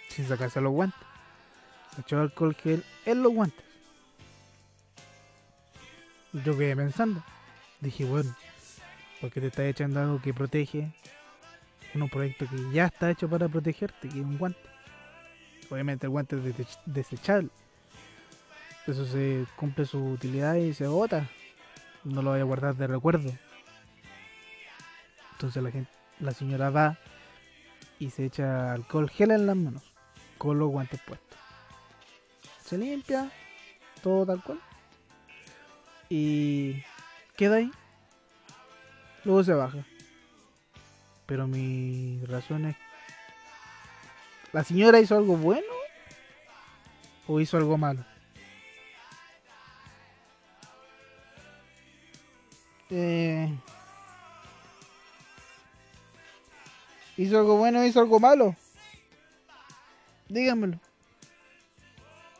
sin 0.09 0.27
sacarse 0.27 0.61
los 0.61 0.71
guantes. 0.73 0.99
Se 1.95 2.01
echó 2.01 2.19
alcohol 2.19 2.55
gel 2.55 2.83
en 3.05 3.23
los 3.23 3.33
guantes. 3.33 3.63
Yo 6.33 6.57
quedé 6.57 6.75
pensando. 6.75 7.23
Dije, 7.79 8.05
bueno, 8.05 8.35
porque 9.21 9.39
te 9.41 9.47
estás 9.47 9.65
echando 9.65 9.99
algo 9.99 10.21
que 10.21 10.33
protege 10.33 10.91
un 11.95 12.09
proyecto 12.09 12.47
que 12.49 12.71
ya 12.71 12.85
está 12.85 13.11
hecho 13.11 13.29
para 13.29 13.47
protegerte, 13.47 14.09
que 14.09 14.19
es 14.19 14.25
un 14.25 14.37
guante. 14.39 14.59
Obviamente 15.69 16.07
el 16.07 16.09
guante 16.09 16.35
es 16.37 16.43
dese- 16.43 16.79
desechable. 16.87 17.49
Eso 18.87 19.05
se 19.05 19.45
cumple 19.55 19.85
su 19.85 20.03
utilidad 20.03 20.55
y 20.55 20.73
se 20.73 20.87
bota. 20.87 21.29
No 22.03 22.21
lo 22.21 22.31
voy 22.31 22.39
a 22.39 22.43
guardar 22.43 22.75
de 22.75 22.87
recuerdo. 22.87 23.31
Entonces 25.33 25.63
la 25.63 25.71
gente, 25.71 25.91
la 26.19 26.31
señora 26.31 26.69
va 26.69 26.97
y 27.99 28.09
se 28.09 28.25
echa 28.25 28.73
alcohol 28.73 29.09
gel 29.09 29.31
en 29.31 29.45
las 29.47 29.55
manos 29.55 29.83
con 30.37 30.59
los 30.59 30.69
guantes 30.69 30.99
puestos. 31.01 31.37
Se 32.63 32.77
limpia, 32.77 33.31
todo 34.01 34.25
tal 34.25 34.43
cual. 34.43 34.59
Y 36.09 36.83
queda 37.35 37.55
ahí. 37.55 37.71
Luego 39.23 39.43
se 39.43 39.53
baja. 39.53 39.85
Pero 41.25 41.47
mi 41.47 42.19
razón 42.25 42.65
es... 42.65 42.75
¿La 44.51 44.63
señora 44.63 44.99
hizo 44.99 45.17
algo 45.17 45.35
bueno? 45.37 45.65
¿O 47.27 47.39
hizo 47.39 47.57
algo 47.57 47.77
malo? 47.77 48.03
Eh, 52.95 53.49
¿Hizo 57.17 57.39
algo 57.39 57.57
bueno 57.57 57.83
hizo 57.83 57.99
algo 57.99 58.19
malo? 58.19 58.55
Díganmelo. 60.29 60.79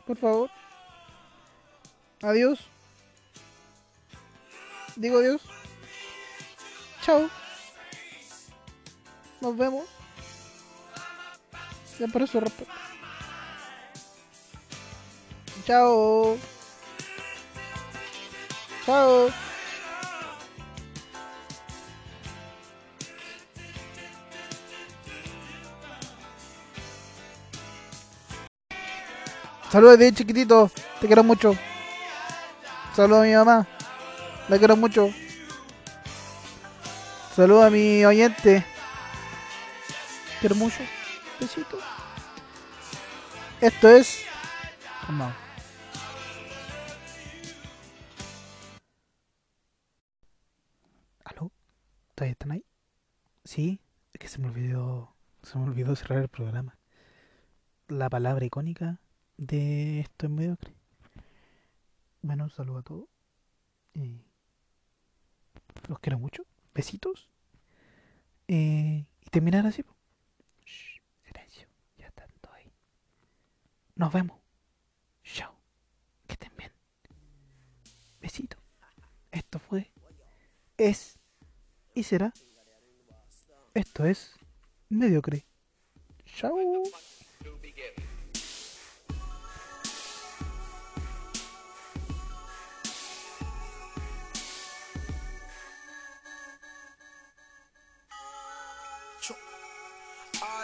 Por 0.06 0.16
favor. 0.16 0.50
Adiós. 2.22 2.60
Digo 4.94 5.18
adiós. 5.18 5.42
Chao. 7.02 7.28
Nos 9.40 9.56
vemos. 9.56 9.86
Siempre 11.96 12.28
su 12.28 12.38
respeto. 12.38 12.72
Chao. 15.66 16.38
Chao. 18.86 19.53
Saludos 29.74 29.98
de 29.98 30.12
chiquitito. 30.12 30.70
Te 31.00 31.08
quiero 31.08 31.24
mucho. 31.24 31.52
Saludos 32.94 33.22
a 33.22 33.26
mi 33.26 33.34
mamá. 33.34 33.66
La 34.48 34.56
quiero 34.56 34.76
mucho. 34.76 35.08
Saludos 37.34 37.64
a 37.64 37.70
mi 37.70 38.04
oyente. 38.04 38.64
Quiero 40.38 40.54
mucho. 40.54 40.78
Besito. 41.40 41.76
Esto 43.60 43.88
es. 43.88 44.20
Vamos. 45.08 45.34
¿Aló? 51.24 51.50
¿Todavía 52.14 52.32
están 52.32 52.52
ahí? 52.52 52.64
Sí, 53.42 53.80
es 54.12 54.20
que 54.20 54.28
se 54.28 54.38
me 54.38 54.46
olvidó. 54.46 55.16
Se 55.42 55.58
me 55.58 55.64
olvidó 55.64 55.96
cerrar 55.96 56.20
el 56.20 56.28
programa. 56.28 56.78
La 57.88 58.08
palabra 58.08 58.44
icónica 58.44 59.00
de 59.36 60.00
esto 60.00 60.26
es 60.26 60.32
mediocre. 60.32 60.74
Bueno, 62.22 62.44
un 62.44 62.50
saludo 62.50 62.78
a 62.78 62.82
todos. 62.82 63.08
Eh, 63.94 64.24
los 65.88 65.98
quiero 65.98 66.18
mucho. 66.18 66.44
Besitos. 66.74 67.28
Eh, 68.48 69.06
y 69.20 69.30
terminar 69.30 69.66
así. 69.66 69.84
Shh, 70.64 71.00
silencio. 71.22 71.68
Ya 71.98 72.10
todos 72.10 72.54
ahí. 72.54 72.72
Nos 73.94 74.12
vemos. 74.12 74.40
Chao. 75.22 75.54
Que 76.26 76.34
estén 76.34 76.56
bien. 76.56 76.72
Besito. 78.20 78.56
Esto 79.30 79.58
fue. 79.58 79.92
Es. 80.76 81.18
Y 81.94 82.02
será. 82.04 82.32
Esto 83.74 84.04
es. 84.04 84.34
Mediocre. 84.88 85.46
Chao. 86.24 86.56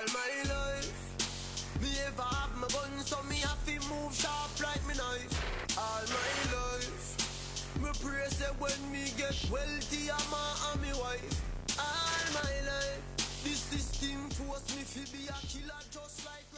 All 0.00 0.06
my 0.14 0.54
life, 0.54 1.82
me 1.82 1.88
ever 2.06 2.22
have 2.22 2.56
my 2.56 2.66
gun, 2.68 3.04
so 3.04 3.22
me 3.28 3.36
have 3.36 3.62
to 3.66 3.72
move 3.92 4.14
sharp 4.14 4.48
like 4.62 4.80
me 4.88 4.94
knife. 4.94 5.76
All 5.76 6.06
my 6.08 6.32
life, 6.56 7.76
me 7.82 7.90
pray 8.00 8.24
say 8.28 8.48
when 8.58 8.80
me 8.90 9.12
get 9.18 9.36
wealthy, 9.52 10.10
I'm 10.10 10.32
a 10.32 10.72
and 10.72 10.80
me 10.80 10.88
wife. 10.98 11.42
All 11.78 12.32
my 12.32 12.54
life, 12.70 13.02
this 13.44 13.60
system 13.60 14.30
force 14.30 14.74
me 14.74 14.84
to 14.88 15.12
be 15.12 15.28
a 15.28 15.36
killer 15.46 15.82
just 15.92 16.24
like. 16.24 16.49